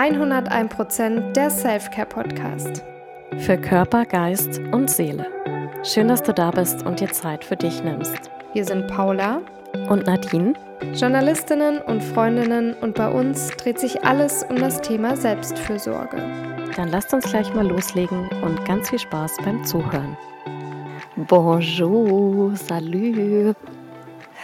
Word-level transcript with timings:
101% 0.00 1.32
der 1.32 1.50
Selfcare 1.50 2.06
Podcast. 2.06 2.82
Für 3.36 3.58
Körper, 3.58 4.06
Geist 4.06 4.58
und 4.72 4.88
Seele. 4.88 5.26
Schön, 5.82 6.08
dass 6.08 6.22
du 6.22 6.32
da 6.32 6.50
bist 6.50 6.86
und 6.86 7.00
dir 7.00 7.12
Zeit 7.12 7.44
für 7.44 7.56
dich 7.56 7.84
nimmst. 7.84 8.30
Wir 8.54 8.64
sind 8.64 8.86
Paula 8.86 9.42
und 9.90 10.06
Nadine, 10.06 10.54
Journalistinnen 10.94 11.82
und 11.82 12.02
Freundinnen 12.02 12.72
und 12.80 12.94
bei 12.94 13.10
uns 13.10 13.48
dreht 13.48 13.78
sich 13.78 14.02
alles 14.02 14.42
um 14.44 14.56
das 14.56 14.80
Thema 14.80 15.18
Selbstfürsorge. 15.18 16.16
Dann 16.76 16.88
lasst 16.88 17.12
uns 17.12 17.28
gleich 17.28 17.52
mal 17.52 17.68
loslegen 17.68 18.26
und 18.42 18.64
ganz 18.64 18.88
viel 18.88 19.00
Spaß 19.00 19.36
beim 19.44 19.62
Zuhören. 19.64 20.16
Bonjour, 21.16 22.56
salut. 22.56 23.54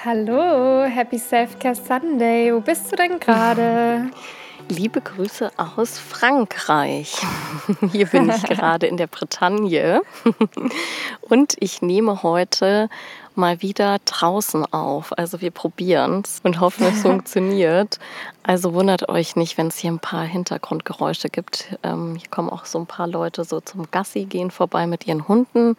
Hallo, 0.04 0.84
Happy 0.84 1.16
Selfcare 1.16 1.74
Sunday. 1.74 2.52
Wo 2.52 2.60
bist 2.60 2.92
du 2.92 2.96
denn 2.96 3.18
gerade? 3.18 4.10
Liebe 4.68 5.00
Grüße 5.00 5.52
aus 5.56 5.98
Frankreich. 5.98 7.16
Hier 7.92 8.06
bin 8.06 8.28
ich 8.28 8.42
gerade 8.42 8.86
in 8.86 8.96
der 8.96 9.06
Bretagne 9.06 10.02
und 11.20 11.54
ich 11.60 11.82
nehme 11.82 12.24
heute 12.24 12.88
mal 13.36 13.62
wieder 13.62 13.98
draußen 14.04 14.64
auf. 14.72 15.16
Also 15.16 15.40
wir 15.40 15.52
probieren 15.52 16.22
es 16.24 16.40
und 16.42 16.58
hoffen, 16.58 16.84
es 16.86 17.02
funktioniert. 17.02 18.00
Also 18.42 18.74
wundert 18.74 19.08
euch 19.08 19.36
nicht, 19.36 19.56
wenn 19.56 19.68
es 19.68 19.78
hier 19.78 19.92
ein 19.92 20.00
paar 20.00 20.24
Hintergrundgeräusche 20.24 21.28
gibt. 21.28 21.78
Ähm, 21.84 22.16
hier 22.16 22.28
kommen 22.28 22.50
auch 22.50 22.64
so 22.64 22.80
ein 22.80 22.86
paar 22.86 23.06
Leute 23.06 23.44
so 23.44 23.60
zum 23.60 23.88
Gassi 23.92 24.24
gehen 24.24 24.50
vorbei 24.50 24.88
mit 24.88 25.06
ihren 25.06 25.28
Hunden. 25.28 25.76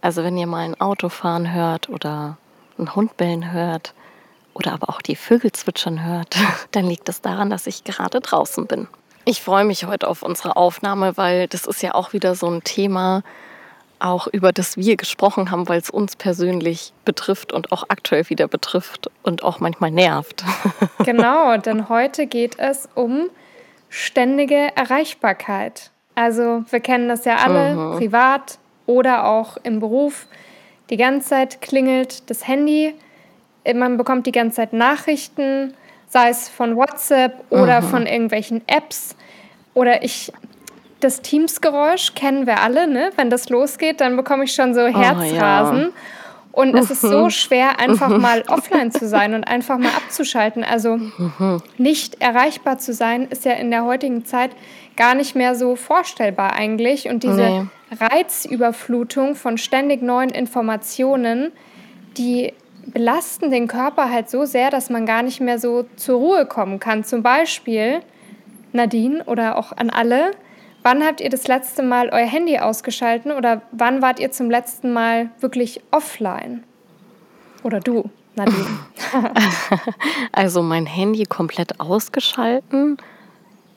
Also 0.00 0.24
wenn 0.24 0.38
ihr 0.38 0.46
mal 0.46 0.64
ein 0.64 0.80
Auto 0.80 1.10
fahren 1.10 1.52
hört 1.52 1.90
oder 1.90 2.38
einen 2.78 2.94
Hund 2.94 3.18
bellen 3.18 3.52
hört, 3.52 3.92
oder 4.54 4.72
aber 4.72 4.88
auch 4.88 5.02
die 5.02 5.16
Vögel 5.16 5.52
zwitschern 5.52 6.04
hört, 6.04 6.36
dann 6.70 6.86
liegt 6.86 7.08
es 7.08 7.20
daran, 7.20 7.50
dass 7.50 7.66
ich 7.66 7.84
gerade 7.84 8.20
draußen 8.20 8.66
bin. 8.66 8.88
Ich 9.26 9.42
freue 9.42 9.64
mich 9.64 9.86
heute 9.86 10.08
auf 10.08 10.22
unsere 10.22 10.56
Aufnahme, 10.56 11.16
weil 11.16 11.48
das 11.48 11.66
ist 11.66 11.82
ja 11.82 11.94
auch 11.94 12.12
wieder 12.12 12.34
so 12.34 12.48
ein 12.48 12.62
Thema, 12.62 13.22
auch 13.98 14.26
über 14.26 14.52
das 14.52 14.76
wir 14.76 14.96
gesprochen 14.96 15.50
haben, 15.50 15.68
weil 15.68 15.80
es 15.80 15.88
uns 15.88 16.14
persönlich 16.16 16.92
betrifft 17.04 17.52
und 17.52 17.72
auch 17.72 17.84
aktuell 17.88 18.28
wieder 18.28 18.48
betrifft 18.48 19.10
und 19.22 19.42
auch 19.42 19.60
manchmal 19.60 19.90
nervt. 19.90 20.44
Genau, 21.04 21.56
denn 21.58 21.90
heute 21.90 22.26
geht 22.26 22.58
es 22.58 22.88
um 22.94 23.28
ständige 23.90 24.74
Erreichbarkeit. 24.74 25.90
Also 26.14 26.64
wir 26.70 26.80
kennen 26.80 27.08
das 27.08 27.26
ja 27.26 27.36
alle, 27.36 27.74
mhm. 27.74 27.98
privat 27.98 28.58
oder 28.86 29.26
auch 29.26 29.58
im 29.62 29.80
Beruf. 29.80 30.26
Die 30.88 30.96
ganze 30.96 31.28
Zeit 31.28 31.60
klingelt 31.60 32.30
das 32.30 32.46
Handy 32.46 32.94
man 33.72 33.96
bekommt 33.96 34.26
die 34.26 34.32
ganze 34.32 34.56
Zeit 34.56 34.72
Nachrichten, 34.72 35.74
sei 36.08 36.28
es 36.28 36.48
von 36.48 36.76
WhatsApp 36.76 37.44
oder 37.50 37.80
mhm. 37.80 37.86
von 37.86 38.06
irgendwelchen 38.06 38.62
Apps. 38.66 39.16
Oder 39.72 40.02
ich, 40.04 40.32
das 41.00 41.22
Teams-Geräusch 41.22 42.14
kennen 42.14 42.46
wir 42.46 42.60
alle, 42.60 42.86
ne? 42.86 43.10
Wenn 43.16 43.30
das 43.30 43.48
losgeht, 43.48 44.00
dann 44.00 44.16
bekomme 44.16 44.44
ich 44.44 44.52
schon 44.52 44.74
so 44.74 44.82
Herzrasen. 44.86 45.86
Oh, 45.86 45.88
ja. 45.88 45.92
Und 46.52 46.76
es 46.76 46.88
ist 46.88 47.00
so 47.00 47.30
schwer, 47.30 47.80
einfach 47.80 48.16
mal 48.16 48.44
offline 48.46 48.92
zu 48.92 49.08
sein 49.08 49.34
und 49.34 49.42
einfach 49.42 49.76
mal 49.76 49.88
abzuschalten. 49.88 50.62
Also 50.62 51.00
nicht 51.78 52.22
erreichbar 52.22 52.78
zu 52.78 52.92
sein, 52.92 53.26
ist 53.28 53.44
ja 53.44 53.54
in 53.54 53.72
der 53.72 53.84
heutigen 53.84 54.24
Zeit 54.24 54.52
gar 54.96 55.16
nicht 55.16 55.34
mehr 55.34 55.56
so 55.56 55.74
vorstellbar 55.74 56.52
eigentlich. 56.52 57.08
Und 57.08 57.24
diese 57.24 57.42
nee. 57.42 57.66
Reizüberflutung 57.98 59.34
von 59.34 59.58
ständig 59.58 60.00
neuen 60.00 60.30
Informationen, 60.30 61.50
die 62.16 62.52
belasten 62.86 63.50
den 63.50 63.68
Körper 63.68 64.10
halt 64.10 64.30
so 64.30 64.44
sehr, 64.44 64.70
dass 64.70 64.90
man 64.90 65.06
gar 65.06 65.22
nicht 65.22 65.40
mehr 65.40 65.58
so 65.58 65.86
zur 65.96 66.18
Ruhe 66.18 66.46
kommen 66.46 66.80
kann. 66.80 67.04
Zum 67.04 67.22
Beispiel, 67.22 68.00
Nadine 68.72 69.24
oder 69.24 69.56
auch 69.56 69.72
an 69.72 69.90
alle, 69.90 70.32
wann 70.82 71.04
habt 71.04 71.20
ihr 71.20 71.30
das 71.30 71.48
letzte 71.48 71.82
Mal 71.82 72.10
euer 72.10 72.26
Handy 72.26 72.58
ausgeschalten 72.58 73.32
oder 73.32 73.62
wann 73.72 74.02
wart 74.02 74.20
ihr 74.20 74.32
zum 74.32 74.50
letzten 74.50 74.92
Mal 74.92 75.30
wirklich 75.40 75.80
offline? 75.90 76.64
Oder 77.62 77.80
du, 77.80 78.10
Nadine? 78.34 78.66
also 80.32 80.62
mein 80.62 80.86
Handy 80.86 81.24
komplett 81.24 81.80
ausgeschalten 81.80 82.98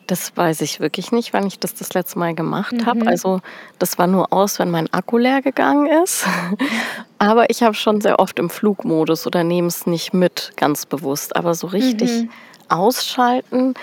das 0.07 0.35
weiß 0.35 0.61
ich 0.61 0.79
wirklich 0.79 1.11
nicht, 1.11 1.33
wann 1.33 1.45
ich 1.45 1.59
das 1.59 1.75
das 1.75 1.93
letzte 1.93 2.17
Mal 2.17 2.33
gemacht 2.33 2.73
mhm. 2.73 2.85
habe. 2.85 3.07
Also 3.07 3.41
das 3.77 3.97
war 3.97 4.07
nur 4.07 4.33
aus, 4.33 4.57
wenn 4.59 4.71
mein 4.71 4.91
Akku 4.93 5.17
leer 5.17 5.41
gegangen 5.41 5.87
ist. 6.03 6.25
Aber 7.19 7.49
ich 7.49 7.61
habe 7.61 7.73
schon 7.73 8.01
sehr 8.01 8.19
oft 8.19 8.39
im 8.39 8.49
Flugmodus 8.49 9.27
oder 9.27 9.43
nehme 9.43 9.67
es 9.67 9.85
nicht 9.85 10.13
mit, 10.13 10.53
ganz 10.55 10.85
bewusst. 10.85 11.35
Aber 11.35 11.53
so 11.53 11.67
richtig 11.67 12.09
mhm. 12.09 12.29
ausschalten, 12.69 13.73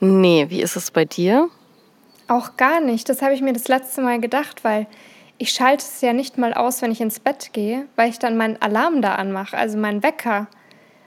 nee. 0.00 0.46
Wie 0.48 0.62
ist 0.62 0.76
es 0.76 0.90
bei 0.90 1.04
dir? 1.04 1.48
Auch 2.28 2.56
gar 2.56 2.80
nicht. 2.80 3.08
Das 3.08 3.22
habe 3.22 3.34
ich 3.34 3.42
mir 3.42 3.52
das 3.52 3.68
letzte 3.68 4.00
Mal 4.00 4.20
gedacht, 4.20 4.64
weil 4.64 4.86
ich 5.38 5.50
schalte 5.50 5.84
es 5.84 6.00
ja 6.00 6.12
nicht 6.12 6.38
mal 6.38 6.54
aus, 6.54 6.80
wenn 6.82 6.90
ich 6.90 7.00
ins 7.00 7.20
Bett 7.20 7.52
gehe, 7.52 7.86
weil 7.94 8.08
ich 8.08 8.18
dann 8.18 8.36
meinen 8.36 8.60
Alarm 8.62 9.02
da 9.02 9.16
anmache, 9.16 9.56
also 9.56 9.76
meinen 9.76 10.02
Wecker. 10.02 10.48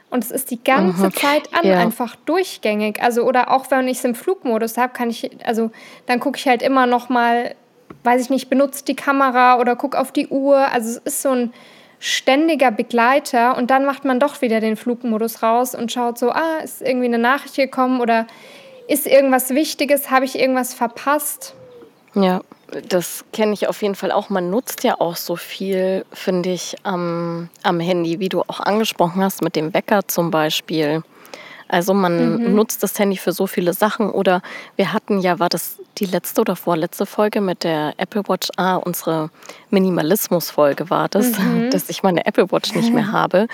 Und 0.10 0.24
es 0.24 0.32
ist 0.32 0.50
die 0.50 0.64
ganze 0.64 1.06
mhm. 1.06 1.14
Zeit 1.14 1.54
an, 1.54 1.66
ja. 1.66 1.78
einfach 1.78 2.16
durchgängig. 2.16 3.02
Also, 3.02 3.24
oder 3.24 3.52
auch 3.52 3.70
wenn 3.70 3.88
ich 3.88 4.00
es 4.00 4.06
im 4.06 4.16
Flugmodus 4.16 4.78
habe, 4.78 4.92
kann 4.92 5.10
ich, 5.10 5.30
also 5.46 5.72
dann 6.08 6.20
gucke 6.20 6.38
ich 6.38 6.48
halt 6.48 6.64
immer 6.64 6.88
noch 6.88 7.10
mal, 7.10 7.56
weiß 8.04 8.24
ich 8.24 8.30
nicht, 8.30 8.50
benutze 8.50 8.84
die 8.86 8.96
Kamera 8.96 9.60
oder 9.60 9.76
gucke 9.76 10.00
auf 10.00 10.12
die 10.12 10.28
Uhr. 10.28 10.58
Also 10.72 10.90
es 10.90 10.98
ist 10.98 11.22
so 11.22 11.30
ein 11.30 11.54
ständiger 12.00 12.72
Begleiter 12.72 13.58
und 13.58 13.70
dann 13.70 13.86
macht 13.86 14.06
man 14.06 14.20
doch 14.20 14.42
wieder 14.42 14.62
den 14.62 14.78
Flugmodus 14.78 15.44
raus 15.44 15.76
und 15.76 15.92
schaut 15.92 16.18
so, 16.18 16.32
ah, 16.32 16.60
ist 16.64 16.82
irgendwie 16.82 17.06
eine 17.06 17.20
Nachricht 17.20 17.56
gekommen 17.56 18.00
oder 18.00 18.26
ist 18.88 19.06
irgendwas 19.06 19.52
Wichtiges, 19.52 20.10
habe 20.10 20.26
ich 20.26 20.40
irgendwas 20.40 20.74
verpasst? 20.74 21.54
Ja 22.16 22.42
das 22.88 23.26
kenne 23.34 23.54
ich 23.54 23.68
auf 23.68 23.82
jeden 23.82 23.96
Fall 23.96 24.12
auch. 24.12 24.30
Man 24.30 24.50
nutzt 24.50 24.84
ja 24.84 25.00
auch 25.00 25.16
so 25.16 25.36
viel, 25.36 26.06
finde 26.12 26.50
ich, 26.50 26.76
am, 26.84 27.50
am 27.64 27.80
Handy, 27.80 28.20
wie 28.20 28.30
du 28.30 28.42
auch 28.42 28.60
angesprochen 28.60 29.24
hast, 29.24 29.42
mit 29.42 29.56
dem 29.56 29.74
Wecker 29.74 30.08
zum 30.08 30.32
Beispiel. 30.32 31.04
Also 31.68 31.94
man 31.94 32.38
mhm. 32.38 32.56
nutzt 32.56 32.82
das 32.82 32.98
Handy 32.98 33.18
für 33.18 33.32
so 33.32 33.48
viele 33.48 33.74
Sachen. 33.74 34.10
Oder 34.10 34.42
wir 34.76 34.94
hatten 34.94 35.20
ja, 35.20 35.40
war 35.40 35.50
das 35.50 35.78
die 35.98 36.06
letzte 36.06 36.42
oder 36.42 36.56
vorletzte 36.56 37.06
Folge 37.06 37.42
mit 37.42 37.64
der 37.64 37.94
Apple 37.98 38.24
Watch? 38.28 38.50
Ah, 38.58 38.76
unsere 38.78 39.30
Minimalismus-Folge 39.70 40.90
war 40.90 41.10
das, 41.10 41.38
mhm. 41.38 41.70
dass 41.72 41.90
ich 41.90 42.02
meine 42.02 42.26
Apple 42.26 42.52
Watch 42.52 42.74
nicht 42.74 42.94
mehr 42.94 43.12
habe. 43.12 43.48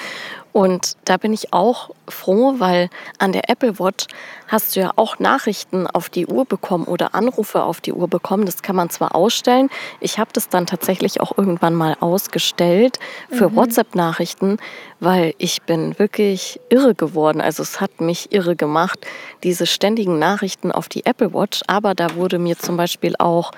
Und 0.55 0.95
da 1.03 1.17
bin 1.17 1.33
ich 1.33 1.51
auch 1.51 1.89
froh, 2.07 2.53
weil 2.59 2.89
an 3.19 3.33
der 3.33 3.49
Apple 3.49 3.77
Watch 3.77 4.05
hast 4.47 4.73
du 4.73 4.79
ja 4.79 4.91
auch 4.95 5.19
Nachrichten 5.19 5.85
auf 5.85 6.09
die 6.09 6.27
Uhr 6.27 6.45
bekommen 6.45 6.85
oder 6.85 7.13
Anrufe 7.13 7.61
auf 7.61 7.81
die 7.81 7.91
Uhr 7.91 8.07
bekommen. 8.07 8.45
Das 8.45 8.61
kann 8.61 8.77
man 8.77 8.89
zwar 8.89 9.15
ausstellen. 9.15 9.69
Ich 9.99 10.17
habe 10.17 10.29
das 10.31 10.47
dann 10.47 10.65
tatsächlich 10.65 11.19
auch 11.19 11.37
irgendwann 11.37 11.75
mal 11.75 11.97
ausgestellt 11.99 12.99
für 13.29 13.49
mhm. 13.49 13.55
WhatsApp-Nachrichten, 13.57 14.55
weil 15.01 15.33
ich 15.39 15.61
bin 15.63 15.99
wirklich 15.99 16.61
irre 16.69 16.95
geworden. 16.95 17.41
Also 17.41 17.61
es 17.61 17.81
hat 17.81 17.99
mich 17.99 18.31
irre 18.31 18.55
gemacht, 18.55 19.05
diese 19.43 19.65
ständigen 19.65 20.19
Nachrichten 20.19 20.71
auf 20.71 20.87
die 20.87 21.05
Apple 21.05 21.33
Watch. 21.33 21.63
Aber 21.67 21.95
da 21.95 22.15
wurde 22.15 22.39
mir 22.39 22.57
zum 22.57 22.77
Beispiel 22.77 23.15
auch 23.19 23.51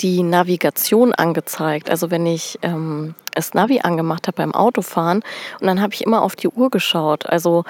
die 0.00 0.22
Navigation 0.22 1.12
angezeigt. 1.12 1.90
Also 1.90 2.10
wenn 2.10 2.26
ich 2.26 2.58
ähm, 2.62 3.14
das 3.34 3.54
Navi 3.54 3.80
angemacht 3.82 4.26
habe 4.26 4.36
beim 4.36 4.54
Autofahren 4.54 5.22
und 5.60 5.66
dann 5.66 5.80
habe 5.80 5.94
ich 5.94 6.04
immer 6.04 6.22
auf 6.22 6.36
die 6.36 6.48
Uhr 6.48 6.70
geschaut. 6.70 7.26
Also 7.26 7.64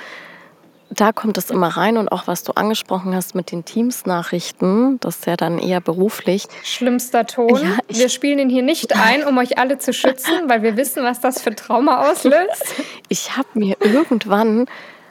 da 0.91 1.13
kommt 1.13 1.37
es 1.37 1.51
immer 1.51 1.69
rein 1.69 1.97
und 1.97 2.11
auch 2.11 2.27
was 2.27 2.45
du 2.45 2.53
angesprochen 2.53 3.15
hast 3.15 3.35
mit 3.35 3.51
den 3.51 3.65
Teams-Nachrichten, 3.65 5.01
das 5.01 5.17
ist 5.17 5.27
ja 5.27 5.37
dann 5.37 5.59
eher 5.59 5.81
beruflich. 5.81 6.47
Schlimmster 6.63 7.27
Ton. 7.27 7.61
Ja, 7.61 7.79
wir 7.89 8.09
spielen 8.09 8.39
ihn 8.39 8.49
hier 8.49 8.63
nicht 8.63 8.95
ein, 8.97 9.25
um 9.25 9.37
euch 9.39 9.59
alle 9.59 9.79
zu 9.79 9.93
schützen, 9.93 10.49
weil 10.49 10.63
wir 10.63 10.77
wissen, 10.77 11.03
was 11.03 11.21
das 11.21 11.43
für 11.43 11.55
Trauma 11.55 12.09
auslöst. 12.11 12.75
Ich 13.09 13.37
habe 13.37 13.49
mir 13.55 13.77
irgendwann, 13.81 14.67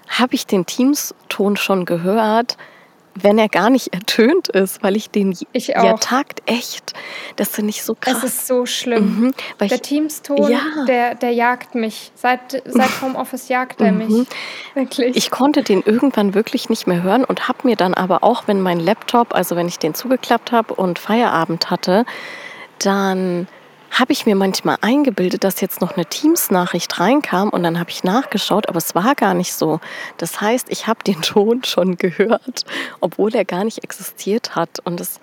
habe 0.07 0.35
ich 0.35 0.47
den 0.47 0.65
Teams-Ton 0.65 1.57
schon 1.57 1.85
gehört, 1.85 2.57
wenn 3.15 3.37
er 3.37 3.47
gar 3.47 3.69
nicht 3.69 3.93
ertönt 3.93 4.49
ist, 4.49 4.83
weil 4.83 4.95
ich 4.95 5.09
den 5.09 5.35
ich 5.53 5.67
ja 5.67 5.93
tagt 5.93 6.43
echt. 6.45 6.93
Das 7.37 7.49
finde 7.49 7.69
ich 7.69 7.83
so 7.83 7.95
krass. 7.95 8.17
Es 8.17 8.23
ist 8.23 8.47
so 8.47 8.65
schlimm. 8.65 9.19
Mhm, 9.19 9.33
der 9.59 9.71
ich, 9.71 9.81
Teamston, 9.81 10.51
ja. 10.51 10.59
der, 10.87 11.15
der 11.15 11.31
jagt 11.31 11.75
mich. 11.75 12.11
Seit, 12.15 12.61
seit 12.65 13.01
Homeoffice 13.01 13.47
jagt 13.47 13.79
er 13.79 13.93
mich. 13.93 14.09
Mhm. 14.09 14.27
Wirklich. 14.73 15.15
Ich 15.15 15.31
konnte 15.31 15.63
den 15.63 15.81
irgendwann 15.81 16.33
wirklich 16.33 16.69
nicht 16.69 16.87
mehr 16.87 17.03
hören 17.03 17.23
und 17.23 17.47
habe 17.47 17.59
mir 17.63 17.77
dann 17.77 17.93
aber 17.93 18.23
auch, 18.23 18.43
wenn 18.47 18.61
mein 18.61 18.79
Laptop, 18.79 19.33
also 19.33 19.55
wenn 19.55 19.67
ich 19.67 19.79
den 19.79 19.93
zugeklappt 19.93 20.51
habe 20.51 20.73
und 20.73 20.99
Feierabend 20.99 21.69
hatte, 21.69 22.05
dann 22.79 23.47
habe 23.99 24.11
ich 24.11 24.25
mir 24.25 24.35
manchmal 24.35 24.77
eingebildet, 24.81 25.43
dass 25.43 25.61
jetzt 25.61 25.79
noch 25.79 25.95
eine 25.95 26.05
Teams-Nachricht 26.05 26.99
reinkam 26.99 27.49
und 27.49 27.63
dann 27.63 27.79
habe 27.79 27.89
ich 27.89 28.03
nachgeschaut, 28.03 28.67
aber 28.67 28.77
es 28.77 28.93
war 28.93 29.15
gar 29.15 29.33
nicht 29.33 29.53
so. 29.53 29.79
Das 30.17 30.41
heißt, 30.41 30.67
ich 30.69 30.87
habe 30.87 31.03
den 31.03 31.21
Ton 31.21 31.63
schon 31.63 31.97
gehört, 31.97 32.65
obwohl 32.99 33.33
er 33.33 33.45
gar 33.45 33.63
nicht 33.63 33.83
existiert 33.83 34.55
hat. 34.55 34.79
Und 34.83 34.99
das 34.99 35.19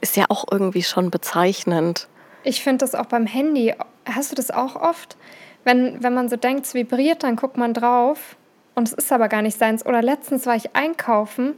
ist 0.00 0.16
ja 0.16 0.24
auch 0.28 0.46
irgendwie 0.50 0.82
schon 0.82 1.10
bezeichnend. 1.10 2.08
Ich 2.42 2.62
finde 2.62 2.78
das 2.78 2.94
auch 2.94 3.06
beim 3.06 3.26
Handy. 3.26 3.74
Hast 4.06 4.32
du 4.32 4.36
das 4.36 4.50
auch 4.50 4.76
oft? 4.76 5.16
Wenn, 5.64 6.02
wenn 6.02 6.14
man 6.14 6.28
so 6.28 6.36
denkt, 6.36 6.66
es 6.66 6.74
vibriert, 6.74 7.22
dann 7.22 7.36
guckt 7.36 7.56
man 7.56 7.74
drauf 7.74 8.36
und 8.74 8.88
es 8.88 8.92
ist 8.92 9.12
aber 9.12 9.28
gar 9.28 9.42
nicht 9.42 9.58
seins. 9.58 9.84
Oder 9.84 10.02
letztens 10.02 10.46
war 10.46 10.56
ich 10.56 10.74
einkaufen 10.74 11.56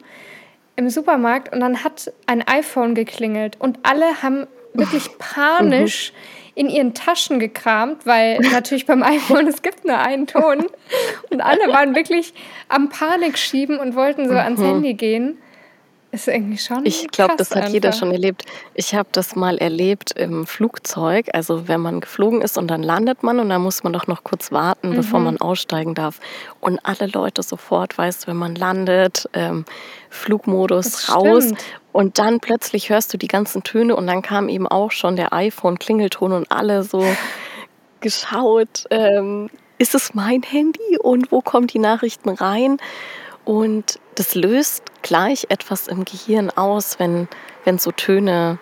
im 0.77 0.91
Supermarkt 0.91 1.53
und 1.53 1.61
dann 1.61 1.85
hat 1.85 2.13
ein 2.27 2.47
iPhone 2.47 2.95
geklingelt 2.95 3.57
und 3.61 3.79
alle 3.83 4.23
haben 4.23 4.47
wirklich 4.75 5.11
panisch 5.19 6.13
in 6.57 6.71
ihren 6.71 6.95
Taschen 6.95 7.39
gekramt, 7.39 8.07
weil 8.07 8.41
natürlich 8.53 8.87
beim 8.87 9.05
iPhone 9.05 9.47
es 9.47 9.63
gibt 9.63 9.85
nur 9.85 9.99
einen 9.99 10.27
Ton 10.27 10.67
und 11.31 11.41
alle 11.41 11.69
waren 11.69 11.95
wirklich 11.95 12.35
am 12.69 12.89
Panik 12.89 13.39
schieben 13.39 13.79
und 13.79 13.95
wollten 13.95 14.27
so 14.27 14.35
ans 14.35 14.59
mhm. 14.59 14.65
Handy 14.65 14.95
gehen. 14.95 15.39
Ist 16.17 16.29
irgendwie 16.29 16.57
schon. 16.57 16.87
Ich 16.87 17.09
glaube, 17.09 17.35
das 17.37 17.51
hat 17.51 17.59
einfach. 17.59 17.73
jeder 17.73 17.93
schon 17.93 18.11
erlebt. 18.11 18.47
Ich 18.73 18.95
habe 18.95 19.11
das 19.13 19.37
mal 19.37 19.59
erlebt 19.59 20.13
im 20.13 20.47
Flugzeug. 20.47 21.27
Also 21.35 21.69
wenn 21.69 21.83
man 21.83 22.01
geflogen 22.01 22.41
ist 22.41 22.57
und 22.57 22.69
dann 22.69 22.83
landet 22.83 23.23
man 23.23 23.39
und 23.39 23.51
dann 23.51 23.61
muss 23.61 23.85
man 23.85 23.93
doch 23.93 24.07
noch 24.07 24.25
kurz 24.25 24.51
warten, 24.51 24.91
mhm. 24.91 24.97
bevor 24.97 25.21
man 25.21 25.39
aussteigen 25.39 25.95
darf. 25.95 26.19
Und 26.59 26.81
alle 26.85 27.07
Leute 27.09 27.43
sofort, 27.43 27.99
weißt, 27.99 28.27
wenn 28.29 28.37
man 28.37 28.55
landet, 28.55 29.29
ähm, 29.35 29.67
Flugmodus 30.09 31.15
raus. 31.15 31.53
Und 31.93 32.19
dann 32.19 32.41
plötzlich 32.41 32.89
hörst 32.89 33.13
du 33.13 33.19
die 33.19 33.29
ganzen 33.29 33.63
Töne 33.63 33.95
und 33.95 34.07
dann 34.07 34.23
kam 34.23 34.49
eben 34.49 34.67
auch 34.67 34.93
schon 34.93 35.17
der 35.17 35.35
iPhone-Klingelton 35.35 36.33
und 36.33 36.51
alle 36.51 36.83
so 36.83 37.05
geschaut, 38.01 38.85
ähm, 38.91 39.51
ist 39.77 39.95
es 39.95 40.15
mein 40.15 40.43
Handy 40.43 40.97
und 40.99 41.31
wo 41.31 41.43
kommen 41.43 41.67
die 41.67 41.79
Nachrichten 41.79 42.31
rein? 42.31 42.79
Und 43.45 44.01
das 44.17 44.35
löst 44.35 44.83
gleich 45.03 45.47
etwas 45.51 45.87
im 45.89 46.05
Gehirn 46.05 46.51
aus, 46.51 46.99
wenn, 46.99 47.29
wenn 47.65 47.79
so 47.79 47.93
Töne 47.93 48.59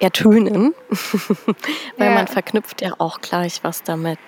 ertönen, 0.00 0.74
weil 1.96 2.08
ja. 2.08 2.14
man 2.14 2.26
verknüpft 2.26 2.82
ja 2.82 2.94
auch 2.98 3.20
gleich 3.20 3.60
was 3.62 3.82
damit. 3.82 4.18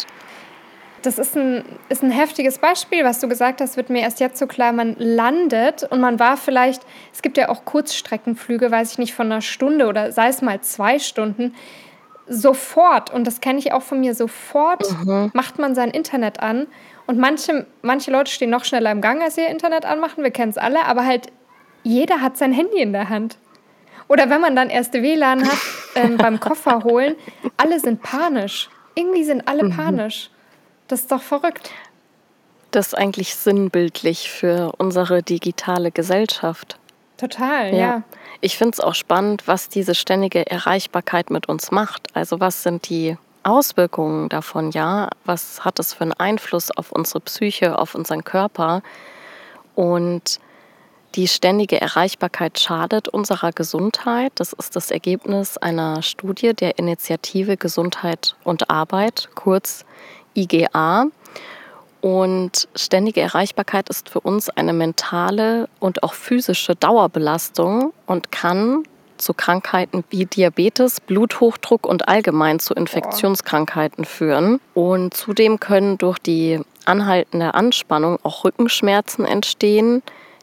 Das 1.03 1.19
ist 1.19 1.37
ein, 1.37 1.65
ist 1.89 2.03
ein 2.03 2.11
heftiges 2.11 2.59
Beispiel, 2.59 3.05
was 3.05 3.21
du 3.21 3.29
gesagt 3.29 3.61
hast, 3.61 3.77
wird 3.77 3.91
mir 3.91 4.01
erst 4.01 4.19
jetzt 4.19 4.39
so 4.39 4.47
klar. 4.47 4.73
Man 4.73 4.97
landet 4.99 5.85
und 5.85 6.01
man 6.01 6.19
war 6.19 6.37
vielleicht, 6.37 6.83
es 7.13 7.23
gibt 7.23 7.37
ja 7.37 7.49
auch 7.49 7.65
Kurzstreckenflüge, 7.65 8.71
weiß 8.71 8.93
ich 8.93 8.99
nicht, 8.99 9.15
von 9.15 9.27
einer 9.27 9.41
Stunde 9.41 9.87
oder 9.87 10.11
sei 10.13 10.29
es 10.29 10.43
mal 10.43 10.61
zwei 10.63 10.99
Stunden, 10.99 11.55
sofort, 12.29 13.13
und 13.13 13.25
das 13.25 13.41
kenne 13.41 13.59
ich 13.59 13.73
auch 13.73 13.83
von 13.83 14.01
mir, 14.01 14.15
sofort 14.15 14.91
mhm. 15.05 15.31
macht 15.33 15.59
man 15.59 15.75
sein 15.75 15.91
Internet 15.91 16.41
an 16.41 16.67
und 17.07 17.19
manche, 17.19 17.67
manche 17.83 18.11
Leute 18.11 18.31
stehen 18.31 18.51
noch 18.51 18.65
schneller 18.65 18.91
im 18.91 19.01
Gang, 19.01 19.23
als 19.23 19.39
ihr 19.39 19.49
Internet 19.49 19.85
anmachen. 19.85 20.25
Wir 20.25 20.31
kennen 20.31 20.51
es 20.51 20.59
alle. 20.59 20.85
Aber 20.87 21.07
halt, 21.07 21.29
jeder 21.85 22.21
hat 22.21 22.37
sein 22.37 22.53
Handy 22.53 22.81
in 22.81 22.93
der 22.93 23.09
Hand. 23.09 23.39
Oder 24.09 24.31
wenn 24.31 24.41
man 24.41 24.57
dann 24.57 24.71
erste 24.71 25.03
WLAN 25.03 25.47
hat 25.47 25.59
ähm, 25.95 26.17
beim 26.17 26.41
Koffer 26.41 26.85
holen, 26.85 27.15
alle 27.57 27.81
sind 27.81 28.03
panisch. 28.03 28.69
Irgendwie 28.95 29.25
sind 29.25 29.47
alle 29.47 29.65
mhm. 29.65 29.77
panisch. 29.77 30.31
Das 30.89 31.01
ist 31.01 31.13
doch 31.13 31.23
verrückt. 31.23 31.71
Das 32.71 32.89
ist 32.89 32.95
eigentlich 32.95 33.35
sinnbildlich 33.35 34.31
für 34.31 34.73
unsere 34.79 35.23
digitale 35.23 35.91
Gesellschaft. 35.91 36.79
Total, 37.17 37.73
ja. 37.73 37.79
ja. 37.79 38.03
Ich 38.41 38.59
finde 38.59 38.75
es 38.75 38.81
auch 38.81 38.95
spannend, 38.95 39.47
was 39.47 39.69
diese 39.69 39.95
ständige 39.95 40.47
Erreichbarkeit 40.51 41.31
mit 41.31 41.49
uns 41.49 41.71
macht. 41.71 42.15
Also 42.15 42.41
was 42.41 42.63
sind 42.63 42.89
die 42.89 43.17
Auswirkungen 43.47 44.29
davon, 44.29 44.73
ja? 44.73 45.09
Was 45.25 45.65
hat 45.65 45.79
es 45.79 45.95
für 45.95 46.03
einen 46.03 46.13
Einfluss 46.13 46.71
auf 46.71 46.93
unsere 46.93 47.21
Psyche, 47.21 47.79
auf 47.79 47.95
unseren 47.95 48.25
Körper? 48.25 48.83
Und 49.75 50.41
die 51.15 51.29
ständige 51.29 51.81
Erreichbarkeit 51.81 52.59
schadet 52.59 53.09
unserer 53.09 53.53
Gesundheit. 53.53 54.33
Das 54.35 54.53
ist 54.53 54.77
das 54.77 54.91
Ergebnis 54.91 55.57
einer 55.57 56.03
Studie 56.03 56.53
der 56.53 56.79
Initiative 56.79 57.57
Gesundheit 57.57 58.37
und 58.45 58.69
Arbeit, 58.69 59.31
kurz 59.35 59.85
IGA. 60.35 61.07
Und 62.03 62.69
ständige 62.75 63.21
Erreichbarkeit 63.21 63.89
ist 63.89 64.11
für 64.11 64.21
uns 64.21 64.51
eine 64.51 64.73
mentale 64.73 65.69
und 65.81 66.03
auch 66.03 66.13
physische 66.15 66.75
Dauerbelastung 66.75 67.93
und 68.07 68.31
kann 68.31 68.83
zu 69.19 69.35
Krankheiten 69.35 70.05
wie 70.11 70.27
Diabetes, 70.27 71.01
Bluthochdruck 71.01 71.87
und 71.87 72.09
allgemein 72.09 72.59
zu 72.59 72.75
Infektionskrankheiten 72.75 74.05
führen. 74.05 74.61
Und 74.75 75.15
zudem 75.15 75.61
können 75.61 75.99
durch 75.99 76.19
die 76.19 76.61
anhaltende 76.85 77.55
Anspannung 77.55 78.19
auch 78.23 78.45
Rückenschmerzen 78.45 79.25
entstehen, 79.25 80.03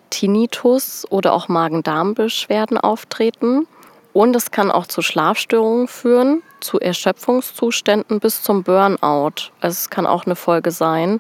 Tinnitus 0.09 1.05
oder 1.09 1.33
auch 1.33 1.47
Magen-Darm-Beschwerden 1.47 2.77
auftreten. 2.77 3.67
Und 4.13 4.35
es 4.35 4.51
kann 4.51 4.69
auch 4.69 4.85
zu 4.85 5.01
Schlafstörungen 5.01 5.87
führen, 5.87 6.43
zu 6.59 6.79
Erschöpfungszuständen 6.79 8.19
bis 8.19 8.43
zum 8.43 8.63
Burnout. 8.63 9.51
Also 9.59 9.73
es 9.73 9.89
kann 9.89 10.05
auch 10.05 10.25
eine 10.25 10.35
Folge 10.35 10.69
sein. 10.69 11.19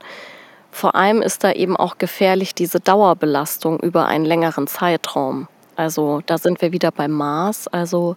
Vor 0.69 0.95
allem 0.95 1.21
ist 1.21 1.43
da 1.43 1.51
eben 1.51 1.75
auch 1.75 1.97
gefährlich 1.97 2.53
diese 2.55 2.79
Dauerbelastung 2.79 3.79
über 3.79 4.05
einen 4.05 4.25
längeren 4.25 4.67
Zeitraum. 4.67 5.47
Also 5.75 6.21
da 6.25 6.37
sind 6.37 6.61
wir 6.61 6.71
wieder 6.71 6.91
beim 6.91 7.11
Maß. 7.11 7.67
Also 7.67 8.15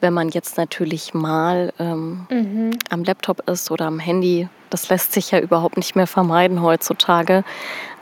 wenn 0.00 0.12
man 0.12 0.28
jetzt 0.28 0.56
natürlich 0.56 1.14
mal 1.14 1.72
ähm, 1.78 2.26
mhm. 2.30 2.70
am 2.90 3.04
Laptop 3.04 3.48
ist 3.48 3.70
oder 3.70 3.86
am 3.86 3.98
Handy, 3.98 4.48
das 4.70 4.88
lässt 4.88 5.12
sich 5.12 5.30
ja 5.30 5.38
überhaupt 5.38 5.76
nicht 5.76 5.96
mehr 5.96 6.06
vermeiden 6.06 6.62
heutzutage. 6.62 7.44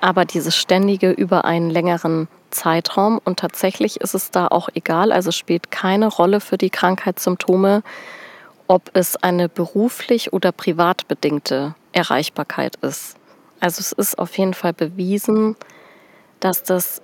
Aber 0.00 0.25
dieses 0.25 0.56
ständige 0.56 1.10
über 1.10 1.44
einen 1.44 1.70
längeren 1.70 2.28
Zeitraum 2.50 3.20
und 3.25 3.38
tatsächlich 3.38 4.00
ist 4.00 4.14
es 4.14 4.31
da 4.31 4.48
auch 4.48 4.69
egal, 4.75 5.12
also 5.12 5.30
spielt 5.30 5.70
keine 5.70 6.06
Rolle 6.06 6.40
für 6.40 6.56
die 6.56 6.70
Krankheitssymptome, 6.70 7.82
ob 8.66 8.90
es 8.94 9.16
eine 9.16 9.48
beruflich 9.48 10.32
oder 10.32 10.52
privat 10.52 11.06
bedingte 11.08 11.75
Erreichbarkeit 11.92 12.76
ist. 12.76 13.16
Also 13.60 13.80
es 13.80 13.92
ist 13.92 14.19
auf 14.19 14.37
jeden 14.38 14.54
Fall 14.54 14.72
bewiesen, 14.72 15.56
dass 16.40 16.62
das 16.62 17.00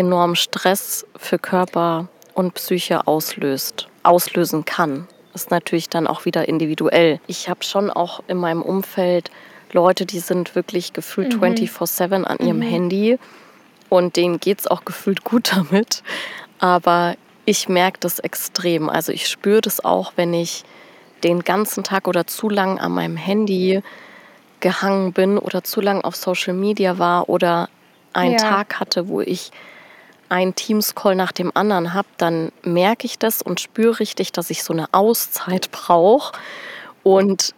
enormen 0.00 0.34
Stress 0.34 1.06
für 1.14 1.38
Körper 1.38 2.08
und 2.32 2.54
Psyche 2.54 3.06
auslöst, 3.06 3.88
auslösen 4.02 4.64
kann. 4.64 5.06
Das 5.32 5.42
ist 5.42 5.50
natürlich 5.50 5.90
dann 5.90 6.06
auch 6.06 6.24
wieder 6.24 6.48
individuell. 6.48 7.20
Ich 7.26 7.50
habe 7.50 7.62
schon 7.62 7.90
auch 7.90 8.22
in 8.26 8.38
meinem 8.38 8.62
Umfeld 8.62 9.30
Leute, 9.72 10.06
die 10.06 10.18
sind 10.18 10.54
wirklich 10.54 10.94
gefühlt 10.94 11.36
mhm. 11.36 11.44
24-7 11.54 12.24
an 12.24 12.38
ihrem 12.38 12.56
mhm. 12.56 12.62
Handy 12.62 13.18
und 13.90 14.16
denen 14.16 14.40
geht 14.40 14.60
es 14.60 14.66
auch 14.66 14.86
gefühlt 14.86 15.22
gut 15.22 15.52
damit. 15.54 16.02
Aber 16.58 17.14
ich 17.44 17.68
merke 17.68 18.00
das 18.00 18.20
extrem. 18.20 18.88
Also 18.88 19.12
ich 19.12 19.28
spüre 19.28 19.60
das 19.60 19.84
auch, 19.84 20.14
wenn 20.16 20.32
ich 20.32 20.64
den 21.24 21.40
ganzen 21.40 21.84
Tag 21.84 22.08
oder 22.08 22.26
zu 22.26 22.48
lang 22.48 22.78
an 22.78 22.92
meinem 22.92 23.18
Handy 23.18 23.82
gehangen 24.60 25.12
bin 25.12 25.36
oder 25.36 25.62
zu 25.62 25.82
lang 25.82 26.00
auf 26.00 26.16
Social 26.16 26.54
Media 26.54 26.98
war 26.98 27.28
oder 27.28 27.68
einen 28.14 28.32
ja. 28.32 28.38
Tag 28.38 28.80
hatte, 28.80 29.08
wo 29.08 29.20
ich 29.20 29.52
einen 30.30 30.54
Teams-Call 30.54 31.14
nach 31.14 31.32
dem 31.32 31.50
anderen 31.54 31.92
habe, 31.92 32.08
dann 32.16 32.52
merke 32.62 33.06
ich 33.06 33.18
das 33.18 33.42
und 33.42 33.60
spüre 33.60 34.00
richtig, 34.00 34.32
dass 34.32 34.50
ich 34.50 34.62
so 34.62 34.72
eine 34.72 34.86
Auszeit 34.92 35.70
brauche 35.70 36.32
und 37.02 37.54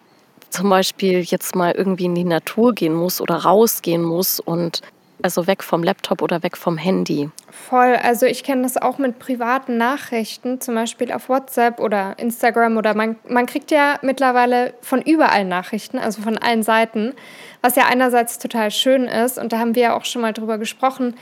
zum 0.50 0.68
Beispiel 0.68 1.20
jetzt 1.20 1.54
mal 1.54 1.72
irgendwie 1.72 2.06
in 2.06 2.14
die 2.14 2.24
Natur 2.24 2.74
gehen 2.74 2.94
muss 2.94 3.20
oder 3.20 3.36
rausgehen 3.36 4.02
muss 4.02 4.40
und 4.40 4.82
also 5.22 5.46
weg 5.46 5.62
vom 5.62 5.82
Laptop 5.82 6.20
oder 6.20 6.42
weg 6.42 6.56
vom 6.56 6.76
Handy. 6.76 7.30
Voll. 7.50 7.96
Also 8.02 8.26
ich 8.26 8.42
kenne 8.42 8.62
das 8.62 8.76
auch 8.76 8.98
mit 8.98 9.18
privaten 9.18 9.76
Nachrichten, 9.76 10.60
zum 10.60 10.74
Beispiel 10.74 11.12
auf 11.12 11.28
WhatsApp 11.28 11.78
oder 11.80 12.18
Instagram 12.18 12.76
oder 12.76 12.94
man, 12.94 13.16
man 13.28 13.46
kriegt 13.46 13.70
ja 13.70 13.98
mittlerweile 14.02 14.74
von 14.80 15.00
überall 15.00 15.44
Nachrichten, 15.44 15.98
also 15.98 16.22
von 16.22 16.38
allen 16.38 16.62
Seiten, 16.62 17.14
was 17.60 17.76
ja 17.76 17.84
einerseits 17.86 18.38
total 18.38 18.70
schön 18.70 19.04
ist 19.04 19.38
und 19.38 19.52
da 19.52 19.58
haben 19.58 19.74
wir 19.74 19.82
ja 19.82 19.96
auch 19.96 20.04
schon 20.04 20.22
mal 20.22 20.32
drüber 20.32 20.58
gesprochen, 20.58 21.14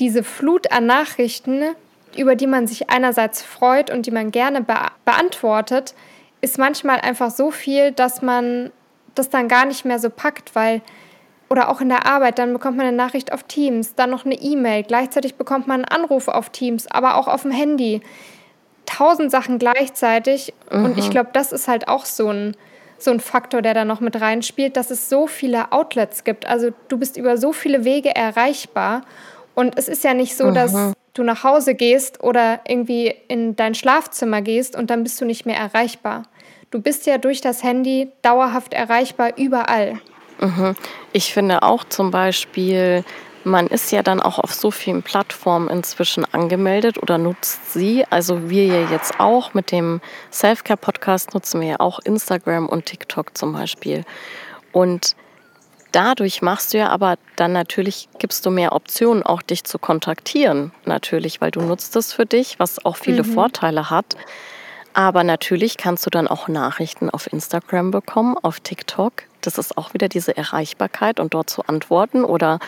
diese 0.00 0.24
Flut 0.24 0.72
an 0.72 0.86
Nachrichten, 0.86 1.62
über 2.16 2.36
die 2.36 2.46
man 2.46 2.66
sich 2.66 2.90
einerseits 2.90 3.42
freut 3.42 3.90
und 3.90 4.06
die 4.06 4.10
man 4.10 4.30
gerne 4.30 4.60
be 4.62 4.74
beantwortet, 5.04 5.94
ist 6.40 6.58
manchmal 6.58 7.00
einfach 7.00 7.30
so 7.30 7.50
viel, 7.50 7.92
dass 7.92 8.22
man 8.22 8.70
das 9.14 9.30
dann 9.30 9.48
gar 9.48 9.64
nicht 9.64 9.84
mehr 9.84 9.98
so 9.98 10.10
packt, 10.10 10.54
weil 10.54 10.82
oder 11.48 11.68
auch 11.68 11.80
in 11.80 11.88
der 11.88 12.06
Arbeit, 12.06 12.38
dann 12.38 12.52
bekommt 12.52 12.76
man 12.76 12.86
eine 12.86 12.96
Nachricht 12.96 13.32
auf 13.32 13.44
Teams, 13.44 13.94
dann 13.94 14.10
noch 14.10 14.24
eine 14.24 14.34
E-Mail, 14.34 14.82
gleichzeitig 14.82 15.36
bekommt 15.36 15.66
man 15.66 15.84
einen 15.84 16.02
Anruf 16.02 16.28
auf 16.28 16.50
Teams, 16.50 16.86
aber 16.86 17.16
auch 17.16 17.28
auf 17.28 17.42
dem 17.42 17.50
Handy. 17.50 18.00
Tausend 18.86 19.30
Sachen 19.30 19.58
gleichzeitig. 19.58 20.52
Mhm. 20.72 20.84
Und 20.84 20.98
ich 20.98 21.06
mhm. 21.06 21.10
glaube, 21.10 21.30
das 21.32 21.52
ist 21.52 21.68
halt 21.68 21.88
auch 21.88 22.04
so 22.06 22.28
ein, 22.28 22.56
so 22.98 23.10
ein 23.10 23.20
Faktor, 23.20 23.62
der 23.62 23.74
da 23.74 23.84
noch 23.84 24.00
mit 24.00 24.20
reinspielt, 24.20 24.76
dass 24.76 24.90
es 24.90 25.08
so 25.08 25.26
viele 25.26 25.72
Outlets 25.72 26.24
gibt. 26.24 26.46
Also 26.46 26.70
du 26.88 26.98
bist 26.98 27.16
über 27.16 27.38
so 27.38 27.52
viele 27.52 27.84
Wege 27.84 28.14
erreichbar. 28.14 29.02
Und 29.54 29.78
es 29.78 29.88
ist 29.88 30.04
ja 30.04 30.14
nicht 30.14 30.36
so, 30.36 30.46
mhm. 30.46 30.54
dass 30.54 30.74
du 31.14 31.22
nach 31.22 31.44
Hause 31.44 31.74
gehst 31.74 32.22
oder 32.22 32.60
irgendwie 32.66 33.14
in 33.28 33.56
dein 33.56 33.74
Schlafzimmer 33.74 34.42
gehst 34.42 34.76
und 34.76 34.90
dann 34.90 35.02
bist 35.02 35.20
du 35.20 35.24
nicht 35.24 35.46
mehr 35.46 35.56
erreichbar. 35.56 36.24
Du 36.70 36.80
bist 36.80 37.06
ja 37.06 37.18
durch 37.18 37.40
das 37.40 37.62
Handy 37.62 38.10
dauerhaft 38.22 38.74
erreichbar 38.74 39.38
überall. 39.38 40.00
Mhm. 40.40 40.74
Ich 41.12 41.32
finde 41.32 41.62
auch 41.62 41.84
zum 41.84 42.10
Beispiel, 42.10 43.04
man 43.44 43.68
ist 43.68 43.92
ja 43.92 44.02
dann 44.02 44.20
auch 44.20 44.38
auf 44.38 44.52
so 44.52 44.70
vielen 44.70 45.02
Plattformen 45.02 45.68
inzwischen 45.68 46.24
angemeldet 46.32 47.00
oder 47.00 47.18
nutzt 47.18 47.72
sie. 47.72 48.04
Also 48.10 48.50
wir 48.50 48.66
ja 48.66 48.90
jetzt 48.90 49.20
auch 49.20 49.54
mit 49.54 49.70
dem 49.70 50.00
Selfcare-Podcast 50.30 51.34
nutzen 51.34 51.60
wir 51.60 51.68
ja 51.68 51.80
auch 51.80 52.00
Instagram 52.00 52.68
und 52.68 52.86
TikTok 52.86 53.36
zum 53.36 53.52
Beispiel. 53.52 54.04
Und 54.72 55.14
dadurch 55.94 56.42
machst 56.42 56.74
du 56.74 56.78
ja 56.78 56.88
aber 56.88 57.16
dann 57.36 57.52
natürlich, 57.52 58.08
gibst 58.18 58.44
du 58.44 58.50
mehr 58.50 58.72
Optionen, 58.72 59.22
auch 59.22 59.42
dich 59.42 59.64
zu 59.64 59.78
kontaktieren, 59.78 60.72
natürlich, 60.84 61.40
weil 61.40 61.50
du 61.50 61.60
nutzt 61.60 61.94
es 61.96 62.12
für 62.12 62.26
dich, 62.26 62.58
was 62.58 62.84
auch 62.84 62.96
viele 62.96 63.22
mhm. 63.22 63.32
Vorteile 63.34 63.90
hat. 63.90 64.16
Aber 64.92 65.24
natürlich 65.24 65.76
kannst 65.76 66.06
du 66.06 66.10
dann 66.10 66.28
auch 66.28 66.46
Nachrichten 66.46 67.10
auf 67.10 67.32
Instagram 67.32 67.90
bekommen, 67.90 68.36
auf 68.40 68.60
TikTok. 68.60 69.24
Das 69.40 69.58
ist 69.58 69.76
auch 69.76 69.92
wieder 69.92 70.08
diese 70.08 70.36
Erreichbarkeit 70.36 71.18
und 71.18 71.34
dort 71.34 71.50
zu 71.50 71.64
antworten. 71.64 72.24
Oder 72.24 72.60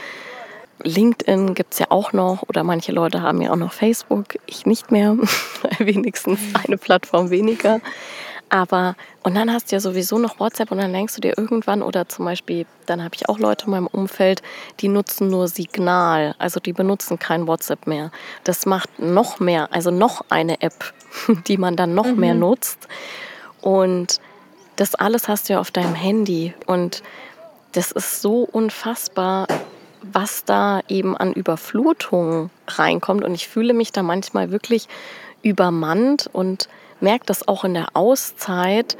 LinkedIn 0.83 1.55
gibt 1.55 1.75
es 1.75 1.79
ja 1.79 1.87
auch 1.91 2.13
noch. 2.13 2.43
Oder 2.49 2.65
manche 2.65 2.91
Leute 2.91 3.23
haben 3.23 3.41
ja 3.41 3.53
auch 3.53 3.57
noch 3.57 3.73
Facebook. 3.73 4.39
Ich 4.47 4.67
nicht 4.67 4.91
mehr. 4.91 5.17
Wenigstens 5.79 6.41
eine 6.65 6.79
Plattform 6.79 7.31
weniger. 7.31 7.81
Aber, 8.49 8.95
und 9.25 9.35
dann 9.35 9.53
hast 9.53 9.71
du 9.71 9.77
ja 9.77 9.81
sowieso 9.81 10.19
noch 10.19 10.39
WhatsApp 10.39 10.71
und 10.71 10.79
dann 10.79 10.93
denkst 10.93 11.15
du 11.17 11.21
dir 11.21 11.37
irgendwann, 11.37 11.83
oder 11.83 12.09
zum 12.09 12.25
Beispiel, 12.25 12.65
dann 12.87 13.03
habe 13.03 13.15
ich 13.17 13.29
auch 13.29 13.39
Leute 13.39 13.67
in 13.67 13.73
meinem 13.73 13.87
Umfeld, 13.89 14.41
die 14.81 14.89
nutzen 14.89 15.29
nur 15.29 15.49
Signal, 15.49 16.37
also 16.39 16.61
die 16.61 16.73
benutzen 16.73 17.19
kein 17.19 17.49
WhatsApp 17.49 17.87
mehr. 17.87 18.13
Das 18.45 18.65
macht 18.65 19.01
noch 19.01 19.41
mehr, 19.41 19.73
also 19.73 19.91
noch 19.91 20.25
eine 20.29 20.63
App, 20.63 20.93
die 21.49 21.57
man 21.57 21.77
dann 21.77 21.95
noch 21.95 22.07
mhm. 22.07 22.21
mehr 22.21 22.35
nutzt. 22.35 22.87
Und 23.61 24.21
das 24.77 24.95
alles 24.95 25.27
hast 25.27 25.49
du 25.49 25.55
ja 25.55 25.61
auf 25.61 25.73
deinem 25.73 25.95
Handy. 25.95 26.55
Und 26.67 27.03
das 27.73 27.91
ist 27.91 28.23
so 28.23 28.43
unfassbar, 28.43 29.49
was 30.03 30.45
da 30.45 30.83
eben 30.89 31.17
an 31.17 31.33
Überflutung 31.33 32.51
reinkommt. 32.69 33.25
Und 33.25 33.35
ich 33.35 33.49
fühle 33.49 33.75
mich 33.75 33.91
da 33.91 34.05
manchmal 34.05 34.53
wirklich 34.53 34.89
übermannt 35.43 36.29
und 36.33 36.69
merke 37.01 37.27
das 37.27 37.47
auch 37.47 37.65
in 37.65 37.75
der 37.75 37.89
Auszeit. 37.95 38.97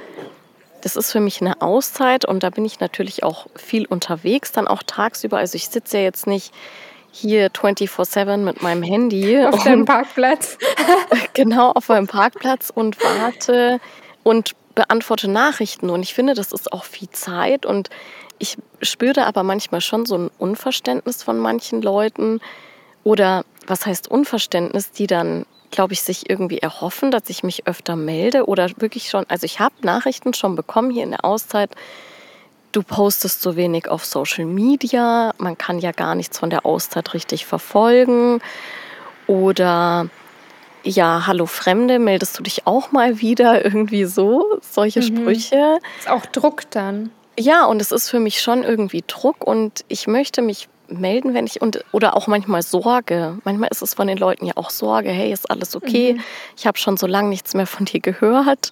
Das 0.83 0.97
ist 0.97 1.13
für 1.13 1.21
mich 1.21 1.41
eine 1.41 1.63
Auszeit 1.63 2.25
und 2.25 2.43
da 2.43 2.51
bin 2.51 2.65
ich 2.65 2.81
natürlich 2.81 3.23
auch 3.23 3.47
viel 3.57 3.87
unterwegs, 3.87 4.53
dann 4.53 4.69
auch 4.69 4.83
tagsüber. 4.83 5.39
Also 5.39 5.57
ich 5.57 5.69
sitze 5.69 5.99
ja 5.99 6.05
jetzt 6.05 6.27
nicht 6.27 6.53
hier 7.11 7.51
24-7 7.51 8.37
mit 8.39 8.63
meinem 8.63 8.83
Handy. 8.83 9.45
Auf 9.47 9.65
deinem 9.65 9.85
Parkplatz. 9.85 10.59
genau, 11.33 11.73
auf 11.73 11.89
meinem 11.89 12.07
Parkplatz 12.07 12.71
und 12.75 13.03
warte 13.03 13.81
und 14.23 14.53
beantworte 14.75 15.29
Nachrichten. 15.29 15.91
Und 15.91 16.03
ich 16.03 16.15
finde, 16.15 16.35
das 16.35 16.53
ist 16.53 16.73
auch 16.73 16.85
viel 16.85 17.09
Zeit. 17.11 17.65
Und 17.65 17.89
ich 18.39 18.59
spüre 18.83 19.27
aber 19.27 19.43
manchmal 19.43 19.81
schon 19.81 20.05
so 20.05 20.17
ein 20.17 20.31
Unverständnis 20.39 21.23
von 21.23 21.39
manchen 21.39 21.81
Leuten. 21.81 22.41
Oder 23.03 23.45
was 23.67 23.87
heißt 23.87 24.09
Unverständnis, 24.09 24.91
die 24.93 25.07
dann 25.07 25.47
glaube 25.77 25.93
ich, 25.93 26.03
sich 26.03 26.29
irgendwie 26.29 26.59
erhoffen, 26.59 27.11
dass 27.11 27.29
ich 27.29 27.45
mich 27.45 27.67
öfter 27.67 27.97
melde 27.97 28.47
oder 28.47 28.69
wirklich 28.79 29.11
schon, 29.11 29.27
also 29.29 29.45
ich 29.45 29.61
habe 29.61 29.75
Nachrichten 29.83 30.35
schon 30.35 30.57
bekommen 30.57 30.91
hier 30.91 31.05
in 31.05 31.11
der 31.11 31.25
Auszeit, 31.25 31.71
du 32.73 32.83
postest 32.83 33.43
so 33.43 33.57
wenig 33.57 33.89
auf 33.89 34.05
Social 34.05 34.47
Media, 34.47 35.35
man 35.39 35.57
kann 35.57 35.79
ja 35.79 35.93
gar 35.93 36.15
nichts 36.15 36.39
von 36.39 36.51
der 36.51 36.65
Auszeit 36.65 37.13
richtig 37.13 37.45
verfolgen 37.45 38.41
oder 39.27 40.09
ja, 40.83 41.27
hallo 41.27 41.45
Fremde, 41.45 41.99
meldest 41.99 42.39
du 42.39 42.43
dich 42.43 42.67
auch 42.67 42.91
mal 42.93 43.21
wieder 43.21 43.63
irgendwie 43.65 44.07
so, 44.07 44.59
solche 44.63 45.01
mhm. 45.01 45.05
Sprüche. 45.05 45.79
Ist 45.99 46.09
auch 46.09 46.25
Druck 46.25 46.71
dann. 46.71 47.11
Ja, 47.39 47.67
und 47.67 47.83
es 47.83 47.93
ist 47.93 48.09
für 48.09 48.19
mich 48.19 48.41
schon 48.41 48.65
irgendwie 48.65 49.05
Druck 49.07 49.47
und 49.47 49.85
ich 49.89 50.07
möchte 50.07 50.41
mich 50.41 50.69
melden, 50.89 51.35
wenn 51.35 51.47
ich 51.47 51.61
und 51.61 51.85
oder 51.93 52.17
auch 52.17 52.27
manchmal 52.27 52.63
Sorge. 52.63 53.39
Manchmal 53.45 53.71
ist 53.71 53.83
es 53.83 53.95
von 53.95 54.07
den 54.07 54.19
Leuten 54.19 54.47
ja 54.47 54.53
auch 54.57 54.71
Sorge, 54.71 55.11
hey, 55.11 55.33
ist 55.33 55.51
alles 55.51 55.75
okay? 55.77 56.15
Mhm. 56.15 56.21
Ich 56.57 56.67
habe 56.67 56.79
schon 56.79 56.97
so 56.97 57.07
lange 57.07 57.29
nichts 57.29 57.55
mehr 57.55 57.67
von 57.67 57.87
dir 57.87 58.01
gehört. 58.01 58.71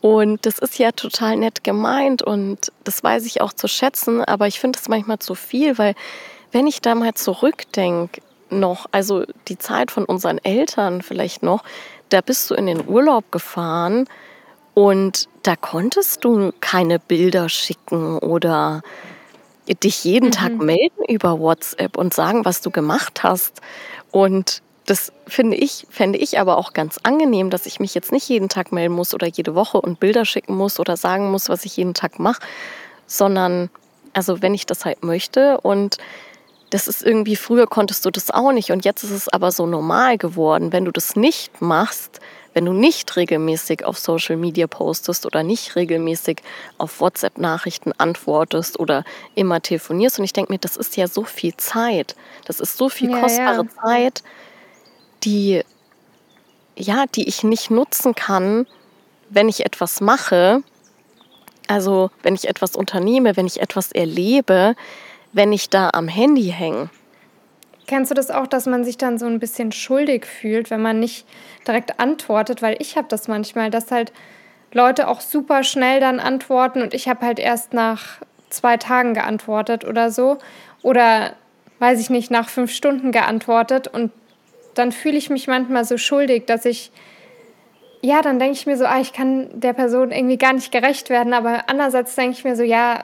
Und 0.00 0.46
das 0.46 0.58
ist 0.58 0.78
ja 0.78 0.92
total 0.92 1.36
nett 1.36 1.64
gemeint 1.64 2.22
und 2.22 2.72
das 2.84 3.02
weiß 3.02 3.26
ich 3.26 3.40
auch 3.40 3.52
zu 3.52 3.68
schätzen, 3.68 4.24
aber 4.24 4.46
ich 4.46 4.60
finde 4.60 4.78
es 4.78 4.88
manchmal 4.88 5.18
zu 5.18 5.34
viel, 5.34 5.78
weil 5.78 5.94
wenn 6.52 6.66
ich 6.66 6.80
da 6.80 6.94
mal 6.94 7.14
zurückdenke, 7.14 8.20
noch, 8.52 8.86
also 8.90 9.24
die 9.48 9.58
Zeit 9.58 9.90
von 9.90 10.04
unseren 10.04 10.38
Eltern 10.38 11.02
vielleicht 11.02 11.42
noch, 11.42 11.62
da 12.08 12.20
bist 12.20 12.50
du 12.50 12.54
in 12.54 12.66
den 12.66 12.88
Urlaub 12.88 13.30
gefahren 13.30 14.08
und 14.74 15.28
da 15.42 15.56
konntest 15.56 16.24
du 16.24 16.52
keine 16.60 16.98
Bilder 16.98 17.48
schicken 17.48 18.18
oder 18.18 18.82
dich 19.74 20.04
jeden 20.04 20.26
mhm. 20.26 20.32
Tag 20.32 20.52
melden 20.58 21.04
über 21.08 21.38
WhatsApp 21.38 21.96
und 21.96 22.14
sagen, 22.14 22.44
was 22.44 22.60
du 22.60 22.70
gemacht 22.70 23.22
hast. 23.22 23.60
Und 24.10 24.62
das 24.86 25.12
finde 25.28 25.56
ich, 25.56 25.86
fände 25.90 26.18
ich 26.18 26.38
aber 26.40 26.58
auch 26.58 26.72
ganz 26.72 26.98
angenehm, 27.02 27.50
dass 27.50 27.66
ich 27.66 27.78
mich 27.78 27.94
jetzt 27.94 28.10
nicht 28.10 28.28
jeden 28.28 28.48
Tag 28.48 28.72
melden 28.72 28.94
muss 28.94 29.14
oder 29.14 29.28
jede 29.28 29.54
Woche 29.54 29.80
und 29.80 30.00
Bilder 30.00 30.24
schicken 30.24 30.56
muss 30.56 30.80
oder 30.80 30.96
sagen 30.96 31.30
muss, 31.30 31.48
was 31.48 31.64
ich 31.64 31.76
jeden 31.76 31.94
Tag 31.94 32.18
mache, 32.18 32.42
sondern 33.06 33.70
also 34.12 34.42
wenn 34.42 34.54
ich 34.54 34.66
das 34.66 34.84
halt 34.84 35.04
möchte 35.04 35.60
und 35.60 35.98
das 36.70 36.88
ist 36.88 37.02
irgendwie, 37.02 37.36
früher 37.36 37.66
konntest 37.66 38.04
du 38.04 38.10
das 38.10 38.30
auch 38.30 38.52
nicht 38.52 38.70
und 38.70 38.84
jetzt 38.84 39.02
ist 39.02 39.10
es 39.10 39.28
aber 39.28 39.52
so 39.52 39.66
normal 39.66 40.18
geworden. 40.18 40.72
Wenn 40.72 40.84
du 40.84 40.92
das 40.92 41.16
nicht 41.16 41.60
machst, 41.60 42.20
wenn 42.52 42.64
du 42.64 42.72
nicht 42.72 43.16
regelmäßig 43.16 43.84
auf 43.84 43.98
Social 43.98 44.36
Media 44.36 44.66
postest 44.66 45.26
oder 45.26 45.42
nicht 45.42 45.76
regelmäßig 45.76 46.42
auf 46.78 47.00
WhatsApp-Nachrichten 47.00 47.92
antwortest 47.98 48.78
oder 48.78 49.04
immer 49.34 49.60
telefonierst. 49.60 50.18
Und 50.18 50.24
ich 50.24 50.32
denke 50.32 50.52
mir, 50.52 50.58
das 50.58 50.76
ist 50.76 50.96
ja 50.96 51.06
so 51.06 51.24
viel 51.24 51.56
Zeit. 51.56 52.16
Das 52.46 52.60
ist 52.60 52.76
so 52.76 52.88
viel 52.88 53.10
ja, 53.10 53.20
kostbare 53.20 53.64
ja. 53.64 53.82
Zeit, 53.82 54.22
die, 55.22 55.62
ja, 56.76 57.04
die 57.14 57.28
ich 57.28 57.44
nicht 57.44 57.70
nutzen 57.70 58.14
kann, 58.14 58.66
wenn 59.28 59.48
ich 59.48 59.64
etwas 59.64 60.00
mache. 60.00 60.62
Also 61.68 62.10
wenn 62.22 62.34
ich 62.34 62.48
etwas 62.48 62.74
unternehme, 62.74 63.36
wenn 63.36 63.46
ich 63.46 63.60
etwas 63.60 63.92
erlebe, 63.92 64.74
wenn 65.32 65.52
ich 65.52 65.70
da 65.70 65.90
am 65.92 66.08
Handy 66.08 66.50
hänge. 66.50 66.90
Kennst 67.90 68.12
du 68.12 68.14
das 68.14 68.30
auch, 68.30 68.46
dass 68.46 68.66
man 68.66 68.84
sich 68.84 68.98
dann 68.98 69.18
so 69.18 69.26
ein 69.26 69.40
bisschen 69.40 69.72
schuldig 69.72 70.24
fühlt, 70.24 70.70
wenn 70.70 70.80
man 70.80 71.00
nicht 71.00 71.26
direkt 71.66 71.98
antwortet? 71.98 72.62
Weil 72.62 72.76
ich 72.78 72.96
habe 72.96 73.08
das 73.08 73.26
manchmal, 73.26 73.68
dass 73.68 73.90
halt 73.90 74.12
Leute 74.72 75.08
auch 75.08 75.20
super 75.20 75.64
schnell 75.64 75.98
dann 75.98 76.20
antworten 76.20 76.82
und 76.82 76.94
ich 76.94 77.08
habe 77.08 77.26
halt 77.26 77.40
erst 77.40 77.74
nach 77.74 78.20
zwei 78.48 78.76
Tagen 78.76 79.12
geantwortet 79.12 79.84
oder 79.84 80.12
so. 80.12 80.38
Oder 80.82 81.32
weiß 81.80 81.98
ich 81.98 82.10
nicht, 82.10 82.30
nach 82.30 82.48
fünf 82.48 82.70
Stunden 82.70 83.10
geantwortet. 83.10 83.88
Und 83.88 84.12
dann 84.74 84.92
fühle 84.92 85.16
ich 85.16 85.28
mich 85.28 85.48
manchmal 85.48 85.84
so 85.84 85.98
schuldig, 85.98 86.46
dass 86.46 86.66
ich, 86.66 86.92
ja, 88.02 88.22
dann 88.22 88.38
denke 88.38 88.52
ich 88.52 88.66
mir 88.66 88.76
so, 88.76 88.84
ah, 88.84 89.00
ich 89.00 89.12
kann 89.12 89.48
der 89.58 89.72
Person 89.72 90.12
irgendwie 90.12 90.38
gar 90.38 90.52
nicht 90.52 90.70
gerecht 90.70 91.10
werden. 91.10 91.32
Aber 91.32 91.64
andererseits 91.66 92.14
denke 92.14 92.36
ich 92.38 92.44
mir 92.44 92.54
so, 92.54 92.62
ja, 92.62 93.00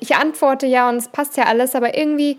ich 0.00 0.16
antworte 0.16 0.64
ja 0.64 0.88
und 0.88 0.96
es 0.96 1.08
passt 1.08 1.36
ja 1.36 1.44
alles, 1.44 1.74
aber 1.74 1.94
irgendwie 1.94 2.38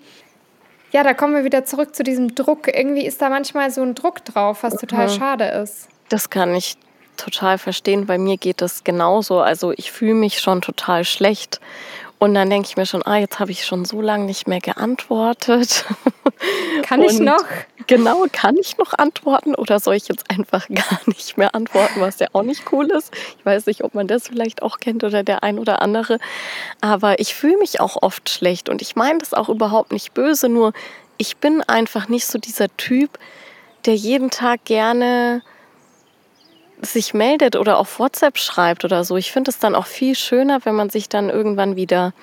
ja, 0.92 1.04
da 1.04 1.13
kommen 1.13 1.36
wir 1.36 1.44
wieder 1.44 1.65
zurück 1.65 1.96
zu 1.96 2.04
diesem 2.04 2.36
Druck. 2.36 2.68
Irgendwie 2.68 3.06
ist 3.06 3.22
da 3.22 3.30
manchmal 3.30 3.72
so 3.72 3.82
ein 3.82 3.96
Druck 3.96 4.24
drauf, 4.25 4.63
was 4.63 4.75
total 4.75 5.08
mhm. 5.08 5.12
schade 5.12 5.46
ist. 5.46 5.88
Das 6.10 6.30
kann 6.30 6.56
ich 6.56 6.77
total 7.18 7.58
verstehen. 7.58 8.06
Bei 8.06 8.18
mir 8.18 8.38
geht 8.38 8.62
das 8.62 8.84
genauso. 8.84 9.39
Also 9.39 9.72
ich 9.72 9.92
fühle 9.92 10.13
mich 10.13 10.39
schon 10.39 10.62
total 10.62 11.04
schlecht. 11.04 11.60
Und 12.18 12.34
dann 12.34 12.50
denke 12.50 12.68
ich 12.70 12.77
mir 12.77 12.86
schon, 12.86 13.06
ah, 13.06 13.18
jetzt 13.18 13.39
habe 13.39 13.51
ich 13.51 13.65
schon 13.65 13.84
so 13.84 14.01
lange 14.01 14.25
nicht 14.25 14.48
mehr 14.48 14.62
geantwortet. 14.62 15.86
Kann 16.84 17.01
ich 17.01 17.20
noch? 17.20 17.44
Genau, 17.88 18.25
kann 18.32 18.58
ich 18.58 18.77
noch 18.77 18.94
antworten 18.94 19.54
oder 19.54 19.80
soll 19.80 19.96
ich 19.96 20.08
jetzt 20.08 20.30
einfach 20.30 20.68
gar 20.74 21.00
nicht 21.06 21.38
mehr 21.38 21.54
antworten, 21.54 22.01
was 22.01 22.20
ja 22.20 22.27
auch 22.34 22.44
nicht 22.44 22.72
cool 22.72 22.89
ist. 22.92 23.13
Ich 23.38 23.46
weiß 23.46 23.65
nicht, 23.68 23.84
ob 23.84 23.94
man 23.94 24.08
das 24.08 24.27
vielleicht 24.27 24.62
auch 24.62 24.77
kennt 24.77 25.04
oder 25.04 25.24
der 25.24 25.44
ein 25.44 25.60
oder 25.60 25.82
andere. 25.82 26.20
Aber 26.82 27.20
ich 27.20 27.36
fühle 27.36 27.58
mich 27.58 27.80
auch 27.80 28.01
oft 28.01 28.30
schlecht 28.30 28.70
und 28.70 28.82
ich 28.82 28.96
meine 28.96 29.20
das 29.20 29.34
auch 29.34 29.50
überhaupt 29.50 29.92
nicht 29.92 30.13
böse, 30.13 30.50
nur 30.50 30.74
ich 31.18 31.38
bin 31.38 31.62
einfach 31.62 32.10
nicht 32.10 32.25
so 32.25 32.38
dieser 32.39 32.75
Typ, 32.77 33.18
der 33.86 33.96
jeden 33.96 34.32
Tag 34.32 34.65
gerne 34.65 35.42
sich 36.82 37.13
meldet 37.13 37.56
oder 37.56 37.77
auf 37.77 38.00
WhatsApp 38.00 38.38
schreibt 38.38 38.84
oder 38.84 39.04
so. 39.04 39.15
Ich 39.15 39.32
finde 39.32 39.50
es 39.50 39.60
dann 39.60 39.75
auch 39.75 39.86
viel 39.86 40.15
schöner, 40.15 40.65
wenn 40.65 40.75
man 40.75 40.89
sich 40.89 41.08
dann 41.08 41.30
irgendwann 41.30 41.75
wieder 41.75 42.13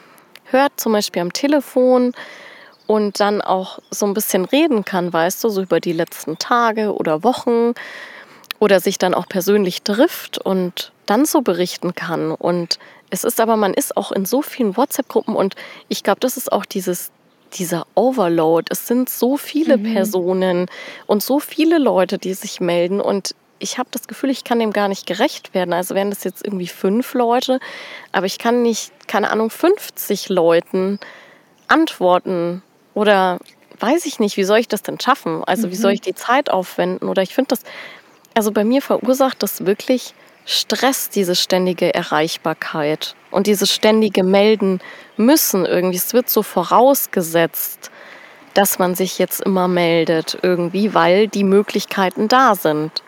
hört, 0.45 0.73
zum 0.77 0.93
Beispiel 0.93 1.23
am 1.23 1.33
Telefon 1.33 2.13
und 2.87 3.21
dann 3.21 3.41
auch 3.41 3.79
so 3.91 4.07
ein 4.07 4.15
bisschen 4.15 4.45
reden 4.45 4.85
kann, 4.85 5.13
weißt 5.13 5.43
du, 5.45 5.49
so 5.49 5.63
über 5.63 5.81
die 5.81 5.93
letzten 5.93 6.39
Tage 6.39 6.95
oder 6.95 7.23
Wochen 7.23 7.75
oder 8.59 8.81
sich 8.81 8.99
dann 8.99 9.15
auch 9.15 9.27
persönlich 9.29 9.83
trifft 9.83 10.39
und 10.39 10.93
dann 11.07 11.25
so 11.25 11.43
berichten 11.43 11.95
kann. 11.95 12.31
Und 12.33 12.79
es 13.11 13.25
ist 13.25 13.41
aber, 13.41 13.57
man 13.57 13.75
ist 13.75 13.97
auch 13.97 14.13
in 14.13 14.25
so 14.25 14.41
vielen 14.43 14.77
WhatsApp-Gruppen 14.77 15.35
und 15.35 15.55
ich 15.89 16.03
glaube, 16.03 16.21
das 16.21 16.37
ist 16.37 16.53
auch 16.53 16.65
dieses, 16.65 17.11
dieser 17.55 17.87
Overload. 17.95 18.67
Es 18.71 18.87
sind 18.87 19.09
so 19.09 19.37
viele 19.37 19.79
mhm. 19.79 19.95
Personen 19.95 20.67
und 21.07 21.23
so 21.23 21.41
viele 21.41 21.79
Leute, 21.79 22.19
die 22.19 22.35
sich 22.35 22.61
melden 22.61 23.01
und 23.01 23.35
ich 23.59 23.79
habe 23.79 23.89
das 23.93 24.09
Gefühl, 24.09 24.31
ich 24.31 24.43
kann 24.43 24.59
dem 24.59 24.73
gar 24.73 24.89
nicht 24.89 25.07
gerecht 25.07 25.55
werden. 25.55 25.73
Also 25.73 25.95
wären 25.95 26.11
das 26.11 26.25
jetzt 26.25 26.45
irgendwie 26.45 26.67
fünf 26.67 27.15
Leute, 27.15 27.61
aber 28.11 28.27
ich 28.27 28.39
kann 28.39 28.63
nicht, 28.63 28.91
keine 29.07 29.31
Ahnung, 29.31 29.51
50 29.51 30.29
Leuten 30.29 30.99
antworten 31.69 32.63
oder 32.95 33.39
weiß 33.81 34.07
ich 34.07 34.21
nicht, 34.21 34.37
wie 34.37 34.45
soll 34.45 34.59
ich 34.59 34.69
das 34.69 34.83
denn 34.83 35.01
schaffen? 35.01 35.43
Also 35.45 35.71
wie 35.71 35.77
soll 35.77 35.91
mhm. 35.91 35.95
ich 35.95 36.01
die 36.03 36.15
Zeit 36.15 36.51
aufwenden? 36.51 37.09
Oder 37.09 37.23
ich 37.23 37.35
finde 37.35 37.49
das, 37.49 37.63
also 38.35 38.53
bei 38.53 38.65
mir 38.65 38.83
verursacht 38.83 39.43
das 39.43 39.67
wirklich 39.67 40.15
stresst 40.45 41.15
diese 41.15 41.37
ständige 41.37 41.95
Erreichbarkeit 41.95 43.15
und 43.31 43.47
dieses 43.47 43.73
ständige 43.73 44.25
Melden 44.25 44.81
müssen 45.17 45.65
irgendwie. 45.65 45.97
Es 45.97 46.15
wird 46.15 46.29
so 46.29 46.43
vorausgesetzt, 46.43 47.91
dass 48.55 48.79
man 48.79 48.95
sich 48.95 49.19
jetzt 49.19 49.41
immer 49.41 49.69
meldet 49.69 50.39
irgendwie, 50.43 50.95
weil 50.95 51.29
die 51.29 51.45
Möglichkeiten 51.45 52.29
da 52.29 52.55
sind. 52.55 53.03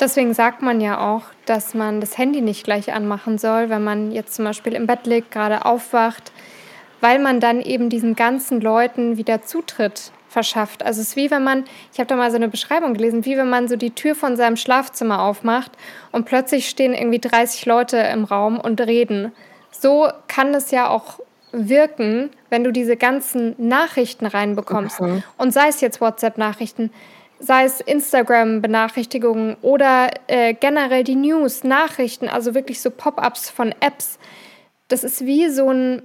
Deswegen 0.00 0.32
sagt 0.34 0.62
man 0.62 0.80
ja 0.80 1.14
auch, 1.14 1.24
dass 1.44 1.74
man 1.74 2.00
das 2.00 2.16
Handy 2.16 2.40
nicht 2.40 2.64
gleich 2.64 2.92
anmachen 2.92 3.38
soll, 3.38 3.68
wenn 3.68 3.84
man 3.84 4.12
jetzt 4.12 4.34
zum 4.34 4.46
Beispiel 4.46 4.72
im 4.74 4.86
Bett 4.86 5.06
liegt, 5.06 5.30
gerade 5.30 5.64
aufwacht, 5.66 6.32
weil 7.00 7.18
man 7.18 7.40
dann 7.40 7.60
eben 7.60 7.88
diesen 7.88 8.16
ganzen 8.16 8.60
Leuten 8.60 9.16
wieder 9.16 9.42
Zutritt 9.42 10.12
verschafft. 10.28 10.82
Also 10.84 11.00
es 11.00 11.08
ist 11.08 11.16
wie 11.16 11.30
wenn 11.30 11.42
man, 11.42 11.64
ich 11.92 11.98
habe 11.98 12.06
da 12.06 12.16
mal 12.16 12.30
so 12.30 12.36
eine 12.36 12.48
Beschreibung 12.48 12.94
gelesen, 12.94 13.24
wie 13.24 13.36
wenn 13.36 13.50
man 13.50 13.68
so 13.68 13.76
die 13.76 13.90
Tür 13.90 14.14
von 14.14 14.36
seinem 14.36 14.56
Schlafzimmer 14.56 15.22
aufmacht 15.22 15.72
und 16.12 16.24
plötzlich 16.24 16.68
stehen 16.68 16.94
irgendwie 16.94 17.18
30 17.18 17.66
Leute 17.66 17.96
im 17.98 18.24
Raum 18.24 18.58
und 18.58 18.80
reden. 18.80 19.32
So 19.72 20.08
kann 20.28 20.54
es 20.54 20.70
ja 20.70 20.88
auch 20.88 21.20
wirken, 21.52 22.30
wenn 22.48 22.62
du 22.62 22.72
diese 22.72 22.96
ganzen 22.96 23.54
Nachrichten 23.58 24.26
reinbekommst. 24.26 25.00
Mhm. 25.00 25.22
Und 25.36 25.52
sei 25.52 25.68
es 25.68 25.80
jetzt 25.80 26.00
WhatsApp-Nachrichten, 26.00 26.92
sei 27.40 27.64
es 27.64 27.80
Instagram-Benachrichtigungen 27.80 29.56
oder 29.62 30.10
äh, 30.28 30.54
generell 30.54 31.02
die 31.02 31.16
News, 31.16 31.64
Nachrichten, 31.64 32.28
also 32.28 32.54
wirklich 32.54 32.80
so 32.80 32.90
Pop-ups 32.90 33.50
von 33.50 33.74
Apps. 33.80 34.18
Das 34.88 35.02
ist 35.02 35.24
wie 35.24 35.48
so 35.48 35.70
ein 35.70 36.02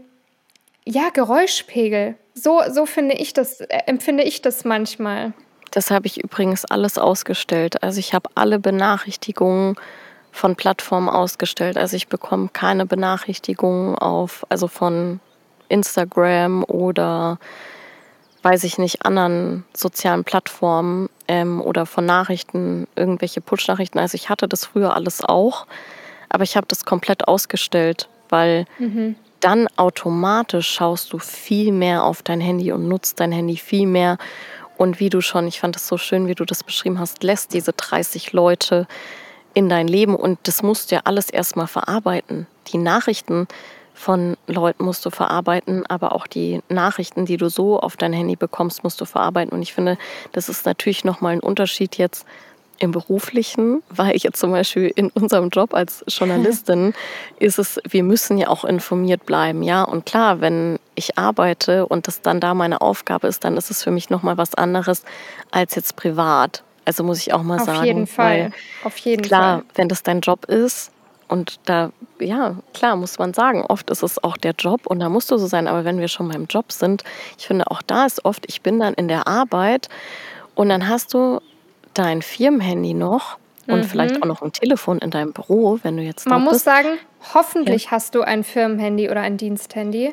ja, 0.86 1.10
Geräuschpegel. 1.10 2.16
So, 2.34 2.62
so 2.70 2.86
finde 2.86 3.16
ich 3.16 3.34
das, 3.34 3.62
äh, 3.62 3.80
empfinde 3.88 4.24
ich 4.24 4.42
das 4.42 4.66
manchmal. 4.66 5.34
Das 5.72 5.92
habe 5.92 6.08
ich 6.08 6.24
übrigens 6.24 6.64
alles 6.64 6.98
ausgestellt. 6.98 7.84
Also 7.84 8.00
ich 8.00 8.14
habe 8.14 8.30
alle 8.36 8.60
Benachrichtigungen 8.60 9.76
von 10.32 10.56
Plattformen 10.56 11.10
ausgestellt. 11.10 11.78
Also 11.78 11.96
ich 11.96 12.08
bekomme 12.08 12.50
keine 12.52 12.86
Benachrichtigungen 12.86 13.98
auf, 13.98 14.46
also 14.50 14.68
von 14.68 15.20
Instagram 15.70 16.64
oder 16.64 17.40
weiß 18.44 18.64
ich 18.64 18.78
nicht, 18.78 19.04
anderen 19.04 19.66
sozialen 19.76 20.24
Plattformen 20.24 21.10
ähm, 21.28 21.62
oder 21.62 21.88
von 21.88 22.06
Nachrichten, 22.06 22.88
irgendwelche 22.96 23.42
Push-Nachrichten. 23.42 23.98
Also 23.98 24.16
ich 24.16 24.30
hatte 24.30 24.48
das 24.48 24.66
früher 24.66 24.94
alles 24.94 25.24
auch, 25.24 25.66
aber 26.30 26.44
ich 26.44 26.56
habe 26.56 26.68
das 26.68 26.86
komplett 26.86 27.28
ausgestellt, 27.28 28.08
weil 28.30 28.66
mhm. 28.78 29.16
Dann 29.40 29.68
automatisch 29.76 30.70
schaust 30.70 31.14
du 31.14 31.20
viel 31.20 31.72
mehr 31.72 32.04
auf 32.04 32.24
dein 32.24 32.42
Handy 32.42 32.72
und 32.72 32.88
nutzt 32.88 33.20
dein 33.20 33.32
Handy 33.32 33.58
viel 33.58 33.88
mehr. 33.88 34.18
Und 34.78 35.00
wie 35.00 35.10
du 35.10 35.22
schon, 35.22 35.48
ich 35.48 35.60
fand 35.60 35.76
es 35.76 35.88
so 35.88 35.98
schön, 35.98 36.28
wie 36.28 36.36
du 36.36 36.46
das 36.46 36.64
beschrieben 36.64 37.00
hast, 37.00 37.24
lässt 37.24 37.54
diese 37.54 37.74
30 37.74 38.34
Leute 38.34 38.88
in 39.54 39.70
dein 39.70 39.88
Leben 39.88 40.16
und 40.16 40.38
das 40.44 40.64
musst 40.64 40.92
du 40.92 40.96
ja 40.96 41.02
alles 41.06 41.30
erstmal 41.30 41.68
verarbeiten. 41.68 42.46
Die 42.68 42.78
Nachrichten 42.78 43.48
von 43.94 44.36
Leuten 44.48 44.84
musst 44.84 45.06
du 45.06 45.10
verarbeiten, 45.10 45.86
aber 45.88 46.12
auch 46.12 46.28
die 46.28 46.62
Nachrichten, 46.68 47.26
die 47.26 47.38
du 47.38 47.50
so 47.50 47.80
auf 47.80 47.96
dein 47.96 48.12
Handy 48.12 48.36
bekommst, 48.36 48.84
musst 48.84 49.00
du 49.00 49.06
verarbeiten. 49.06 49.54
Und 49.54 49.62
ich 49.62 49.74
finde, 49.74 49.98
das 50.34 50.50
ist 50.50 50.66
natürlich 50.66 51.06
nochmal 51.06 51.34
ein 51.34 51.40
Unterschied 51.40 51.98
jetzt 51.98 52.26
im 52.80 52.92
beruflichen, 52.92 53.82
weil 53.90 54.16
ich 54.16 54.24
jetzt 54.24 54.40
zum 54.40 54.52
Beispiel 54.52 54.92
in 54.96 55.10
unserem 55.10 55.50
Job 55.50 55.74
als 55.74 56.04
Journalistin 56.08 56.94
ist 57.40 57.60
es, 57.60 57.80
wir 57.88 58.04
müssen 58.04 58.38
ja 58.38 58.48
auch 58.48 58.66
informiert 58.66 59.26
bleiben, 59.26 59.64
ja. 59.64 59.84
Und 59.84 60.06
klar, 60.06 60.42
wenn 60.42 60.80
ich 60.96 61.18
arbeite 61.18 61.86
und 61.86 62.08
das 62.08 62.22
dann 62.22 62.40
da 62.40 62.54
meine 62.54 62.82
Aufgabe 62.82 63.28
ist, 63.28 63.44
dann 63.44 63.58
ist 63.58 63.72
es 63.72 63.84
für 63.84 63.92
mich 63.92 64.10
nochmal 64.10 64.38
was 64.38 64.56
anderes 64.56 65.04
als 65.52 65.76
jetzt 65.76 65.96
privat. 65.96 66.64
Also 66.86 67.04
muss 67.04 67.20
ich 67.20 67.34
auch 67.34 67.44
mal 67.44 67.60
Auf 67.60 67.66
sagen. 67.66 67.80
Auf 67.80 67.86
jeden 67.86 68.08
Fall. 68.08 68.52
Auf 68.84 68.98
jeden 68.98 69.22
klar, 69.24 69.60
Fall. 69.60 69.66
wenn 69.76 69.90
das 69.90 70.04
dein 70.04 70.22
Job 70.22 70.46
ist, 70.46 70.92
und 71.28 71.60
da, 71.66 71.92
ja, 72.20 72.56
klar, 72.74 72.96
muss 72.96 73.18
man 73.18 73.34
sagen, 73.34 73.66
oft 73.68 73.90
ist 73.90 74.04
es 74.04 74.24
auch 74.24 74.38
der 74.38 74.54
Job 74.58 74.86
und 74.86 75.00
da 75.00 75.10
musst 75.10 75.32
du 75.32 75.38
so 75.38 75.48
sein. 75.48 75.68
Aber 75.68 75.84
wenn 75.84 76.00
wir 76.00 76.08
schon 76.08 76.30
beim 76.30 76.46
Job 76.46 76.72
sind, 76.72 77.04
ich 77.38 77.48
finde, 77.48 77.70
auch 77.72 77.82
da 77.82 78.06
ist 78.06 78.24
oft, 78.26 78.46
ich 78.48 78.62
bin 78.62 78.80
dann 78.80 78.94
in 78.94 79.08
der 79.08 79.28
Arbeit 79.28 79.90
und 80.54 80.70
dann 80.70 80.88
hast 80.88 81.14
du 81.14 81.42
dein 81.96 82.22
Firmenhandy 82.22 82.94
noch 82.94 83.38
und 83.68 83.80
mhm. 83.80 83.84
vielleicht 83.86 84.22
auch 84.22 84.28
noch 84.28 84.42
ein 84.42 84.52
Telefon 84.52 85.00
in 85.00 85.10
deinem 85.10 85.34
Büro, 85.34 85.80
wenn 85.82 85.98
du 85.98 86.04
jetzt. 86.04 86.28
Man 86.28 86.44
muss 86.44 86.54
bist. 86.54 86.66
sagen, 86.66 86.98
hoffentlich 87.34 87.86
ja. 87.86 87.92
hast 87.92 88.14
du 88.14 88.22
ein 88.22 88.44
Firmenhandy 88.44 89.10
oder 89.10 89.22
ein 89.22 89.38
Diensthandy. 89.38 90.12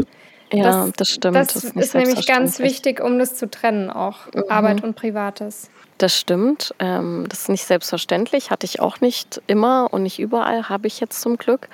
Ja, 0.52 0.62
das, 0.62 0.92
das 0.96 1.08
stimmt. 1.10 1.36
Das, 1.36 1.48
das 1.48 1.64
ist, 1.64 1.76
ist 1.76 1.94
nämlich 1.94 2.26
ganz 2.26 2.58
wichtig, 2.58 3.02
um 3.02 3.18
das 3.18 3.36
zu 3.36 3.50
trennen, 3.50 3.90
auch 3.90 4.26
mhm. 4.34 4.44
Arbeit 4.48 4.82
und 4.82 4.96
Privates. 4.96 5.70
Das 5.98 6.18
stimmt. 6.18 6.74
Ähm, 6.78 7.26
das 7.28 7.42
ist 7.42 7.48
nicht 7.48 7.64
selbstverständlich, 7.64 8.50
hatte 8.50 8.66
ich 8.66 8.80
auch 8.80 9.00
nicht 9.00 9.40
immer 9.46 9.88
und 9.90 10.02
nicht 10.02 10.18
überall, 10.18 10.68
habe 10.68 10.86
ich 10.86 11.00
jetzt 11.00 11.20
zum 11.20 11.36
Glück. 11.36 11.68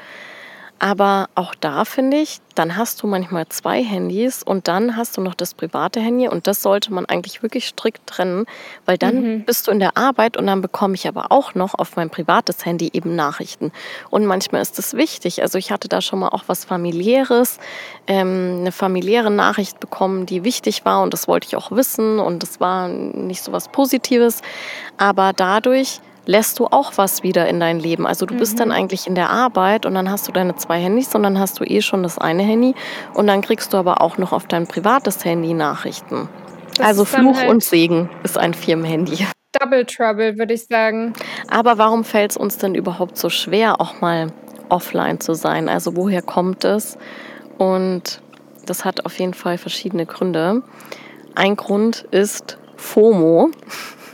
Aber 0.80 1.28
auch 1.34 1.56
da 1.56 1.84
finde 1.84 2.18
ich, 2.18 2.38
dann 2.54 2.76
hast 2.76 3.02
du 3.02 3.08
manchmal 3.08 3.48
zwei 3.48 3.82
Handys 3.82 4.44
und 4.44 4.68
dann 4.68 4.96
hast 4.96 5.16
du 5.16 5.20
noch 5.20 5.34
das 5.34 5.54
private 5.54 6.00
Handy 6.00 6.28
und 6.28 6.46
das 6.46 6.62
sollte 6.62 6.92
man 6.92 7.04
eigentlich 7.06 7.42
wirklich 7.42 7.66
strikt 7.66 8.06
trennen, 8.06 8.46
weil 8.84 8.96
dann 8.96 9.22
mhm. 9.22 9.44
bist 9.44 9.66
du 9.66 9.72
in 9.72 9.80
der 9.80 9.96
Arbeit 9.96 10.36
und 10.36 10.46
dann 10.46 10.60
bekomme 10.60 10.94
ich 10.94 11.08
aber 11.08 11.32
auch 11.32 11.54
noch 11.54 11.74
auf 11.74 11.96
mein 11.96 12.10
privates 12.10 12.64
Handy 12.64 12.90
eben 12.92 13.16
Nachrichten. 13.16 13.72
Und 14.10 14.24
manchmal 14.26 14.62
ist 14.62 14.78
es 14.78 14.94
wichtig. 14.94 15.42
Also 15.42 15.58
ich 15.58 15.72
hatte 15.72 15.88
da 15.88 16.00
schon 16.00 16.20
mal 16.20 16.28
auch 16.28 16.44
was 16.46 16.64
familiäres, 16.64 17.58
ähm, 18.06 18.58
eine 18.60 18.72
familiäre 18.72 19.32
Nachricht 19.32 19.80
bekommen, 19.80 20.26
die 20.26 20.44
wichtig 20.44 20.84
war 20.84 21.02
und 21.02 21.12
das 21.12 21.26
wollte 21.26 21.48
ich 21.48 21.56
auch 21.56 21.72
wissen 21.72 22.20
und 22.20 22.42
das 22.42 22.60
war 22.60 22.88
nicht 22.88 23.42
so 23.42 23.50
was 23.50 23.68
Positives. 23.68 24.42
Aber 24.96 25.32
dadurch 25.32 26.00
lässt 26.28 26.58
du 26.58 26.66
auch 26.66 26.92
was 26.96 27.22
wieder 27.22 27.48
in 27.48 27.58
dein 27.58 27.80
Leben. 27.80 28.06
Also 28.06 28.26
du 28.26 28.34
mhm. 28.34 28.38
bist 28.38 28.60
dann 28.60 28.68
mhm. 28.68 28.74
eigentlich 28.74 29.06
in 29.06 29.14
der 29.14 29.30
Arbeit 29.30 29.86
und 29.86 29.94
dann 29.94 30.10
hast 30.10 30.28
du 30.28 30.32
deine 30.32 30.54
zwei 30.56 30.78
Handys 30.78 31.14
und 31.14 31.22
dann 31.22 31.38
hast 31.38 31.58
du 31.58 31.64
eh 31.64 31.80
schon 31.80 32.02
das 32.02 32.18
eine 32.18 32.42
Handy 32.42 32.74
und 33.14 33.26
dann 33.26 33.40
kriegst 33.40 33.72
du 33.72 33.78
aber 33.78 34.02
auch 34.02 34.18
noch 34.18 34.32
auf 34.32 34.46
dein 34.46 34.66
privates 34.66 35.24
Handy 35.24 35.54
Nachrichten. 35.54 36.28
Das 36.76 36.86
also 36.86 37.06
Fluch 37.06 37.38
halt 37.38 37.48
und 37.48 37.64
Segen 37.64 38.10
ist 38.24 38.36
ein 38.36 38.52
Firmenhandy. 38.52 39.26
Double 39.58 39.86
Trouble, 39.86 40.38
würde 40.38 40.52
ich 40.52 40.66
sagen. 40.66 41.14
Aber 41.50 41.78
warum 41.78 42.04
fällt 42.04 42.32
es 42.32 42.36
uns 42.36 42.58
denn 42.58 42.74
überhaupt 42.74 43.16
so 43.16 43.30
schwer, 43.30 43.80
auch 43.80 44.02
mal 44.02 44.26
offline 44.68 45.20
zu 45.20 45.32
sein? 45.32 45.70
Also 45.70 45.96
woher 45.96 46.20
kommt 46.20 46.62
es? 46.64 46.98
Und 47.56 48.20
das 48.66 48.84
hat 48.84 49.06
auf 49.06 49.18
jeden 49.18 49.32
Fall 49.32 49.56
verschiedene 49.56 50.04
Gründe. 50.04 50.62
Ein 51.34 51.56
Grund 51.56 52.06
ist 52.10 52.58
FOMO. 52.76 53.50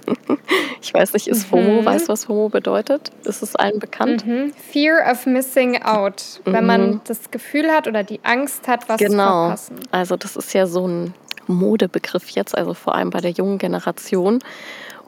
ich 0.83 0.93
weiß 0.93 1.13
nicht, 1.13 1.29
ist 1.29 1.47
FOMO, 1.47 1.81
mhm. 1.81 1.85
weißt 1.85 2.09
du, 2.09 2.13
was 2.13 2.25
FOMO 2.25 2.49
bedeutet? 2.49 3.11
Ist 3.25 3.43
es 3.43 3.57
allen 3.57 3.79
bekannt? 3.79 4.27
Mhm. 4.27 4.53
Fear 4.73 5.11
of 5.11 5.27
missing 5.27 5.83
out. 5.83 6.23
Mhm. 6.45 6.53
Wenn 6.53 6.67
man 6.67 6.91
mhm. 6.91 7.01
das 7.05 7.31
Gefühl 7.31 7.71
hat 7.71 7.87
oder 7.87 8.03
die 8.03 8.21
Angst 8.23 8.69
hat, 8.69 8.89
was 8.89 8.99
genau. 8.99 9.55
zu 9.57 9.73
verpassen. 9.73 9.89
Also 9.91 10.17
das 10.17 10.37
ist 10.37 10.53
ja 10.55 10.67
so 10.67 10.87
ein 10.87 11.15
Modebegriff 11.47 12.29
jetzt, 12.31 12.57
also 12.57 12.75
vor 12.75 12.95
allem 12.95 13.11
bei 13.11 13.21
der 13.21 13.31
jungen 13.31 13.59
Generation. 13.59 14.41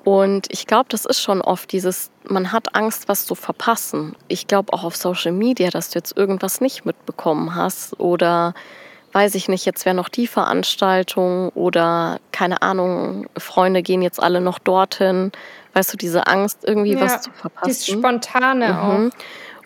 Und 0.05 0.47
ich 0.51 0.69
glaube, 0.69 0.87
das 0.89 1.05
ist 1.05 1.21
schon 1.21 1.41
oft 1.41 1.73
dieses, 1.73 2.11
man 2.29 2.53
hat 2.53 2.77
Angst, 2.77 3.09
was 3.09 3.27
zu 3.27 3.35
verpassen. 3.35 4.15
Ich 4.29 4.47
glaube 4.47 4.73
auch 4.73 4.85
auf 4.85 4.95
Social 4.95 5.33
Media, 5.33 5.71
dass 5.71 5.91
du 5.91 5.99
jetzt 5.99 6.17
irgendwas 6.17 6.61
nicht 6.61 6.85
mitbekommen 6.85 7.57
hast 7.57 7.99
oder 7.99 8.55
weiß 9.17 9.35
ich 9.35 9.49
nicht, 9.49 9.65
jetzt 9.65 9.87
wäre 9.87 9.97
noch 9.97 10.11
die 10.11 10.27
Veranstaltung 10.27 11.49
oder 11.55 12.21
keine 12.33 12.61
Ahnung, 12.61 13.27
Freunde 13.39 13.83
gehen 13.83 14.03
jetzt 14.03 14.23
alle 14.23 14.43
noch 14.43 14.59
dorthin. 14.59 15.33
Weißt 15.73 15.91
du, 15.91 15.97
diese 15.97 16.27
Angst, 16.27 16.59
irgendwie 16.65 16.93
ja, 16.93 17.01
was 17.01 17.23
zu 17.23 17.31
verpassen. 17.31 17.67
Dieses 17.67 17.87
Spontane 17.87 18.75
mhm. 18.75 18.79
auch. 18.79 19.17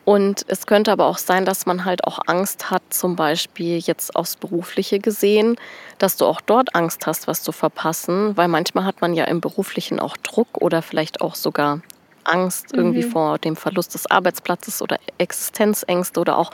Und 0.05 0.45
es 0.47 0.67
könnte 0.67 0.93
aber 0.93 1.07
auch 1.07 1.19
sein, 1.19 1.45
dass 1.45 1.67
man 1.67 1.85
halt 1.85 2.05
auch 2.05 2.21
Angst 2.29 2.71
hat, 2.71 2.83
zum 2.91 3.17
Beispiel 3.17 3.79
jetzt 3.79 4.15
aufs 4.15 4.37
Berufliche 4.37 5.01
gesehen, 5.01 5.57
dass 5.99 6.17
du 6.17 6.27
auch 6.27 6.41
dort 6.41 6.77
Angst 6.77 7.09
hast, 7.09 7.27
was 7.27 7.43
zu 7.43 7.51
verpassen, 7.51 8.37
weil 8.37 8.47
manchmal 8.47 8.85
hat 8.85 9.01
man 9.01 9.15
ja 9.15 9.25
im 9.25 9.41
Beruflichen 9.41 9.99
auch 9.99 10.17
Druck 10.17 10.59
oder 10.61 10.81
vielleicht 10.81 11.23
auch 11.23 11.35
sogar 11.35 11.81
Angst 12.23 12.73
irgendwie 12.73 13.05
mhm. 13.05 13.11
vor 13.11 13.39
dem 13.39 13.57
Verlust 13.57 13.95
des 13.95 14.09
Arbeitsplatzes 14.09 14.81
oder 14.81 14.99
Existenzängste 15.19 16.21
oder 16.21 16.39
auch 16.39 16.53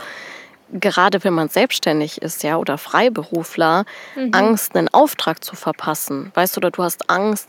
gerade 0.72 1.22
wenn 1.24 1.34
man 1.34 1.48
selbstständig 1.48 2.22
ist, 2.22 2.42
ja, 2.42 2.56
oder 2.56 2.78
Freiberufler, 2.78 3.84
mhm. 4.14 4.30
Angst, 4.32 4.76
einen 4.76 4.88
Auftrag 4.88 5.42
zu 5.42 5.56
verpassen. 5.56 6.32
Weißt 6.34 6.56
du, 6.56 6.58
oder 6.58 6.70
du 6.70 6.82
hast 6.82 7.08
Angst, 7.08 7.48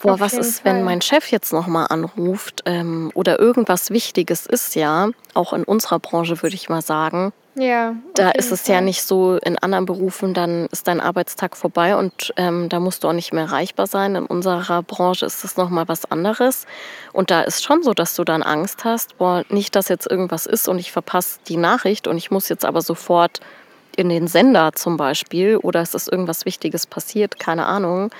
boah, 0.00 0.14
Auf 0.14 0.20
was 0.20 0.32
ist, 0.32 0.60
Fall. 0.60 0.74
wenn 0.74 0.84
mein 0.84 1.00
Chef 1.02 1.30
jetzt 1.30 1.52
nochmal 1.52 1.86
anruft 1.90 2.62
ähm, 2.66 3.10
oder 3.14 3.38
irgendwas 3.38 3.90
Wichtiges 3.90 4.46
ist, 4.46 4.74
ja, 4.74 5.10
auch 5.34 5.52
in 5.52 5.64
unserer 5.64 5.98
Branche 5.98 6.42
würde 6.42 6.56
ich 6.56 6.68
mal 6.68 6.82
sagen. 6.82 7.32
Ja. 7.54 7.96
Da 8.14 8.30
ist 8.30 8.52
es 8.52 8.62
Fall. 8.62 8.76
ja 8.76 8.80
nicht 8.80 9.02
so, 9.02 9.36
in 9.38 9.58
anderen 9.58 9.86
Berufen, 9.86 10.34
dann 10.34 10.66
ist 10.66 10.86
dein 10.86 11.00
Arbeitstag 11.00 11.56
vorbei 11.56 11.96
und 11.96 12.32
ähm, 12.36 12.68
da 12.68 12.80
musst 12.80 13.02
du 13.04 13.08
auch 13.08 13.12
nicht 13.12 13.32
mehr 13.32 13.44
erreichbar 13.44 13.86
sein. 13.86 14.14
In 14.14 14.26
unserer 14.26 14.82
Branche 14.82 15.26
ist 15.26 15.42
das 15.42 15.56
nochmal 15.56 15.88
was 15.88 16.10
anderes. 16.10 16.66
Und 17.12 17.30
da 17.30 17.42
ist 17.42 17.64
schon 17.64 17.82
so, 17.82 17.92
dass 17.92 18.14
du 18.14 18.24
dann 18.24 18.42
Angst 18.42 18.84
hast, 18.84 19.18
boah, 19.18 19.44
nicht, 19.48 19.74
dass 19.74 19.88
jetzt 19.88 20.10
irgendwas 20.10 20.46
ist 20.46 20.68
und 20.68 20.78
ich 20.78 20.92
verpasse 20.92 21.40
die 21.48 21.56
Nachricht 21.56 22.06
und 22.06 22.16
ich 22.16 22.30
muss 22.30 22.48
jetzt 22.48 22.64
aber 22.64 22.82
sofort 22.82 23.40
in 23.96 24.08
den 24.08 24.28
Sender 24.28 24.72
zum 24.72 24.96
Beispiel 24.96 25.56
oder 25.56 25.80
es 25.80 25.94
ist 25.94 26.10
irgendwas 26.10 26.44
Wichtiges 26.44 26.86
passiert, 26.86 27.38
keine 27.38 27.66
Ahnung 27.66 28.10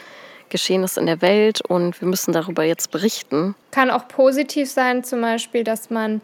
geschehen 0.50 0.82
ist 0.82 0.98
in 0.98 1.06
der 1.06 1.22
Welt 1.22 1.60
und 1.62 2.00
wir 2.00 2.08
müssen 2.08 2.32
darüber 2.32 2.64
jetzt 2.64 2.90
berichten. 2.90 3.54
Kann 3.70 3.90
auch 3.90 4.08
positiv 4.08 4.68
sein, 4.68 5.04
zum 5.04 5.20
Beispiel, 5.20 5.64
dass 5.64 5.88
man 5.90 6.20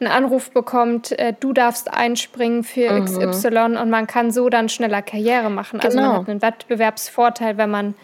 einen 0.00 0.10
Anruf 0.10 0.50
bekommt, 0.50 1.12
äh, 1.18 1.34
du 1.38 1.52
darfst 1.52 1.92
einspringen 1.92 2.64
für 2.64 2.92
mhm. 2.92 3.30
XY 3.30 3.76
und 3.80 3.90
man 3.90 4.06
kann 4.06 4.30
so 4.30 4.48
dann 4.48 4.68
schneller 4.68 5.02
Karriere 5.02 5.50
machen. 5.50 5.80
Also 5.80 5.98
man 5.98 6.06
genau. 6.06 6.20
hat 6.20 6.28
einen 6.28 6.42
Wettbewerbsvorteil, 6.42 7.56
wenn 7.56 7.70
man 7.70 7.94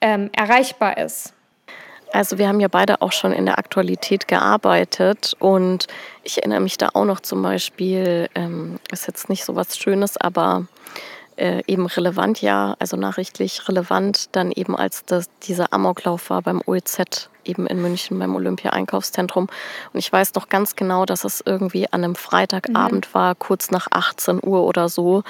ähm, 0.00 0.30
erreichbar 0.32 0.98
ist. 0.98 1.34
Also 2.12 2.38
wir 2.38 2.48
haben 2.48 2.60
ja 2.60 2.68
beide 2.68 3.02
auch 3.02 3.12
schon 3.12 3.32
in 3.32 3.46
der 3.46 3.58
Aktualität 3.58 4.26
gearbeitet 4.26 5.36
und 5.38 5.86
ich 6.24 6.38
erinnere 6.38 6.60
mich 6.60 6.76
da 6.76 6.88
auch 6.92 7.04
noch 7.04 7.20
zum 7.20 7.42
Beispiel, 7.42 8.28
ähm, 8.34 8.80
ist 8.90 9.06
jetzt 9.06 9.28
nicht 9.28 9.44
so 9.44 9.54
was 9.54 9.78
Schönes, 9.78 10.16
aber 10.16 10.66
äh, 11.40 11.62
eben 11.66 11.86
relevant, 11.86 12.42
ja, 12.42 12.76
also 12.78 12.96
nachrichtlich 12.96 13.66
relevant, 13.66 14.28
dann 14.32 14.52
eben 14.52 14.76
als 14.76 15.04
das, 15.06 15.30
dieser 15.42 15.72
Amoklauf 15.72 16.28
war 16.28 16.42
beim 16.42 16.60
OEZ 16.66 17.30
eben 17.44 17.66
in 17.66 17.80
München 17.80 18.18
beim 18.18 18.34
Olympia-Einkaufszentrum. 18.36 19.48
Und 19.92 19.98
ich 19.98 20.12
weiß 20.12 20.34
noch 20.34 20.50
ganz 20.50 20.76
genau, 20.76 21.06
dass 21.06 21.24
es 21.24 21.42
irgendwie 21.44 21.90
an 21.90 22.04
einem 22.04 22.14
Freitagabend 22.14 23.08
mhm. 23.08 23.14
war, 23.14 23.34
kurz 23.34 23.70
nach 23.70 23.88
18 23.90 24.40
Uhr 24.44 24.64
oder 24.64 24.90
so. 24.90 25.22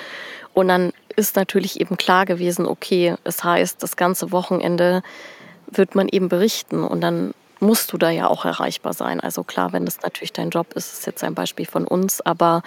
Und 0.52 0.68
dann 0.68 0.92
ist 1.14 1.36
natürlich 1.36 1.80
eben 1.80 1.96
klar 1.96 2.26
gewesen, 2.26 2.66
okay, 2.66 3.14
es 3.22 3.44
heißt, 3.44 3.82
das 3.82 3.96
ganze 3.96 4.32
Wochenende 4.32 5.02
wird 5.68 5.94
man 5.94 6.08
eben 6.08 6.28
berichten 6.28 6.82
und 6.82 7.00
dann 7.00 7.32
musst 7.60 7.92
du 7.92 7.98
da 7.98 8.10
ja 8.10 8.26
auch 8.26 8.44
erreichbar 8.44 8.94
sein. 8.94 9.20
Also 9.20 9.44
klar, 9.44 9.72
wenn 9.72 9.84
das 9.84 10.00
natürlich 10.02 10.32
dein 10.32 10.50
Job 10.50 10.72
ist, 10.74 10.92
ist 10.92 11.06
jetzt 11.06 11.22
ein 11.22 11.34
Beispiel 11.34 11.66
von 11.66 11.86
uns, 11.86 12.20
aber 12.20 12.62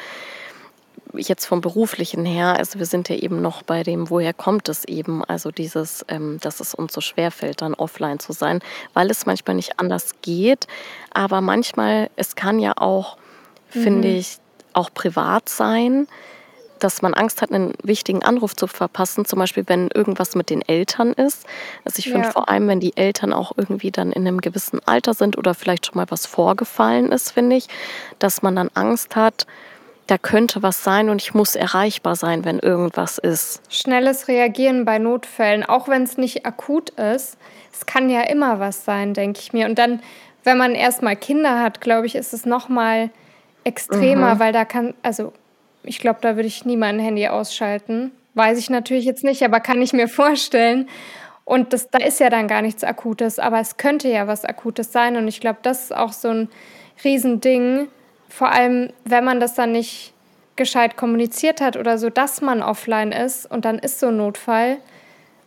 jetzt 1.15 1.45
vom 1.45 1.62
beruflichen 1.62 2.25
her, 2.25 2.56
also 2.58 2.79
wir 2.79 2.86
sind 2.86 3.10
ja 3.10 3.15
eben 3.15 3.41
noch 3.41 3.62
bei 3.62 3.84
dem, 3.84 4.10
woher 4.10 4.34
kommt 4.34 4.67
es 4.69 4.86
eben, 4.86 5.23
also 5.23 5.51
dieses, 5.51 6.06
ähm, 6.08 6.39
dass 6.41 6.60
es 6.60 6.73
uns 6.73 6.93
so 6.93 7.01
schwer 7.01 7.32
fällt, 7.32 7.62
dann 7.62 7.73
offline 7.73 8.19
zu 8.19 8.34
sein, 8.34 8.62
weil 8.93 9.10
es 9.12 9.25
manchmal 9.25 9.56
nicht 9.56 9.79
anders 9.79 10.15
geht, 10.21 10.67
aber 11.13 11.41
manchmal, 11.41 12.10
es 12.15 12.36
kann 12.36 12.60
ja 12.60 12.73
auch, 12.77 13.17
mhm. 13.73 13.84
finde 13.84 14.08
ich, 14.10 14.38
auch 14.73 14.89
privat 14.93 15.49
sein, 15.49 16.08
dass 16.79 17.01
man 17.01 17.13
Angst 17.13 17.41
hat, 17.41 17.51
einen 17.51 17.73
wichtigen 17.84 18.23
Anruf 18.23 18.56
zu 18.56 18.67
verpassen, 18.67 19.25
zum 19.25 19.39
Beispiel 19.39 19.63
wenn 19.67 19.89
irgendwas 19.93 20.36
mit 20.36 20.49
den 20.49 20.62
Eltern 20.62 21.13
ist. 21.13 21.45
Also 21.86 21.99
ich 21.99 22.10
finde 22.10 22.25
ja. 22.25 22.32
vor 22.32 22.49
allem, 22.49 22.67
wenn 22.67 22.82
die 22.82 22.97
Eltern 22.97 23.32
auch 23.32 23.53
irgendwie 23.56 23.91
dann 23.91 24.12
in 24.12 24.27
einem 24.27 24.41
gewissen 24.41 24.82
Alter 24.86 25.13
sind 25.13 25.38
oder 25.38 25.53
vielleicht 25.53 25.86
schon 25.86 25.95
mal 25.95 26.08
was 26.10 26.25
vorgefallen 26.25 27.12
ist, 27.12 27.32
finde 27.32 27.56
ich, 27.56 27.67
dass 28.19 28.41
man 28.41 28.56
dann 28.56 28.69
Angst 28.73 29.15
hat, 29.15 29.47
da 30.07 30.17
könnte 30.17 30.61
was 30.61 30.83
sein 30.83 31.09
und 31.09 31.21
ich 31.21 31.33
muss 31.33 31.55
erreichbar 31.55 32.15
sein, 32.15 32.43
wenn 32.45 32.59
irgendwas 32.59 33.17
ist. 33.17 33.61
Schnelles 33.69 34.27
Reagieren 34.27 34.85
bei 34.85 34.99
Notfällen, 34.99 35.63
auch 35.63 35.87
wenn 35.87 36.03
es 36.03 36.17
nicht 36.17 36.45
akut 36.45 36.89
ist. 36.91 37.37
Es 37.71 37.85
kann 37.85 38.09
ja 38.09 38.21
immer 38.21 38.59
was 38.59 38.85
sein, 38.85 39.13
denke 39.13 39.39
ich 39.39 39.53
mir. 39.53 39.65
Und 39.65 39.79
dann, 39.79 40.01
wenn 40.43 40.57
man 40.57 40.75
erstmal 40.75 41.15
Kinder 41.15 41.61
hat, 41.61 41.81
glaube 41.81 42.05
ich, 42.05 42.15
ist 42.15 42.33
es 42.33 42.45
noch 42.45 42.69
mal 42.69 43.09
extremer, 43.63 44.35
mhm. 44.35 44.39
weil 44.39 44.53
da 44.53 44.65
kann, 44.65 44.93
also 45.03 45.31
ich 45.83 45.99
glaube, 45.99 46.19
da 46.21 46.35
würde 46.35 46.47
ich 46.47 46.65
nie 46.65 46.77
mein 46.77 46.99
Handy 46.99 47.27
ausschalten. 47.27 48.11
Weiß 48.35 48.57
ich 48.57 48.69
natürlich 48.69 49.05
jetzt 49.05 49.23
nicht, 49.23 49.43
aber 49.43 49.59
kann 49.59 49.81
ich 49.81 49.93
mir 49.93 50.07
vorstellen. 50.07 50.89
Und 51.45 51.73
das, 51.73 51.89
da 51.89 51.99
ist 51.99 52.19
ja 52.19 52.29
dann 52.29 52.47
gar 52.47 52.61
nichts 52.61 52.83
Akutes, 52.83 53.37
aber 53.37 53.59
es 53.59 53.77
könnte 53.77 54.07
ja 54.09 54.27
was 54.27 54.45
Akutes 54.45 54.91
sein. 54.91 55.17
Und 55.17 55.27
ich 55.27 55.39
glaube, 55.39 55.59
das 55.61 55.85
ist 55.85 55.95
auch 55.95 56.13
so 56.13 56.29
ein 56.29 56.49
Riesending. 57.03 57.87
Vor 58.33 58.51
allem, 58.51 58.89
wenn 59.05 59.23
man 59.23 59.39
das 59.39 59.53
dann 59.53 59.73
nicht 59.73 60.11
gescheit 60.55 60.97
kommuniziert 60.97 61.61
hat 61.61 61.77
oder 61.77 61.99
so, 61.99 62.09
dass 62.09 62.41
man 62.41 62.63
offline 62.63 63.11
ist 63.11 63.45
und 63.45 63.63
dann 63.63 63.77
ist 63.77 63.99
so 63.99 64.07
ein 64.07 64.17
Notfall. 64.17 64.77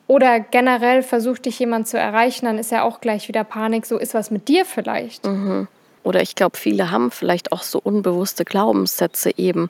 Oder 0.07 0.39
generell 0.39 1.03
versucht 1.03 1.47
dich 1.47 1.59
jemand 1.59 1.89
zu 1.89 1.99
erreichen, 1.99 2.47
dann 2.47 2.59
ist 2.59 2.71
ja 2.71 2.85
auch 2.85 3.01
gleich 3.01 3.27
wieder 3.27 3.43
Panik. 3.43 3.87
So 3.87 3.99
ist 3.99 4.15
was 4.15 4.31
mit 4.31 4.47
dir 4.47 4.65
vielleicht. 4.65 5.27
Mhm. 5.27 5.67
Oder 6.07 6.23
ich 6.23 6.37
glaube, 6.37 6.57
viele 6.57 6.93
haben 6.93 7.11
vielleicht 7.11 7.51
auch 7.51 7.65
so 7.65 7.81
unbewusste 7.83 8.45
Glaubenssätze 8.45 9.37
eben. 9.37 9.69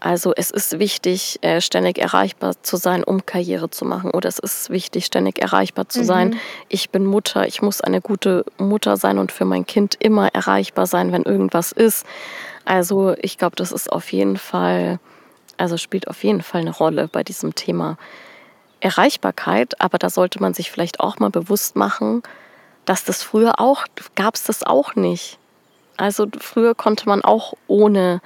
Also 0.00 0.34
es 0.36 0.50
ist 0.50 0.78
wichtig, 0.78 1.38
äh, 1.40 1.62
ständig 1.62 1.96
erreichbar 1.96 2.62
zu 2.62 2.76
sein, 2.76 3.02
um 3.02 3.24
Karriere 3.24 3.70
zu 3.70 3.86
machen. 3.86 4.10
Oder 4.10 4.28
es 4.28 4.38
ist 4.38 4.68
wichtig, 4.68 5.06
ständig 5.06 5.40
erreichbar 5.40 5.88
zu 5.88 6.04
sein. 6.04 6.28
Mhm. 6.28 6.40
Ich 6.68 6.90
bin 6.90 7.06
Mutter, 7.06 7.46
ich 7.46 7.62
muss 7.62 7.80
eine 7.80 8.02
gute 8.02 8.44
Mutter 8.58 8.98
sein 8.98 9.16
und 9.16 9.32
für 9.32 9.46
mein 9.46 9.64
Kind 9.64 9.96
immer 9.98 10.28
erreichbar 10.34 10.86
sein, 10.86 11.10
wenn 11.10 11.22
irgendwas 11.22 11.72
ist. 11.72 12.04
Also 12.66 13.14
ich 13.22 13.38
glaube, 13.38 13.56
das 13.56 13.72
ist 13.72 13.90
auf 13.90 14.12
jeden 14.12 14.36
Fall, 14.36 15.00
also 15.56 15.78
spielt 15.78 16.06
auf 16.08 16.22
jeden 16.22 16.42
Fall 16.42 16.60
eine 16.60 16.76
Rolle 16.76 17.08
bei 17.08 17.24
diesem 17.24 17.54
Thema 17.54 17.96
Erreichbarkeit. 18.80 19.80
Aber 19.80 19.96
da 19.96 20.10
sollte 20.10 20.38
man 20.42 20.52
sich 20.52 20.70
vielleicht 20.70 21.00
auch 21.00 21.18
mal 21.18 21.30
bewusst 21.30 21.76
machen, 21.76 22.22
dass 22.84 23.04
das 23.04 23.22
früher 23.22 23.58
auch, 23.58 23.86
gab 24.16 24.34
es 24.34 24.42
das 24.42 24.62
auch 24.62 24.94
nicht. 24.94 25.37
Also 25.98 26.26
früher 26.38 26.74
konnte 26.74 27.08
man 27.08 27.22
auch 27.22 27.52
ohne 27.66 28.22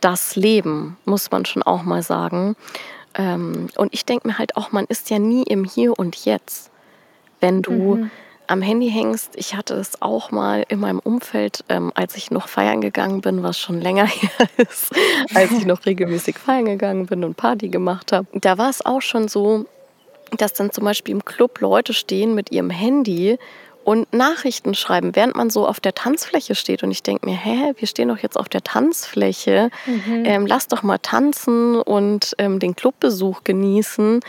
das 0.00 0.36
leben, 0.36 0.96
muss 1.04 1.30
man 1.30 1.44
schon 1.44 1.62
auch 1.62 1.82
mal 1.82 2.02
sagen. 2.02 2.56
Ähm, 3.14 3.68
und 3.76 3.92
ich 3.92 4.06
denke 4.06 4.28
mir 4.28 4.38
halt 4.38 4.56
auch, 4.56 4.72
man 4.72 4.86
ist 4.86 5.10
ja 5.10 5.18
nie 5.18 5.42
im 5.42 5.64
Hier 5.64 5.98
und 5.98 6.24
Jetzt. 6.24 6.70
Wenn 7.40 7.62
du 7.62 7.96
mhm. 7.96 8.10
am 8.46 8.62
Handy 8.62 8.90
hängst, 8.90 9.32
ich 9.34 9.56
hatte 9.56 9.74
es 9.74 10.00
auch 10.00 10.30
mal 10.30 10.64
in 10.68 10.80
meinem 10.80 11.00
Umfeld, 11.00 11.64
ähm, 11.68 11.92
als 11.94 12.16
ich 12.16 12.30
noch 12.30 12.48
feiern 12.48 12.80
gegangen 12.80 13.20
bin, 13.20 13.42
was 13.42 13.58
schon 13.58 13.80
länger 13.80 14.06
her 14.06 14.48
ist, 14.56 14.92
als 15.34 15.50
ich 15.50 15.66
noch 15.66 15.84
regelmäßig 15.84 16.38
feiern 16.38 16.66
gegangen 16.66 17.06
bin 17.06 17.24
und 17.24 17.36
Party 17.36 17.68
gemacht 17.68 18.12
habe. 18.12 18.28
Da 18.34 18.56
war 18.56 18.70
es 18.70 18.86
auch 18.86 19.02
schon 19.02 19.26
so, 19.26 19.66
dass 20.36 20.52
dann 20.52 20.70
zum 20.70 20.84
Beispiel 20.84 21.14
im 21.14 21.24
Club 21.24 21.60
Leute 21.60 21.92
stehen 21.92 22.34
mit 22.34 22.52
ihrem 22.52 22.70
Handy 22.70 23.38
und 23.88 24.12
Nachrichten 24.12 24.74
schreiben, 24.74 25.16
während 25.16 25.34
man 25.34 25.48
so 25.48 25.66
auf 25.66 25.80
der 25.80 25.94
Tanzfläche 25.94 26.54
steht. 26.54 26.82
Und 26.82 26.90
ich 26.90 27.02
denke 27.02 27.24
mir, 27.24 27.34
hä, 27.34 27.72
wir 27.78 27.88
stehen 27.88 28.08
doch 28.08 28.18
jetzt 28.18 28.36
auf 28.38 28.50
der 28.50 28.62
Tanzfläche. 28.62 29.70
Mhm. 29.86 30.24
Ähm, 30.26 30.46
lass 30.46 30.68
doch 30.68 30.82
mal 30.82 30.98
tanzen 30.98 31.80
und 31.80 32.34
ähm, 32.36 32.58
den 32.58 32.76
Clubbesuch 32.76 33.44
genießen. 33.44 34.20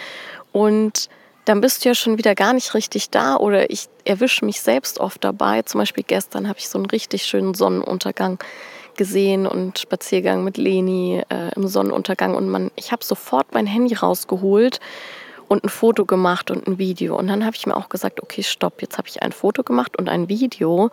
Und 0.53 1.09
dann 1.43 1.59
bist 1.59 1.83
du 1.83 1.89
ja 1.89 1.95
schon 1.95 2.17
wieder 2.17 2.35
gar 2.35 2.53
nicht 2.53 2.73
richtig 2.73 3.09
da. 3.09 3.35
Oder 3.35 3.69
ich 3.69 3.89
erwische 4.05 4.45
mich 4.45 4.61
selbst 4.61 4.97
oft 4.97 5.25
dabei. 5.25 5.63
Zum 5.63 5.79
Beispiel 5.79 6.05
gestern 6.07 6.47
habe 6.47 6.59
ich 6.59 6.69
so 6.69 6.77
einen 6.77 6.85
richtig 6.85 7.23
schönen 7.23 7.53
Sonnenuntergang 7.53 8.39
gesehen 8.95 9.45
und 9.45 9.77
Spaziergang 9.77 10.45
mit 10.45 10.55
Leni 10.55 11.21
äh, 11.27 11.53
im 11.57 11.67
Sonnenuntergang. 11.67 12.33
Und 12.33 12.47
man, 12.47 12.71
ich 12.77 12.93
habe 12.93 13.03
sofort 13.03 13.53
mein 13.53 13.67
Handy 13.67 13.95
rausgeholt 13.95 14.79
und 15.49 15.65
ein 15.65 15.69
Foto 15.69 16.05
gemacht 16.05 16.51
und 16.51 16.65
ein 16.67 16.77
Video. 16.77 17.17
Und 17.17 17.27
dann 17.27 17.43
habe 17.43 17.55
ich 17.55 17.67
mir 17.67 17.75
auch 17.75 17.89
gesagt, 17.89 18.23
okay, 18.23 18.43
stopp, 18.43 18.81
jetzt 18.81 18.97
habe 18.97 19.09
ich 19.09 19.21
ein 19.21 19.33
Foto 19.33 19.63
gemacht 19.63 19.97
und 19.97 20.07
ein 20.07 20.29
Video. 20.29 20.91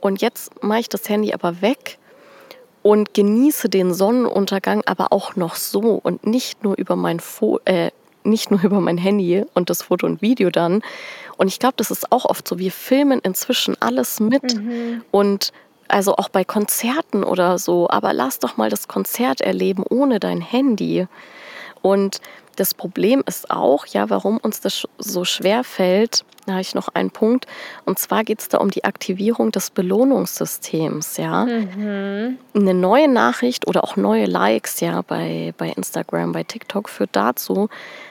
Und 0.00 0.22
jetzt 0.22 0.62
mache 0.62 0.80
ich 0.80 0.88
das 0.88 1.08
Handy 1.08 1.34
aber 1.34 1.60
weg 1.60 1.98
und 2.82 3.12
genieße 3.12 3.68
den 3.68 3.92
Sonnenuntergang 3.92 4.82
aber 4.86 5.12
auch 5.12 5.36
noch 5.36 5.56
so 5.56 6.00
und 6.02 6.24
nicht 6.24 6.62
nur 6.62 6.78
über 6.78 6.96
mein 6.96 7.20
Fo 7.20 7.58
äh, 7.64 7.90
nicht 8.22 8.50
nur 8.50 8.60
über 8.64 8.80
mein 8.80 8.98
Handy 8.98 9.44
und 9.54 9.68
das 9.68 9.82
Foto 9.82 10.06
und 10.06 10.22
Video 10.22 10.50
dann. 10.50 10.82
Und 11.36 11.48
ich 11.48 11.58
glaube, 11.58 11.74
das 11.76 11.90
ist 11.90 12.12
auch 12.12 12.24
oft 12.24 12.46
so. 12.46 12.58
Wir 12.58 12.72
filmen 12.72 13.20
inzwischen 13.20 13.80
alles 13.80 14.20
mit 14.20 14.54
mhm. 14.54 15.02
und 15.10 15.52
also 15.88 16.16
auch 16.16 16.28
bei 16.28 16.44
Konzerten 16.44 17.24
oder 17.24 17.58
so. 17.58 17.88
Aber 17.90 18.12
lass 18.12 18.38
doch 18.38 18.56
mal 18.56 18.70
das 18.70 18.86
Konzert 18.86 19.40
erleben 19.40 19.84
ohne 19.88 20.20
dein 20.20 20.40
Handy. 20.40 21.06
Und 21.80 22.20
das 22.58 22.74
Problem 22.74 23.22
ist 23.26 23.50
auch, 23.50 23.86
ja, 23.86 24.10
warum 24.10 24.38
uns 24.38 24.60
das 24.60 24.86
so 24.98 25.24
schwer 25.24 25.64
fällt, 25.64 26.24
da 26.48 26.54
habe 26.54 26.62
ich 26.62 26.74
noch 26.74 26.88
einen 26.88 27.10
Punkt. 27.10 27.46
Und 27.84 27.98
zwar 27.98 28.24
geht 28.24 28.40
es 28.40 28.48
da 28.48 28.58
um 28.58 28.70
die 28.70 28.84
Aktivierung 28.84 29.52
des 29.52 29.70
Belohnungssystems. 29.70 31.16
Ja? 31.18 31.44
Mhm. 31.44 32.38
Eine 32.54 32.74
neue 32.74 33.08
Nachricht 33.08 33.66
oder 33.66 33.84
auch 33.84 33.96
neue 33.96 34.26
Likes 34.26 34.80
ja, 34.80 35.02
bei, 35.02 35.54
bei 35.58 35.68
Instagram, 35.68 36.32
bei 36.32 36.44
TikTok 36.44 36.88
führt 36.88 37.10
dazu, 37.12 37.68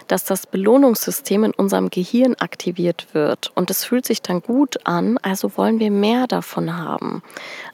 dass 0.07 0.23
das 0.23 0.47
Belohnungssystem 0.47 1.43
in 1.43 1.51
unserem 1.51 1.89
Gehirn 1.89 2.35
aktiviert 2.35 3.07
wird. 3.13 3.51
Und 3.55 3.69
es 3.69 3.83
fühlt 3.83 4.05
sich 4.05 4.21
dann 4.21 4.41
gut 4.41 4.85
an, 4.85 5.17
also 5.21 5.57
wollen 5.57 5.79
wir 5.79 5.91
mehr 5.91 6.27
davon 6.27 6.77
haben. 6.77 7.23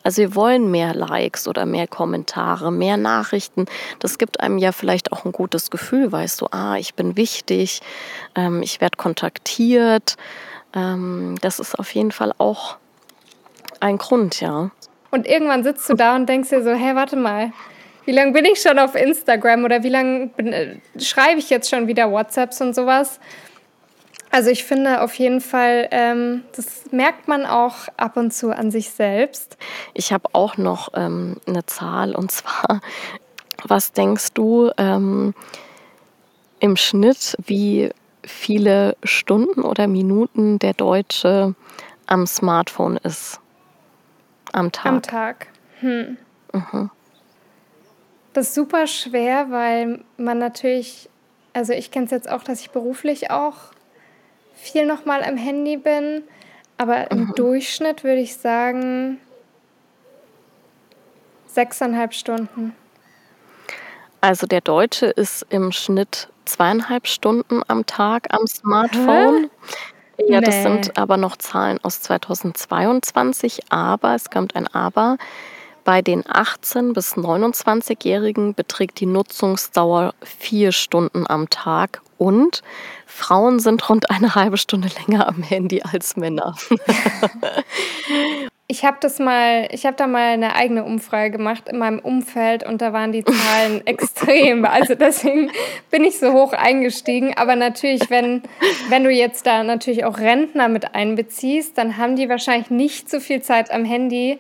Also 0.04 0.22
wir 0.22 0.36
wollen 0.36 0.72
mehr 0.72 0.94
Likes 0.94 1.48
oder 1.48 1.66
mehr 1.66 1.88
Kommentare, 1.88 2.72
mehr 2.72 2.98
Nachrichten. 2.98 3.66
Das 4.00 4.18
gibt 4.18 4.40
einem 4.40 4.58
ja 4.58 4.72
vielleicht 4.72 5.12
auch 5.12 5.26
ein 5.26 5.32
gutes 5.32 5.70
Gefühl, 5.70 6.12
weißt 6.12 6.42
du, 6.42 6.48
ah, 6.52 6.78
ich 6.78 6.96
bin 6.96 7.16
wichtig, 7.16 7.82
ähm, 8.36 8.62
ich 8.62 8.82
werde 8.82 8.98
kontaktiert. 8.98 10.18
Ähm, 10.76 11.36
das 11.42 11.60
ist 11.60 11.78
auf 11.78 11.94
jeden 11.94 12.12
Fall 12.12 12.34
auch 12.38 12.78
ein 13.80 13.98
Grund, 13.98 14.42
ja. 14.42 14.72
Und 15.12 15.28
irgendwann 15.28 15.64
sitzt 15.64 15.88
du 15.90 15.94
da 15.94 16.16
und 16.16 16.28
denkst 16.28 16.50
dir 16.50 16.64
so, 16.64 16.72
hey, 16.72 16.96
warte 16.96 17.16
mal, 17.16 17.52
wie 18.06 18.12
lange 18.12 18.32
bin 18.32 18.46
ich 18.46 18.62
schon 18.62 18.80
auf 18.80 18.96
Instagram 18.96 19.64
oder 19.64 19.84
wie 19.84 19.90
lange 19.90 20.32
äh, 20.38 20.78
schreibe 21.00 21.40
ich 21.40 21.50
jetzt 21.50 21.70
schon 21.70 21.88
wieder 21.88 22.12
WhatsApps 22.12 22.62
und 22.62 22.74
sowas? 22.74 23.20
Also 24.32 24.50
ich 24.50 24.64
finde 24.64 25.02
auf 25.02 25.14
jeden 25.14 25.42
Fall, 25.42 25.88
ähm, 25.92 26.44
das 26.56 26.92
merkt 26.92 27.28
man 27.28 27.46
auch 27.46 27.88
ab 27.98 28.18
und 28.18 28.34
zu 28.34 28.50
an 28.50 28.72
sich 28.72 28.90
selbst. 28.90 29.58
Ich 29.94 30.12
habe 30.12 30.28
auch 30.34 30.58
noch 30.58 30.90
ähm, 30.96 31.38
eine 31.46 31.66
Zahl 31.68 32.16
und 32.16 32.32
zwar, 32.32 32.82
was 33.64 33.92
denkst 33.92 34.34
du 34.34 34.72
ähm, 34.78 35.36
im 36.60 36.76
Schnitt, 36.78 37.36
wie 37.46 37.92
viele 38.26 38.96
Stunden 39.04 39.62
oder 39.62 39.88
Minuten 39.88 40.60
der 40.60 40.74
Deutsche 40.74 41.56
am 42.08 42.28
Smartphone 42.28 42.98
ist. 42.98 43.40
Am 44.52 44.72
Tag. 44.72 44.86
Am 44.86 45.02
Tag. 45.02 45.48
Hm. 45.80 46.18
Mhm. 46.54 46.90
Das 48.34 48.48
ist 48.48 48.56
super 48.56 48.88
schwer, 48.88 49.52
weil 49.52 50.04
man 50.18 50.40
natürlich, 50.40 51.10
also 51.54 51.74
ich 51.74 51.92
kenne 51.92 52.06
es 52.06 52.12
jetzt 52.12 52.30
auch, 52.30 52.44
dass 52.44 52.62
ich 52.62 52.72
beruflich 52.72 53.32
auch 53.32 53.56
viel 54.54 54.86
nochmal 54.86 55.24
am 55.24 55.38
Handy 55.38 55.78
bin, 55.78 56.24
aber 56.78 57.12
im 57.12 57.26
mhm. 57.26 57.34
Durchschnitt 57.36 58.04
würde 58.04 58.22
ich 58.22 58.38
sagen 58.38 59.20
sechseinhalb 61.48 62.14
Stunden. 62.14 62.76
Also 64.22 64.48
der 64.48 64.62
Deutsche 64.62 65.08
ist 65.08 65.46
im 65.50 65.72
Schnitt 65.72 66.30
zweieinhalb 66.46 67.08
Stunden 67.08 67.62
am 67.68 67.86
Tag 67.86 68.28
am 68.34 68.48
Smartphone. 68.48 69.50
Hä? 70.18 70.24
Ja, 70.28 70.42
das 70.42 70.62
sind 70.62 70.98
aber 70.98 71.18
noch 71.18 71.38
Zahlen 71.38 71.80
aus 71.84 72.02
2022, 72.02 73.72
aber 73.72 74.16
es 74.16 74.30
kommt 74.30 74.56
ein 74.56 74.68
Aber. 74.68 75.18
Bei 75.84 76.02
den 76.02 76.24
18- 76.24 76.94
bis 76.94 77.16
29-Jährigen 77.18 78.54
beträgt 78.54 79.02
die 79.02 79.06
Nutzungsdauer 79.06 80.14
vier 80.22 80.72
Stunden 80.72 81.26
am 81.28 81.50
Tag 81.50 82.02
und 82.18 82.62
Frauen 83.06 83.60
sind 83.60 83.90
rund 83.90 84.10
eine 84.10 84.34
halbe 84.34 84.58
Stunde 84.58 84.90
länger 85.08 85.28
am 85.28 85.44
Handy 85.44 85.82
als 85.82 86.16
Männer. 86.16 86.56
Ich 88.74 88.84
habe 88.84 88.98
das 89.00 89.20
mal, 89.20 89.68
ich 89.70 89.86
habe 89.86 89.96
da 89.98 90.08
mal 90.08 90.30
eine 90.30 90.56
eigene 90.56 90.84
Umfrage 90.84 91.30
gemacht 91.30 91.70
in 91.70 91.78
meinem 91.78 92.00
Umfeld 92.00 92.66
und 92.66 92.82
da 92.82 92.92
waren 92.92 93.12
die 93.12 93.24
Zahlen 93.24 93.82
extrem. 93.86 94.66
Also 94.66 94.96
deswegen 94.96 95.52
bin 95.92 96.04
ich 96.04 96.18
so 96.18 96.34
hoch 96.34 96.54
eingestiegen. 96.54 97.36
Aber 97.38 97.56
natürlich, 97.56 98.10
wenn, 98.10 98.42
wenn 98.90 99.04
du 99.04 99.12
jetzt 99.12 99.46
da 99.46 99.62
natürlich 99.62 100.06
auch 100.06 100.18
Rentner 100.18 100.70
mit 100.70 100.96
einbeziehst, 100.96 101.78
dann 101.78 101.98
haben 101.98 102.16
die 102.16 102.30
wahrscheinlich 102.30 102.72
nicht 102.72 103.12
so 103.12 103.20
viel 103.20 103.44
Zeit 103.44 103.70
am 103.70 103.86
Handy 103.86 104.40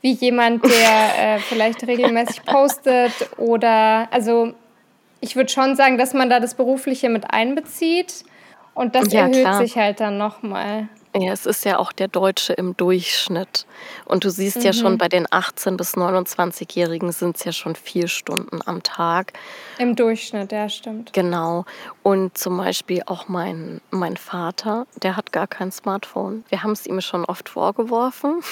wie 0.00 0.12
jemand, 0.12 0.64
der 0.64 1.34
äh, 1.34 1.38
vielleicht 1.40 1.86
regelmäßig 1.86 2.46
postet 2.46 3.12
oder 3.36 4.08
also 4.10 4.54
ich 5.20 5.36
würde 5.36 5.52
schon 5.52 5.76
sagen, 5.76 5.98
dass 5.98 6.14
man 6.14 6.30
da 6.30 6.40
das 6.40 6.54
Berufliche 6.54 7.10
mit 7.10 7.30
einbezieht 7.30 8.24
und 8.72 8.94
das 8.94 9.12
ja, 9.12 9.26
erhöht 9.26 9.34
klar. 9.34 9.58
sich 9.58 9.76
halt 9.76 10.00
dann 10.00 10.16
nochmal. 10.16 10.88
Ja, 11.12 11.32
es 11.32 11.44
ist 11.44 11.64
ja 11.64 11.78
auch 11.78 11.92
der 11.92 12.06
Deutsche 12.06 12.52
im 12.52 12.76
Durchschnitt. 12.76 13.66
Und 14.04 14.24
du 14.24 14.30
siehst 14.30 14.58
mhm. 14.58 14.62
ja 14.62 14.72
schon, 14.72 14.92
mhm. 14.92 14.98
bei 14.98 15.08
den 15.08 15.26
18- 15.26 15.76
bis 15.76 15.96
29-Jährigen 15.96 17.10
sind 17.10 17.36
es 17.36 17.44
ja 17.44 17.52
schon 17.52 17.74
vier 17.74 18.06
Stunden 18.06 18.60
am 18.64 18.84
Tag. 18.84 19.32
Im 19.78 19.96
Durchschnitt, 19.96 20.52
ja, 20.52 20.68
stimmt. 20.68 21.12
Genau. 21.12 21.64
Und 22.04 22.38
zum 22.38 22.58
Beispiel 22.58 23.02
auch 23.06 23.26
mein, 23.26 23.80
mein 23.90 24.16
Vater, 24.16 24.86
der 25.02 25.16
hat 25.16 25.32
gar 25.32 25.48
kein 25.48 25.72
Smartphone. 25.72 26.44
Wir 26.48 26.62
haben 26.62 26.72
es 26.72 26.86
ihm 26.86 27.00
schon 27.00 27.24
oft 27.24 27.48
vorgeworfen. 27.48 28.42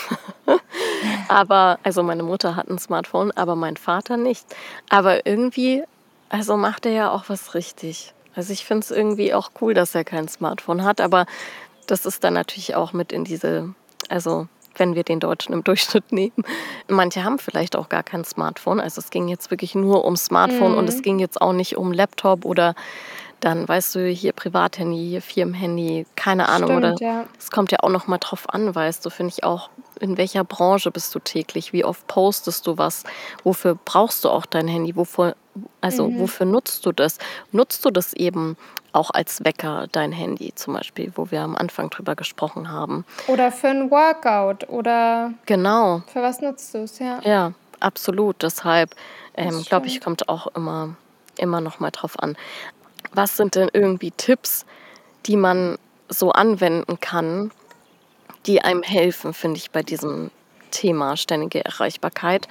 aber, 1.28 1.78
also 1.84 2.02
meine 2.02 2.24
Mutter 2.24 2.56
hat 2.56 2.68
ein 2.68 2.78
Smartphone, 2.78 3.30
aber 3.32 3.54
mein 3.54 3.76
Vater 3.76 4.16
nicht. 4.16 4.44
Aber 4.88 5.26
irgendwie, 5.26 5.84
also 6.28 6.56
macht 6.56 6.86
er 6.86 6.92
ja 6.92 7.10
auch 7.12 7.28
was 7.28 7.54
richtig. 7.54 8.14
Also 8.34 8.52
ich 8.52 8.64
finde 8.64 8.84
es 8.84 8.90
irgendwie 8.90 9.34
auch 9.34 9.50
cool, 9.60 9.74
dass 9.74 9.94
er 9.94 10.04
kein 10.04 10.28
Smartphone 10.28 10.84
hat, 10.84 11.00
aber 11.00 11.26
das 11.90 12.06
ist 12.06 12.22
dann 12.24 12.34
natürlich 12.34 12.74
auch 12.74 12.92
mit 12.92 13.12
in 13.12 13.24
diese, 13.24 13.74
also 14.08 14.46
wenn 14.76 14.94
wir 14.94 15.02
den 15.02 15.20
Deutschen 15.20 15.52
im 15.52 15.64
Durchschnitt 15.64 16.12
nehmen. 16.12 16.44
Manche 16.86 17.24
haben 17.24 17.38
vielleicht 17.38 17.76
auch 17.76 17.88
gar 17.88 18.02
kein 18.02 18.24
Smartphone. 18.24 18.80
Also 18.80 19.00
es 19.00 19.10
ging 19.10 19.28
jetzt 19.28 19.50
wirklich 19.50 19.74
nur 19.74 20.04
um 20.04 20.16
Smartphone 20.16 20.72
mhm. 20.72 20.78
und 20.78 20.88
es 20.88 21.02
ging 21.02 21.18
jetzt 21.18 21.40
auch 21.40 21.52
nicht 21.52 21.76
um 21.76 21.92
Laptop 21.92 22.44
oder 22.44 22.74
dann, 23.40 23.68
weißt 23.68 23.94
du, 23.94 24.08
hier 24.08 24.32
Privathandy, 24.32 25.10
hier 25.10 25.22
Firmenhandy, 25.22 26.06
keine 26.16 26.48
Ahnung. 26.48 26.70
Stimmt, 26.70 26.84
oder 26.84 26.94
ja. 27.00 27.24
es 27.38 27.50
kommt 27.50 27.70
ja 27.70 27.78
auch 27.82 27.88
noch 27.88 28.08
mal 28.08 28.18
drauf 28.18 28.48
an, 28.52 28.74
weißt 28.74 29.04
du, 29.06 29.10
finde 29.10 29.32
ich 29.36 29.44
auch, 29.44 29.70
in 30.00 30.16
welcher 30.16 30.44
Branche 30.44 30.90
bist 30.90 31.14
du 31.14 31.18
täglich, 31.18 31.72
wie 31.72 31.84
oft 31.84 32.06
postest 32.06 32.66
du 32.66 32.78
was, 32.78 33.04
wofür 33.44 33.76
brauchst 33.84 34.24
du 34.24 34.30
auch 34.30 34.46
dein 34.46 34.68
Handy, 34.68 34.96
wofür, 34.96 35.36
also 35.80 36.08
mhm. 36.08 36.20
wofür 36.20 36.46
nutzt 36.46 36.86
du 36.86 36.92
das? 36.92 37.18
Nutzt 37.52 37.84
du 37.84 37.90
das 37.90 38.12
eben 38.12 38.56
auch 38.92 39.10
als 39.10 39.44
Wecker, 39.44 39.86
dein 39.92 40.12
Handy 40.12 40.54
zum 40.54 40.74
Beispiel, 40.74 41.12
wo 41.14 41.30
wir 41.30 41.42
am 41.42 41.56
Anfang 41.56 41.90
drüber 41.90 42.16
gesprochen 42.16 42.70
haben? 42.70 43.04
Oder 43.26 43.52
für 43.52 43.68
ein 43.68 43.90
Workout 43.90 44.68
oder 44.68 45.32
genau. 45.46 46.02
Für 46.12 46.22
was 46.22 46.40
nutzt 46.40 46.74
du 46.74 46.78
es, 46.78 46.98
ja? 46.98 47.20
Ja, 47.22 47.52
absolut. 47.80 48.42
Deshalb 48.42 48.94
ähm, 49.34 49.62
glaube 49.62 49.86
ich, 49.86 50.00
kommt 50.00 50.28
auch 50.28 50.48
immer, 50.48 50.96
immer 51.36 51.60
noch 51.60 51.80
mal 51.80 51.90
drauf 51.90 52.18
an. 52.18 52.36
Was 53.12 53.36
sind 53.36 53.54
denn 53.54 53.70
irgendwie 53.72 54.10
Tipps, 54.10 54.66
die 55.26 55.36
man 55.36 55.78
so 56.08 56.32
anwenden 56.32 57.00
kann, 57.00 57.50
die 58.48 58.62
einem 58.62 58.82
helfen, 58.82 59.34
finde 59.34 59.58
ich, 59.58 59.70
bei 59.70 59.82
diesem 59.82 60.30
Thema 60.70 61.16
ständige 61.16 61.64
Erreichbarkeit? 61.64 62.48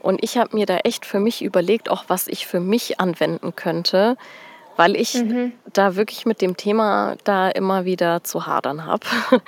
Und 0.00 0.22
ich 0.22 0.36
habe 0.36 0.56
mir 0.56 0.66
da 0.66 0.78
echt 0.78 1.06
für 1.06 1.20
mich 1.20 1.42
überlegt, 1.42 1.88
auch 1.88 2.04
was 2.08 2.28
ich 2.28 2.46
für 2.46 2.60
mich 2.60 3.00
anwenden 3.00 3.54
könnte, 3.56 4.16
weil 4.76 4.96
ich 4.96 5.14
mhm. 5.14 5.52
da 5.72 5.96
wirklich 5.96 6.26
mit 6.26 6.40
dem 6.40 6.56
Thema 6.56 7.16
da 7.24 7.48
immer 7.48 7.84
wieder 7.84 8.24
zu 8.24 8.46
hadern 8.46 8.84
habe. 8.84 9.06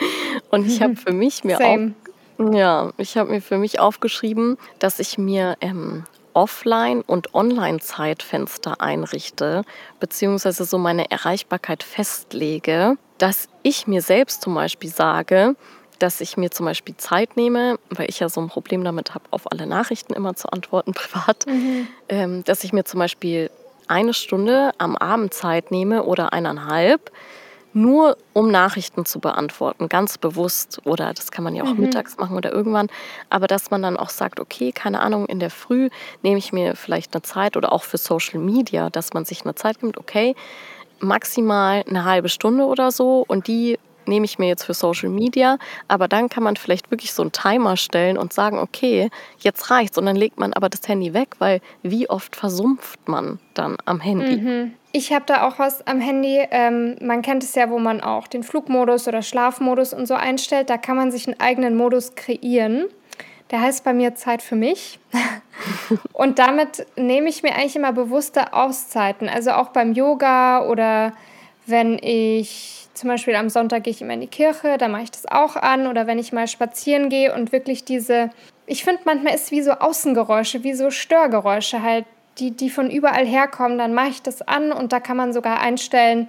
Und 0.51 0.66
ich 0.66 0.81
habe 0.81 0.97
für 0.97 1.12
mich 1.12 1.44
mir 1.44 1.59
auch, 1.61 2.53
ja, 2.53 2.92
ich 2.99 3.16
habe 3.16 3.31
mir 3.31 3.40
für 3.40 3.59
mich 3.59 3.81
aufgeschrieben, 3.81 4.59
dass 4.79 4.99
ich 4.99 5.18
mir 5.18 5.57
ähm, 5.61 6.05
Offline- 6.35 7.03
und 7.03 7.33
Online-Zeitfenster 7.33 8.81
einrichte, 8.81 9.62
beziehungsweise 10.01 10.64
so 10.64 10.79
meine 10.79 11.11
Erreichbarkeit 11.11 11.83
festlege, 11.85 12.97
dass 13.18 13.48
ich 13.62 13.87
mir 13.87 14.03
selbst 14.03 14.42
zum 14.42 14.55
Beispiel 14.55 14.90
sage, 14.90 15.57
dass 15.98 16.20
ich 16.20 16.37
mir 16.37 16.50
zum 16.50 16.66
Beispiel 16.66 16.96
Zeit 16.96 17.37
nehme, 17.37 17.79
weil 17.90 18.09
ich 18.09 18.20
ja 18.20 18.29
so 18.29 18.40
ein 18.40 18.48
Problem 18.48 18.85
damit 18.85 19.14
habe, 19.14 19.24
auf 19.31 19.50
alle 19.50 19.66
Nachrichten 19.66 20.12
immer 20.12 20.35
zu 20.35 20.48
antworten 20.48 20.92
privat, 20.94 21.46
mhm. 21.46 21.87
ähm, 22.09 22.44
dass 22.44 22.64
ich 22.64 22.72
mir 22.72 22.85
zum 22.85 23.00
Beispiel 23.00 23.50
eine 23.87 24.14
Stunde 24.14 24.72
am 24.79 24.96
Abend 24.96 25.35
Zeit 25.35 25.70
nehme 25.70 26.05
oder 26.05 26.33
eineinhalb, 26.33 27.11
nur 27.74 28.16
um 28.33 28.50
Nachrichten 28.50 29.05
zu 29.05 29.18
beantworten, 29.18 29.88
ganz 29.88 30.16
bewusst. 30.16 30.81
Oder 30.85 31.12
das 31.12 31.33
kann 31.33 31.42
man 31.42 31.57
ja 31.57 31.64
auch 31.64 31.74
mhm. 31.74 31.81
mittags 31.81 32.16
machen 32.16 32.37
oder 32.37 32.53
irgendwann. 32.53 32.88
Aber 33.31 33.46
dass 33.46 33.70
man 33.70 33.83
dann 33.83 33.96
auch 33.96 34.11
sagt, 34.11 34.38
okay, 34.38 34.72
keine 34.72 35.00
Ahnung, 35.00 35.27
in 35.27 35.40
der 35.40 35.50
Früh 35.50 35.90
nehme 36.22 36.38
ich 36.38 36.53
mir 36.53 36.77
vielleicht 36.77 37.14
eine 37.14 37.22
Zeit 37.22 37.57
oder 37.57 37.72
auch 37.72 37.83
für 37.83 37.98
Social 37.98 38.38
Media, 38.38 38.90
dass 38.90 39.12
man 39.12 39.24
sich 39.24 39.42
eine 39.42 39.57
Zeit 39.57 39.81
gibt, 39.81 39.98
okay, 39.98 40.37
maximal 41.04 41.84
eine 41.88 42.04
halbe 42.04 42.28
Stunde 42.28 42.64
oder 42.64 42.90
so 42.90 43.24
und 43.26 43.46
die 43.46 43.78
nehme 44.06 44.24
ich 44.24 44.38
mir 44.38 44.48
jetzt 44.48 44.64
für 44.64 44.74
Social 44.74 45.08
Media, 45.08 45.58
aber 45.88 46.08
dann 46.08 46.28
kann 46.28 46.42
man 46.42 46.56
vielleicht 46.56 46.90
wirklich 46.90 47.12
so 47.12 47.22
einen 47.22 47.32
Timer 47.32 47.76
stellen 47.76 48.18
und 48.18 48.32
sagen, 48.32 48.58
okay, 48.58 49.10
jetzt 49.38 49.70
reicht's 49.70 49.98
und 49.98 50.06
dann 50.06 50.16
legt 50.16 50.38
man 50.38 50.52
aber 50.52 50.68
das 50.68 50.86
Handy 50.86 51.14
weg, 51.14 51.36
weil 51.38 51.60
wie 51.82 52.08
oft 52.10 52.36
versumpft 52.36 53.08
man 53.08 53.38
dann 53.54 53.76
am 53.84 54.00
Handy? 54.00 54.36
Mhm. 54.36 54.74
Ich 54.92 55.12
habe 55.12 55.24
da 55.26 55.48
auch 55.48 55.58
was 55.58 55.84
am 55.88 56.00
Handy. 56.00 56.46
Ähm, 56.52 56.96
man 57.00 57.22
kennt 57.22 57.42
es 57.42 57.56
ja, 57.56 57.68
wo 57.68 57.80
man 57.80 58.00
auch 58.00 58.28
den 58.28 58.44
Flugmodus 58.44 59.08
oder 59.08 59.22
Schlafmodus 59.22 59.92
und 59.92 60.06
so 60.06 60.14
einstellt. 60.14 60.70
Da 60.70 60.78
kann 60.78 60.96
man 60.96 61.10
sich 61.10 61.26
einen 61.26 61.40
eigenen 61.40 61.76
Modus 61.76 62.14
kreieren. 62.14 62.86
Der 63.54 63.60
heißt 63.60 63.84
bei 63.84 63.92
mir 63.92 64.16
Zeit 64.16 64.42
für 64.42 64.56
mich. 64.56 64.98
und 66.12 66.40
damit 66.40 66.88
nehme 66.96 67.28
ich 67.28 67.44
mir 67.44 67.54
eigentlich 67.54 67.76
immer 67.76 67.92
bewusste 67.92 68.52
Auszeiten. 68.52 69.28
Also 69.28 69.52
auch 69.52 69.68
beim 69.68 69.92
Yoga 69.92 70.66
oder 70.66 71.12
wenn 71.64 71.96
ich 72.02 72.88
zum 72.94 73.10
Beispiel 73.10 73.36
am 73.36 73.48
Sonntag 73.48 73.84
gehe 73.84 73.92
ich 73.92 74.02
immer 74.02 74.14
in 74.14 74.22
die 74.22 74.26
Kirche, 74.26 74.76
da 74.76 74.88
mache 74.88 75.04
ich 75.04 75.12
das 75.12 75.26
auch 75.26 75.54
an. 75.54 75.86
Oder 75.86 76.08
wenn 76.08 76.18
ich 76.18 76.32
mal 76.32 76.48
spazieren 76.48 77.10
gehe 77.10 77.32
und 77.32 77.52
wirklich 77.52 77.84
diese, 77.84 78.30
ich 78.66 78.82
finde 78.82 79.02
manchmal 79.04 79.36
ist 79.36 79.44
es 79.44 79.50
wie 79.52 79.62
so 79.62 79.70
Außengeräusche, 79.70 80.64
wie 80.64 80.74
so 80.74 80.90
Störgeräusche 80.90 81.80
halt, 81.80 82.06
die, 82.38 82.50
die 82.50 82.70
von 82.70 82.90
überall 82.90 83.24
herkommen, 83.24 83.78
dann 83.78 83.94
mache 83.94 84.08
ich 84.08 84.22
das 84.22 84.42
an 84.42 84.72
und 84.72 84.92
da 84.92 84.98
kann 84.98 85.16
man 85.16 85.32
sogar 85.32 85.60
einstellen, 85.60 86.28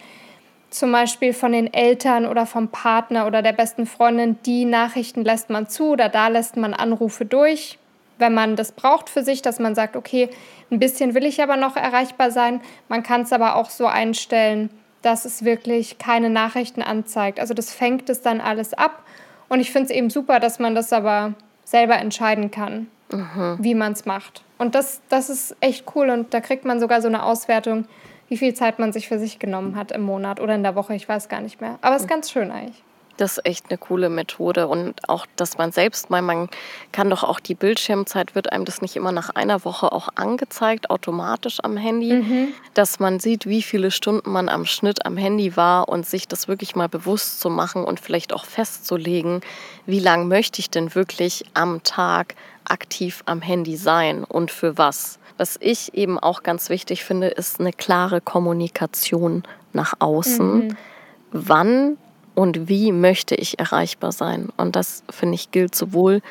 zum 0.75 0.91
Beispiel 0.91 1.33
von 1.33 1.53
den 1.53 1.73
Eltern 1.73 2.25
oder 2.25 2.45
vom 2.45 2.67
Partner 2.67 3.27
oder 3.27 3.41
der 3.41 3.53
besten 3.53 3.85
Freundin, 3.85 4.37
die 4.45 4.65
Nachrichten 4.65 5.23
lässt 5.23 5.49
man 5.49 5.67
zu 5.67 5.91
oder 5.91 6.09
da 6.09 6.27
lässt 6.27 6.57
man 6.57 6.73
Anrufe 6.73 7.25
durch, 7.25 7.79
wenn 8.17 8.33
man 8.33 8.55
das 8.55 8.73
braucht 8.73 9.09
für 9.09 9.23
sich, 9.23 9.41
dass 9.41 9.59
man 9.59 9.75
sagt, 9.75 9.95
okay, 9.95 10.29
ein 10.71 10.79
bisschen 10.79 11.13
will 11.13 11.25
ich 11.25 11.41
aber 11.41 11.57
noch 11.57 11.75
erreichbar 11.77 12.31
sein. 12.31 12.61
Man 12.89 13.03
kann 13.03 13.21
es 13.21 13.31
aber 13.31 13.55
auch 13.55 13.69
so 13.69 13.87
einstellen, 13.87 14.69
dass 15.01 15.25
es 15.25 15.45
wirklich 15.45 15.97
keine 15.97 16.29
Nachrichten 16.29 16.81
anzeigt. 16.81 17.39
Also 17.39 17.53
das 17.53 17.73
fängt 17.73 18.09
es 18.09 18.21
dann 18.21 18.41
alles 18.41 18.73
ab. 18.73 19.03
Und 19.47 19.59
ich 19.59 19.71
finde 19.71 19.89
es 19.89 19.95
eben 19.95 20.09
super, 20.09 20.39
dass 20.39 20.59
man 20.59 20.75
das 20.75 20.91
aber 20.91 21.35
selber 21.63 21.95
entscheiden 21.97 22.51
kann, 22.51 22.87
mhm. 23.11 23.57
wie 23.59 23.75
man 23.75 23.93
es 23.93 24.05
macht. 24.05 24.43
Und 24.57 24.75
das, 24.75 25.01
das 25.09 25.29
ist 25.29 25.55
echt 25.59 25.85
cool. 25.95 26.09
Und 26.09 26.33
da 26.33 26.41
kriegt 26.41 26.65
man 26.65 26.79
sogar 26.79 27.01
so 27.01 27.07
eine 27.07 27.23
Auswertung, 27.23 27.85
wie 28.27 28.37
viel 28.37 28.53
Zeit 28.53 28.79
man 28.79 28.93
sich 28.93 29.07
für 29.07 29.19
sich 29.19 29.39
genommen 29.39 29.75
hat 29.75 29.91
im 29.91 30.01
Monat 30.01 30.39
oder 30.39 30.55
in 30.55 30.63
der 30.63 30.75
Woche. 30.75 30.95
Ich 30.95 31.07
weiß 31.07 31.29
gar 31.29 31.41
nicht 31.41 31.61
mehr. 31.61 31.77
Aber 31.81 31.95
es 31.95 32.03
ist 32.03 32.09
ganz 32.09 32.31
schön 32.31 32.51
eigentlich. 32.51 32.83
Das 33.17 33.37
ist 33.37 33.45
echt 33.45 33.65
eine 33.69 33.77
coole 33.77 34.09
Methode 34.09 34.67
und 34.67 35.07
auch, 35.07 35.25
dass 35.37 35.57
man 35.57 35.71
selbst 35.71 36.09
mal, 36.09 36.21
man 36.21 36.49
kann 36.91 37.09
doch 37.09 37.23
auch 37.23 37.39
die 37.39 37.55
Bildschirmzeit, 37.55 38.35
wird 38.35 38.51
einem 38.51 38.65
das 38.65 38.81
nicht 38.81 38.97
immer 38.97 39.13
nach 39.13 39.29
einer 39.29 39.63
Woche 39.63 39.93
auch 39.93 40.09
angezeigt, 40.15 40.89
automatisch 40.89 41.59
am 41.63 41.77
Handy, 41.77 42.13
mhm. 42.13 42.47
dass 42.73 42.99
man 42.99 43.21
sieht, 43.21 43.45
wie 43.45 43.61
viele 43.61 43.91
Stunden 43.91 44.31
man 44.31 44.49
am 44.49 44.65
Schnitt 44.65 45.05
am 45.05 45.15
Handy 45.15 45.55
war 45.55 45.87
und 45.87 46.05
sich 46.05 46.27
das 46.27 46.49
wirklich 46.49 46.75
mal 46.75 46.89
bewusst 46.89 47.39
zu 47.39 47.49
machen 47.49 47.85
und 47.85 48.01
vielleicht 48.01 48.33
auch 48.33 48.43
festzulegen, 48.43 49.39
wie 49.85 49.99
lange 49.99 50.25
möchte 50.25 50.59
ich 50.59 50.69
denn 50.69 50.93
wirklich 50.93 51.45
am 51.53 51.83
Tag 51.83 52.35
aktiv 52.65 53.23
am 53.27 53.41
Handy 53.41 53.77
sein 53.77 54.25
und 54.25 54.51
für 54.51 54.77
was. 54.77 55.19
Was 55.37 55.57
ich 55.59 55.93
eben 55.93 56.17
auch 56.17 56.43
ganz 56.43 56.69
wichtig 56.69 57.03
finde, 57.03 57.27
ist 57.27 57.59
eine 57.59 57.73
klare 57.73 58.21
Kommunikation 58.21 59.43
nach 59.73 59.93
außen. 59.99 60.67
Mhm. 60.67 60.77
Wann 61.31 61.97
und 62.35 62.67
wie 62.67 62.91
möchte 62.91 63.35
ich 63.35 63.59
erreichbar 63.59 64.11
sein. 64.11 64.49
Und 64.57 64.75
das, 64.75 65.03
finde 65.09 65.35
ich, 65.35 65.51
gilt 65.51 65.73
sowohl 65.73 66.21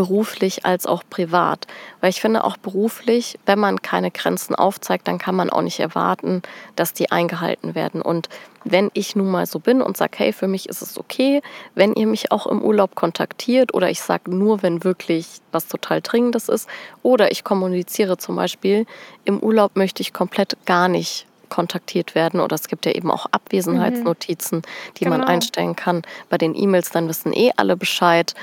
beruflich 0.00 0.64
als 0.64 0.86
auch 0.86 1.02
privat. 1.10 1.66
Weil 2.00 2.08
ich 2.08 2.22
finde 2.22 2.44
auch 2.44 2.56
beruflich, 2.56 3.38
wenn 3.44 3.58
man 3.58 3.82
keine 3.82 4.10
Grenzen 4.10 4.54
aufzeigt, 4.54 5.06
dann 5.06 5.18
kann 5.18 5.34
man 5.34 5.50
auch 5.50 5.60
nicht 5.60 5.78
erwarten, 5.78 6.40
dass 6.74 6.94
die 6.94 7.10
eingehalten 7.10 7.74
werden. 7.74 8.00
Und 8.00 8.30
wenn 8.64 8.90
ich 8.94 9.14
nun 9.14 9.30
mal 9.30 9.44
so 9.44 9.58
bin 9.58 9.82
und 9.82 9.98
sage, 9.98 10.12
hey, 10.16 10.32
für 10.32 10.48
mich 10.48 10.70
ist 10.70 10.80
es 10.80 10.96
okay, 10.96 11.42
wenn 11.74 11.92
ihr 11.92 12.06
mich 12.06 12.32
auch 12.32 12.46
im 12.46 12.62
Urlaub 12.62 12.94
kontaktiert 12.94 13.74
oder 13.74 13.90
ich 13.90 14.00
sage 14.00 14.34
nur, 14.34 14.62
wenn 14.62 14.84
wirklich 14.84 15.42
was 15.52 15.68
total 15.68 16.00
Dringendes 16.00 16.48
ist 16.48 16.66
oder 17.02 17.30
ich 17.30 17.44
kommuniziere 17.44 18.16
zum 18.16 18.36
Beispiel, 18.36 18.86
im 19.26 19.38
Urlaub 19.40 19.76
möchte 19.76 20.00
ich 20.00 20.14
komplett 20.14 20.56
gar 20.64 20.88
nicht 20.88 21.26
kontaktiert 21.50 22.14
werden 22.14 22.40
oder 22.40 22.54
es 22.54 22.68
gibt 22.68 22.86
ja 22.86 22.92
eben 22.92 23.10
auch 23.10 23.26
Abwesenheitsnotizen, 23.32 24.62
die 24.96 25.04
genau. 25.04 25.18
man 25.18 25.26
einstellen 25.26 25.76
kann. 25.76 26.00
Bei 26.30 26.38
den 26.38 26.54
E-Mails 26.54 26.88
dann 26.88 27.06
wissen 27.08 27.34
eh 27.34 27.50
alle 27.56 27.76
Bescheid. 27.76 28.34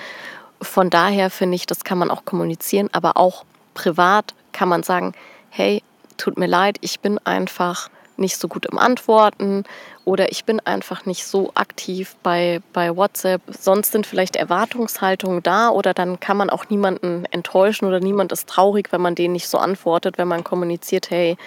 Von 0.61 0.89
daher 0.89 1.29
finde 1.29 1.55
ich, 1.55 1.65
das 1.65 1.83
kann 1.83 1.97
man 1.97 2.09
auch 2.09 2.25
kommunizieren, 2.25 2.89
aber 2.91 3.17
auch 3.17 3.45
privat 3.73 4.33
kann 4.51 4.69
man 4.69 4.83
sagen, 4.83 5.13
hey, 5.49 5.83
tut 6.17 6.37
mir 6.37 6.47
leid, 6.47 6.77
ich 6.81 6.99
bin 6.99 7.19
einfach 7.19 7.89
nicht 8.17 8.37
so 8.37 8.47
gut 8.47 8.65
im 8.65 8.77
Antworten 8.77 9.63
oder 10.05 10.31
ich 10.31 10.45
bin 10.45 10.59
einfach 10.59 11.05
nicht 11.05 11.25
so 11.25 11.51
aktiv 11.53 12.15
bei, 12.23 12.61
bei 12.73 12.95
WhatsApp. 12.95 13.41
Sonst 13.47 13.91
sind 13.91 14.07
vielleicht 14.07 14.35
Erwartungshaltungen 14.35 15.43
da 15.43 15.69
oder 15.69 15.93
dann 15.93 16.19
kann 16.19 16.37
man 16.37 16.49
auch 16.49 16.69
niemanden 16.69 17.25
enttäuschen 17.25 17.85
oder 17.85 17.99
niemand 17.99 18.31
ist 18.31 18.49
traurig, 18.49 18.91
wenn 18.91 19.01
man 19.01 19.15
denen 19.15 19.33
nicht 19.33 19.47
so 19.47 19.57
antwortet, 19.57 20.17
wenn 20.17 20.27
man 20.27 20.43
kommuniziert, 20.43 21.09
hey, 21.09 21.37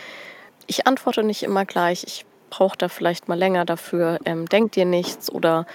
ich 0.66 0.86
antworte 0.86 1.24
nicht 1.24 1.42
immer 1.42 1.64
gleich, 1.64 2.04
ich 2.04 2.24
brauche 2.50 2.78
da 2.78 2.88
vielleicht 2.88 3.28
mal 3.28 3.38
länger 3.38 3.64
dafür, 3.64 4.18
ähm, 4.24 4.48
denkt 4.48 4.76
ihr 4.76 4.84
nichts 4.84 5.30
oder 5.30 5.66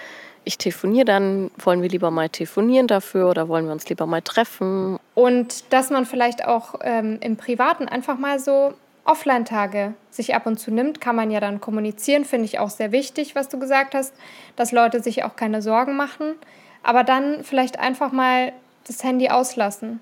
ich 0.46 0.58
telefoniere 0.58 1.04
dann, 1.04 1.50
wollen 1.58 1.82
wir 1.82 1.88
lieber 1.88 2.12
mal 2.12 2.28
telefonieren 2.28 2.86
dafür 2.86 3.28
oder 3.28 3.48
wollen 3.48 3.66
wir 3.66 3.72
uns 3.72 3.88
lieber 3.88 4.06
mal 4.06 4.22
treffen? 4.22 4.98
Und 5.14 5.72
dass 5.72 5.90
man 5.90 6.06
vielleicht 6.06 6.46
auch 6.46 6.76
ähm, 6.82 7.18
im 7.20 7.36
Privaten 7.36 7.88
einfach 7.88 8.16
mal 8.16 8.38
so 8.38 8.72
Offline-Tage 9.04 9.94
sich 10.08 10.36
ab 10.36 10.46
und 10.46 10.58
zu 10.58 10.70
nimmt, 10.70 11.00
kann 11.00 11.16
man 11.16 11.32
ja 11.32 11.40
dann 11.40 11.60
kommunizieren, 11.60 12.24
finde 12.24 12.44
ich 12.44 12.60
auch 12.60 12.70
sehr 12.70 12.92
wichtig, 12.92 13.34
was 13.34 13.48
du 13.48 13.58
gesagt 13.58 13.94
hast, 13.94 14.14
dass 14.54 14.70
Leute 14.70 15.02
sich 15.02 15.24
auch 15.24 15.34
keine 15.34 15.62
Sorgen 15.62 15.96
machen, 15.96 16.36
aber 16.84 17.02
dann 17.02 17.42
vielleicht 17.42 17.80
einfach 17.80 18.12
mal 18.12 18.52
das 18.86 19.02
Handy 19.02 19.28
auslassen 19.28 19.98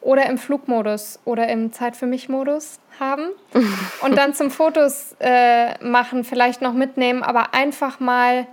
oder 0.00 0.26
im 0.26 0.38
Flugmodus 0.38 1.18
oder 1.26 1.46
im 1.48 1.72
Zeit 1.72 1.94
für 1.94 2.06
mich 2.06 2.30
Modus 2.30 2.80
haben 2.98 3.28
und 4.02 4.16
dann 4.16 4.32
zum 4.32 4.50
Fotos 4.50 5.14
äh, 5.20 5.82
machen 5.84 6.24
vielleicht 6.24 6.62
noch 6.62 6.72
mitnehmen, 6.72 7.22
aber 7.22 7.52
einfach 7.52 8.00
mal 8.00 8.46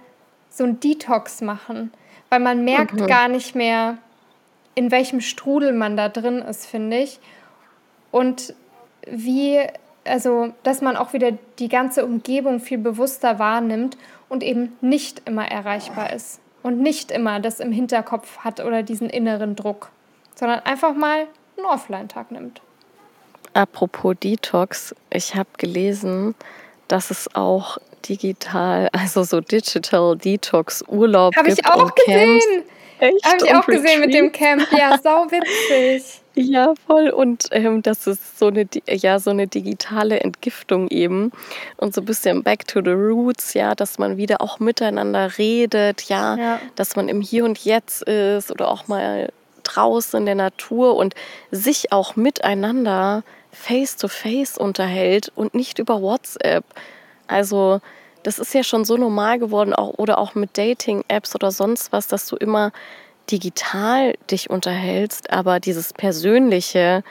so 0.56 0.64
ein 0.64 0.80
Detox 0.80 1.42
machen, 1.42 1.92
weil 2.30 2.40
man 2.40 2.64
merkt 2.64 2.94
mhm. 2.94 3.08
gar 3.08 3.28
nicht 3.28 3.56
mehr, 3.56 3.98
in 4.74 4.90
welchem 4.90 5.20
Strudel 5.20 5.74
man 5.74 5.98
da 5.98 6.08
drin 6.10 6.40
ist, 6.40 6.66
finde 6.66 6.98
ich. 7.00 7.20
Und 8.12 8.54
wie, 9.06 9.60
also, 10.06 10.54
dass 10.64 10.82
man 10.82 10.96
auch 10.96 11.12
wieder 11.12 11.34
die 11.60 11.68
ganze 11.68 12.06
Umgebung 12.06 12.62
viel 12.62 12.78
bewusster 12.78 13.38
wahrnimmt 13.38 13.98
und 14.30 14.44
eben 14.44 14.78
nicht 14.80 15.22
immer 15.26 15.46
erreichbar 15.46 16.14
ist 16.14 16.40
und 16.64 16.80
nicht 16.80 17.12
immer 17.12 17.42
das 17.42 17.60
im 17.60 17.74
Hinterkopf 17.74 18.40
hat 18.40 18.62
oder 18.62 18.82
diesen 18.82 19.10
inneren 19.10 19.58
Druck, 19.58 19.92
sondern 20.36 20.62
einfach 20.62 20.96
mal 20.96 21.28
einen 21.58 21.66
Offline-Tag 21.66 22.32
nimmt. 22.32 22.62
Apropos 23.54 24.16
Detox, 24.22 24.96
ich 25.10 25.36
habe 25.36 25.50
gelesen, 25.58 26.34
dass 26.88 27.12
es 27.12 27.34
auch 27.34 27.78
digital, 28.08 28.90
also 28.94 29.24
so 29.24 29.42
Digital 29.42 30.16
Detox 30.16 30.84
Urlaub 30.88 31.36
Habe 31.36 31.50
ich 31.50 31.66
auch 31.66 31.94
gesehen. 31.96 32.64
Habe 33.00 33.38
ich 33.44 33.54
auch 33.54 33.66
gesehen 33.66 34.00
mit 34.00 34.14
dem 34.14 34.32
Camp. 34.32 34.66
Ja, 34.72 34.98
sau 35.02 35.26
witzig. 35.30 36.22
Ja, 36.36 36.74
voll. 36.86 37.10
Und 37.10 37.48
ähm, 37.52 37.82
das 37.82 38.08
ist 38.08 38.38
so 38.38 38.48
eine, 38.48 38.68
ja, 38.88 39.20
so 39.20 39.32
eine 39.32 39.48
digitale 39.48 40.20
Entgiftung 40.20 40.90
eben. 40.90 41.32
Und 41.78 41.94
so 41.94 42.02
ein 42.02 42.06
bisschen 42.06 42.44
back 42.44 42.68
to 42.68 42.82
the 42.82 42.92
roots, 42.92 43.54
ja, 43.54 43.74
dass 43.74 43.98
man 44.00 44.18
wieder 44.18 44.42
auch 44.42 44.60
miteinander 44.60 45.38
redet, 45.38 46.04
ja, 46.04 46.36
ja. 46.36 46.62
dass 46.76 46.96
man 46.96 47.10
im 47.10 47.22
Hier 47.22 47.46
und 47.46 47.60
Jetzt 47.60 48.04
ist 48.04 48.52
oder 48.52 48.70
auch 48.70 48.88
mal 48.88 49.30
draußen 49.64 50.20
in 50.20 50.26
der 50.26 50.36
Natur 50.36 50.96
und 50.96 51.16
sich 51.52 51.92
auch 51.92 52.16
miteinander 52.16 53.24
face 53.56 53.96
to 53.98 54.08
face 54.08 54.58
unterhält 54.58 55.32
und 55.36 55.56
nicht 55.56 55.80
über 55.80 56.02
WhatsApp. 56.02 56.66
Also, 57.28 57.82
das 58.24 58.40
ist 58.40 58.54
ja 58.54 58.64
schon 58.64 58.86
so 58.86 58.98
normal 58.98 59.40
geworden, 59.40 59.74
auch, 59.74 59.94
oder 59.98 60.18
auch 60.18 60.36
mit 60.36 60.58
Dating-Apps 60.58 61.36
oder 61.36 61.52
sonst 61.52 61.92
was, 61.92 62.08
dass 62.08 62.28
du 62.28 62.36
immer 62.36 62.72
digital 63.32 64.16
dich 64.30 64.50
unterhältst, 64.50 65.32
aber 65.32 65.60
dieses 65.60 65.94
Persönliche, 65.94 67.04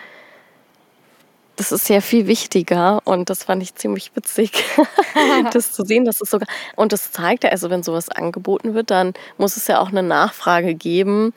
das 1.57 1.73
ist 1.73 1.89
ja 1.89 2.01
viel 2.01 2.27
wichtiger 2.27 3.01
und 3.05 3.31
das 3.31 3.45
fand 3.45 3.63
ich 3.63 3.75
ziemlich 3.75 4.13
witzig, 4.15 4.65
das 5.53 5.73
zu 5.73 5.85
sehen, 5.85 6.05
dass 6.05 6.21
es 6.21 6.31
sogar 6.31 6.49
und 6.77 6.93
das 6.93 7.13
zeigt 7.13 7.45
ja, 7.45 7.51
also 7.51 7.71
wenn 7.71 7.83
sowas 7.83 8.09
angeboten 8.09 8.75
wird, 8.75 8.91
dann 8.91 9.15
muss 9.39 9.57
es 9.57 9.67
ja 9.67 9.81
auch 9.81 9.89
eine 9.89 10.03
Nachfrage 10.03 10.75
geben 10.75 11.33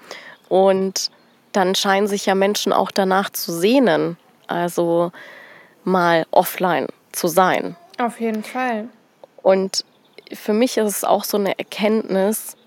und 0.49 1.11
dann 1.51 1.75
scheinen 1.75 2.07
sich 2.07 2.25
ja 2.25 2.35
Menschen 2.35 2.73
auch 2.73 2.91
danach 2.91 3.31
zu 3.31 3.51
sehnen, 3.51 4.17
also 4.47 5.11
mal 5.83 6.25
offline 6.31 6.87
zu 7.11 7.27
sein. 7.27 7.75
Auf 7.97 8.19
jeden 8.19 8.43
Fall. 8.43 8.89
Und 9.41 9.85
für 10.33 10.53
mich 10.53 10.77
ist 10.77 10.89
es 10.89 11.03
auch 11.03 11.23
so 11.23 11.37
eine 11.37 11.57
Erkenntnis 11.57 12.57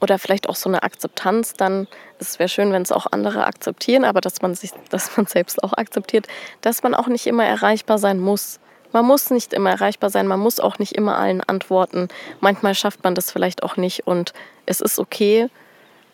oder 0.00 0.18
vielleicht 0.18 0.48
auch 0.48 0.54
so 0.54 0.68
eine 0.68 0.82
Akzeptanz 0.82 1.54
dann. 1.54 1.88
Es 2.18 2.38
wäre 2.38 2.48
schön, 2.48 2.72
wenn 2.72 2.82
es 2.82 2.92
auch 2.92 3.06
andere 3.10 3.46
akzeptieren, 3.46 4.04
aber 4.04 4.20
dass 4.20 4.42
man 4.42 4.54
sich, 4.54 4.70
dass 4.88 5.16
man 5.16 5.26
selbst 5.26 5.62
auch 5.62 5.72
akzeptiert, 5.72 6.26
dass 6.60 6.82
man 6.82 6.94
auch 6.94 7.08
nicht 7.08 7.26
immer 7.26 7.44
erreichbar 7.44 7.98
sein 7.98 8.20
muss. 8.20 8.60
Man 8.92 9.04
muss 9.04 9.30
nicht 9.30 9.52
immer 9.52 9.70
erreichbar 9.70 10.10
sein, 10.10 10.26
man 10.26 10.40
muss 10.40 10.58
auch 10.58 10.78
nicht 10.78 10.92
immer 10.96 11.16
allen 11.16 11.40
antworten. 11.42 12.08
Manchmal 12.40 12.74
schafft 12.74 13.04
man 13.04 13.14
das 13.14 13.30
vielleicht 13.30 13.62
auch 13.62 13.76
nicht 13.76 14.06
und 14.06 14.32
es 14.66 14.80
ist 14.80 14.98
okay, 14.98 15.48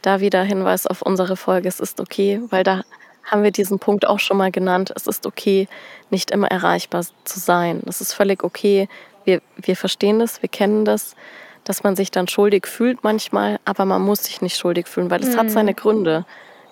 da 0.02 0.20
wieder 0.20 0.42
Hinweis 0.42 0.86
auf 0.86 1.02
unsere 1.02 1.36
Folge, 1.36 1.68
es 1.68 1.80
ist 1.80 2.00
okay, 2.00 2.42
weil 2.50 2.64
da 2.64 2.82
haben 3.26 3.42
wir 3.42 3.50
diesen 3.50 3.78
Punkt 3.78 4.06
auch 4.06 4.20
schon 4.20 4.36
mal 4.36 4.50
genannt. 4.50 4.92
Es 4.94 5.06
ist 5.06 5.26
okay, 5.26 5.68
nicht 6.10 6.30
immer 6.30 6.48
erreichbar 6.48 7.04
zu 7.24 7.40
sein. 7.40 7.82
Es 7.86 8.00
ist 8.00 8.12
völlig 8.12 8.44
okay. 8.44 8.88
Wir, 9.24 9.42
wir 9.56 9.76
verstehen 9.76 10.20
das, 10.20 10.40
wir 10.42 10.48
kennen 10.48 10.84
das, 10.84 11.16
dass 11.64 11.82
man 11.82 11.96
sich 11.96 12.12
dann 12.12 12.28
schuldig 12.28 12.66
fühlt 12.66 13.02
manchmal, 13.02 13.58
aber 13.64 13.84
man 13.84 14.00
muss 14.02 14.24
sich 14.24 14.40
nicht 14.40 14.56
schuldig 14.56 14.86
fühlen, 14.86 15.10
weil 15.10 15.22
es 15.22 15.34
mhm. 15.34 15.40
hat 15.40 15.50
seine 15.50 15.74
Gründe. 15.74 16.24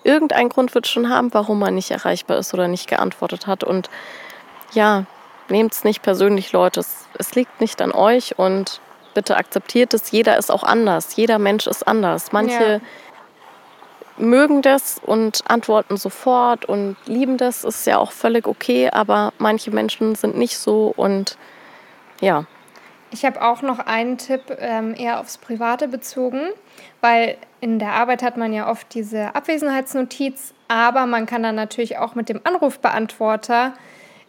Irgendein 0.05 0.47
Grund 0.47 0.73
wird 0.73 0.87
schon 0.87 1.09
haben, 1.09 1.33
warum 1.33 1.59
man 1.59 1.75
nicht 1.75 1.91
erreichbar 1.91 2.37
ist 2.37 2.53
oder 2.53 2.69
nicht 2.69 2.87
geantwortet 2.87 3.47
hat. 3.47 3.65
Und 3.65 3.89
ja, 4.71 5.05
nehmt 5.49 5.73
es 5.73 5.83
nicht 5.83 6.01
persönlich, 6.01 6.53
Leute. 6.53 6.79
Es, 6.79 7.07
es 7.17 7.35
liegt 7.35 7.59
nicht 7.59 7.81
an 7.81 7.91
euch 7.91 8.39
und 8.39 8.79
bitte 9.13 9.35
akzeptiert 9.35 9.93
es. 9.93 10.11
Jeder 10.11 10.37
ist 10.37 10.51
auch 10.51 10.63
anders. 10.63 11.15
Jeder 11.17 11.39
Mensch 11.39 11.67
ist 11.67 11.85
anders. 11.85 12.31
Manche 12.31 12.73
ja 12.73 12.79
mögen 14.17 14.61
das 14.61 14.99
und 15.03 15.41
antworten 15.47 15.97
sofort 15.97 16.65
und 16.65 16.95
lieben 17.05 17.37
das, 17.37 17.63
ist 17.63 17.85
ja 17.85 17.97
auch 17.97 18.11
völlig 18.11 18.47
okay, 18.47 18.89
aber 18.89 19.33
manche 19.37 19.71
Menschen 19.71 20.15
sind 20.15 20.37
nicht 20.37 20.57
so 20.57 20.93
und 20.95 21.37
ja. 22.21 22.45
Ich 23.11 23.23
habe 23.23 23.41
auch 23.41 23.61
noch 23.61 23.79
einen 23.79 24.17
Tipp 24.17 24.57
ähm, 24.59 24.93
eher 24.97 25.19
aufs 25.19 25.37
Private 25.37 25.87
bezogen, 25.87 26.49
weil 27.01 27.37
in 27.61 27.79
der 27.79 27.93
Arbeit 27.93 28.23
hat 28.23 28.35
man 28.35 28.51
ja 28.51 28.69
oft 28.69 28.93
diese 28.93 29.35
Abwesenheitsnotiz, 29.35 30.53
aber 30.67 31.05
man 31.05 31.25
kann 31.25 31.43
dann 31.43 31.55
natürlich 31.55 31.97
auch 31.97 32.15
mit 32.15 32.29
dem 32.29 32.41
Anrufbeantworter 32.43 33.73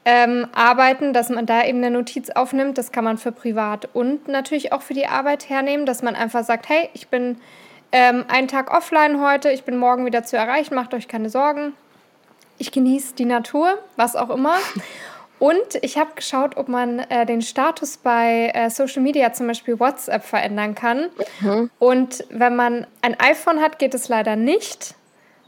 ähm, 0.04 0.46
arbeiten, 0.54 1.12
dass 1.12 1.30
man 1.30 1.46
da 1.46 1.64
eben 1.64 1.78
eine 1.78 1.90
Notiz 1.90 2.30
aufnimmt. 2.30 2.78
Das 2.78 2.92
kann 2.92 3.02
man 3.02 3.18
für 3.18 3.32
privat 3.32 3.88
und 3.92 4.28
natürlich 4.28 4.72
auch 4.72 4.82
für 4.82 4.94
die 4.94 5.08
Arbeit 5.08 5.48
hernehmen, 5.48 5.84
dass 5.84 6.02
man 6.02 6.14
einfach 6.14 6.44
sagt, 6.44 6.68
hey, 6.68 6.88
ich 6.94 7.08
bin 7.08 7.38
ähm, 7.92 8.24
einen 8.28 8.48
Tag 8.48 8.72
offline 8.72 9.20
heute, 9.20 9.50
ich 9.50 9.64
bin 9.64 9.76
morgen 9.76 10.04
wieder 10.06 10.24
zu 10.24 10.36
erreichen, 10.36 10.74
macht 10.74 10.94
euch 10.94 11.08
keine 11.08 11.30
Sorgen. 11.30 11.72
Ich 12.58 12.72
genieße 12.72 13.14
die 13.14 13.24
Natur, 13.24 13.78
was 13.96 14.16
auch 14.16 14.30
immer. 14.30 14.56
Und 15.38 15.76
ich 15.82 15.98
habe 15.98 16.14
geschaut, 16.14 16.56
ob 16.56 16.68
man 16.68 16.98
äh, 16.98 17.26
den 17.26 17.42
Status 17.42 17.98
bei 17.98 18.50
äh, 18.54 18.70
Social 18.70 19.02
Media, 19.02 19.34
zum 19.34 19.46
Beispiel 19.46 19.78
WhatsApp, 19.78 20.24
verändern 20.24 20.74
kann. 20.74 21.10
Mhm. 21.40 21.70
Und 21.78 22.24
wenn 22.30 22.56
man 22.56 22.86
ein 23.02 23.20
iPhone 23.20 23.60
hat, 23.60 23.78
geht 23.78 23.92
es 23.92 24.08
leider 24.08 24.34
nicht. 24.34 24.94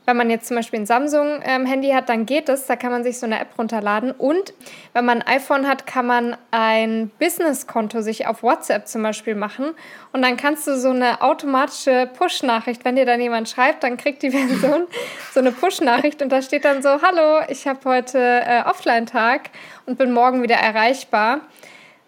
Wenn 0.09 0.17
man 0.17 0.31
jetzt 0.31 0.47
zum 0.47 0.57
Beispiel 0.57 0.81
ein 0.81 0.87
Samsung-Handy 0.87 1.91
ähm, 1.91 1.95
hat, 1.95 2.09
dann 2.09 2.25
geht 2.25 2.49
es. 2.49 2.65
Da 2.65 2.77
kann 2.77 2.91
man 2.91 3.05
sich 3.05 3.19
so 3.19 3.27
eine 3.27 3.39
App 3.39 3.49
runterladen. 3.59 4.13
Und 4.13 4.55
wenn 4.95 5.05
man 5.05 5.21
ein 5.21 5.37
iPhone 5.37 5.69
hat, 5.69 5.87
kann 5.87 6.07
man 6.07 6.35
ein 6.51 7.11
Business-Konto 7.19 8.01
sich 8.01 8.27
auf 8.27 8.43
WhatsApp 8.43 8.89
zum 8.89 9.03
Beispiel 9.03 9.35
machen. 9.35 9.75
Und 10.15 10.23
dann 10.23 10.39
kannst 10.39 10.67
du 10.67 10.79
so 10.79 10.89
eine 10.89 11.21
automatische 11.21 12.09
Push-Nachricht, 12.17 12.87
wenn 12.87 12.97
dir 12.97 13.05
dann 13.05 13.21
jemand 13.21 13.51
schreibt, 13.51 13.85
dann 13.85 13.99
kriegt 13.99 14.23
die 14.23 14.31
Person 14.31 14.87
so 15.35 15.41
eine 15.41 15.53
Push-Nachricht 15.53 16.23
und 16.23 16.33
da 16.33 16.41
steht 16.41 16.65
dann 16.65 16.81
so, 16.83 17.03
hallo, 17.03 17.45
ich 17.49 17.69
habe 17.69 17.81
heute 17.85 18.19
äh, 18.19 18.63
Offline-Tag 18.63 19.51
und 19.85 19.99
bin 19.99 20.13
morgen 20.13 20.43
wieder 20.43 20.57
erreichbar. 20.57 21.43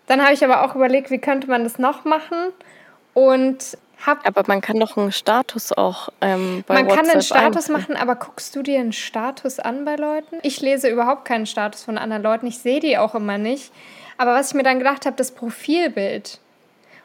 Dann 0.06 0.22
habe 0.22 0.32
ich 0.32 0.42
aber 0.42 0.64
auch 0.64 0.74
überlegt, 0.74 1.10
wie 1.10 1.18
könnte 1.18 1.48
man 1.48 1.64
das 1.64 1.78
noch 1.78 2.06
machen. 2.06 2.38
Und 3.12 3.76
hab, 4.06 4.26
aber 4.26 4.44
man 4.46 4.60
kann 4.60 4.78
doch 4.80 4.96
einen 4.96 5.12
Status 5.12 5.72
auch 5.72 6.08
ähm, 6.20 6.64
bei 6.66 6.74
Man 6.74 6.86
WhatsApp 6.86 7.00
kann 7.00 7.10
einen 7.10 7.22
Status 7.22 7.68
machen, 7.68 7.96
aber 7.96 8.16
guckst 8.16 8.54
du 8.56 8.62
dir 8.62 8.80
einen 8.80 8.92
Status 8.92 9.58
an 9.58 9.84
bei 9.84 9.96
Leuten? 9.96 10.38
Ich 10.42 10.60
lese 10.60 10.88
überhaupt 10.88 11.24
keinen 11.24 11.46
Status 11.46 11.84
von 11.84 11.98
anderen 11.98 12.22
Leuten. 12.22 12.46
Ich 12.46 12.58
sehe 12.58 12.80
die 12.80 12.98
auch 12.98 13.14
immer 13.14 13.38
nicht. 13.38 13.72
Aber 14.16 14.34
was 14.34 14.48
ich 14.48 14.54
mir 14.54 14.62
dann 14.62 14.78
gedacht 14.78 15.06
habe, 15.06 15.16
das 15.16 15.32
Profilbild. 15.32 16.40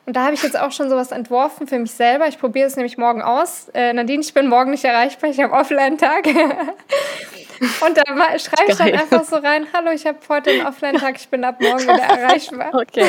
Und 0.06 0.16
da 0.16 0.26
habe 0.26 0.36
ich 0.36 0.44
jetzt 0.44 0.60
auch 0.60 0.72
schon 0.72 0.90
sowas 0.90 1.12
entworfen 1.12 1.68
für 1.68 1.80
mich 1.80 1.92
selber. 1.92 2.28
Ich 2.28 2.40
probiere 2.40 2.68
es 2.68 2.76
nämlich 2.76 2.98
morgen 2.98 3.22
aus. 3.22 3.70
Äh, 3.74 3.94
Nadine, 3.94 4.22
ich 4.22 4.34
bin 4.34 4.48
morgen 4.48 4.72
nicht 4.72 4.84
erreichbar. 4.84 5.30
Ich 5.30 5.40
habe 5.40 5.54
Offline-Tag. 5.54 6.28
Und 7.88 7.98
da 7.98 8.04
schreibe 8.38 8.72
ich 8.72 8.78
dann 8.78 8.94
einfach 8.94 9.24
so 9.24 9.38
rein, 9.38 9.66
hallo, 9.74 9.92
ich 9.92 10.06
habe 10.06 10.18
heute 10.30 10.52
einen 10.52 10.68
Offline-Tag, 10.68 11.16
ich 11.16 11.30
bin 11.30 11.44
ab 11.44 11.60
morgen 11.62 11.80
wieder 11.84 12.04
erreichbar. 12.04 12.70
Okay. 12.74 13.06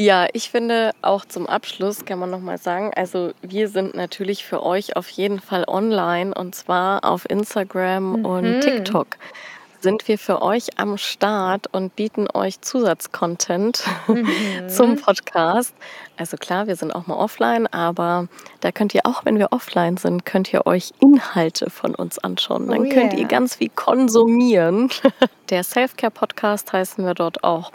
Ja, 0.00 0.28
ich 0.32 0.48
finde 0.48 0.92
auch 1.02 1.24
zum 1.24 1.48
Abschluss 1.48 2.04
kann 2.04 2.20
man 2.20 2.30
nochmal 2.30 2.58
sagen, 2.58 2.92
also 2.94 3.32
wir 3.42 3.68
sind 3.68 3.96
natürlich 3.96 4.44
für 4.44 4.62
euch 4.62 4.94
auf 4.94 5.08
jeden 5.08 5.40
Fall 5.40 5.64
online 5.66 6.32
und 6.32 6.54
zwar 6.54 7.04
auf 7.04 7.28
Instagram 7.28 8.18
mhm. 8.18 8.24
und 8.24 8.60
TikTok 8.60 9.08
sind 9.80 10.06
wir 10.06 10.16
für 10.16 10.40
euch 10.40 10.78
am 10.78 10.98
Start 10.98 11.66
und 11.72 11.96
bieten 11.96 12.28
euch 12.32 12.60
Zusatzcontent 12.60 13.82
mhm. 14.06 14.68
zum 14.68 15.00
Podcast. 15.00 15.74
Also 16.16 16.36
klar, 16.36 16.68
wir 16.68 16.76
sind 16.76 16.92
auch 16.92 17.08
mal 17.08 17.16
offline, 17.16 17.66
aber 17.66 18.28
da 18.60 18.70
könnt 18.70 18.94
ihr 18.94 19.00
auch, 19.04 19.24
wenn 19.24 19.40
wir 19.40 19.50
offline 19.50 19.96
sind, 19.96 20.24
könnt 20.24 20.52
ihr 20.52 20.64
euch 20.64 20.92
Inhalte 21.00 21.70
von 21.70 21.96
uns 21.96 22.20
anschauen. 22.20 22.68
Dann 22.68 22.82
oh 22.82 22.84
yeah. 22.84 22.94
könnt 22.94 23.14
ihr 23.14 23.26
ganz 23.26 23.58
wie 23.58 23.68
konsumieren. 23.68 24.90
Der 25.50 25.64
Selfcare 25.64 26.12
Podcast 26.12 26.72
heißen 26.72 27.04
wir 27.04 27.14
dort 27.14 27.42
auch. 27.42 27.72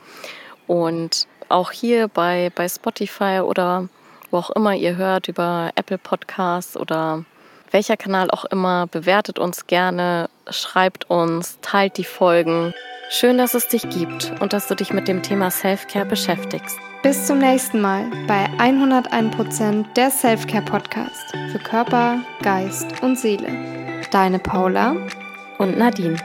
Und 0.67 1.27
auch 1.49 1.71
hier 1.71 2.07
bei, 2.07 2.51
bei 2.55 2.67
Spotify 2.67 3.41
oder 3.43 3.87
wo 4.31 4.37
auch 4.37 4.49
immer 4.51 4.73
ihr 4.73 4.95
hört, 4.95 5.27
über 5.27 5.71
Apple 5.75 5.97
Podcasts 5.97 6.75
oder 6.75 7.23
welcher 7.71 7.97
Kanal 7.97 8.29
auch 8.29 8.45
immer, 8.45 8.87
bewertet 8.87 9.39
uns 9.39 9.67
gerne, 9.67 10.29
schreibt 10.49 11.09
uns, 11.09 11.59
teilt 11.61 11.97
die 11.97 12.03
Folgen. 12.03 12.73
Schön, 13.09 13.37
dass 13.37 13.53
es 13.53 13.67
dich 13.67 13.89
gibt 13.89 14.31
und 14.39 14.53
dass 14.53 14.67
du 14.67 14.75
dich 14.75 14.93
mit 14.93 15.07
dem 15.07 15.23
Thema 15.23 15.51
Self-Care 15.51 16.05
beschäftigst. 16.05 16.77
Bis 17.03 17.27
zum 17.27 17.39
nächsten 17.39 17.81
Mal 17.81 18.09
bei 18.27 18.45
101% 18.59 19.93
der 19.93 20.09
Self-Care 20.09 20.63
Podcast 20.63 21.31
für 21.51 21.59
Körper, 21.59 22.19
Geist 22.41 23.01
und 23.01 23.17
Seele. 23.17 23.49
Deine 24.11 24.39
Paula 24.39 24.95
und 25.57 25.77
Nadine. 25.77 26.17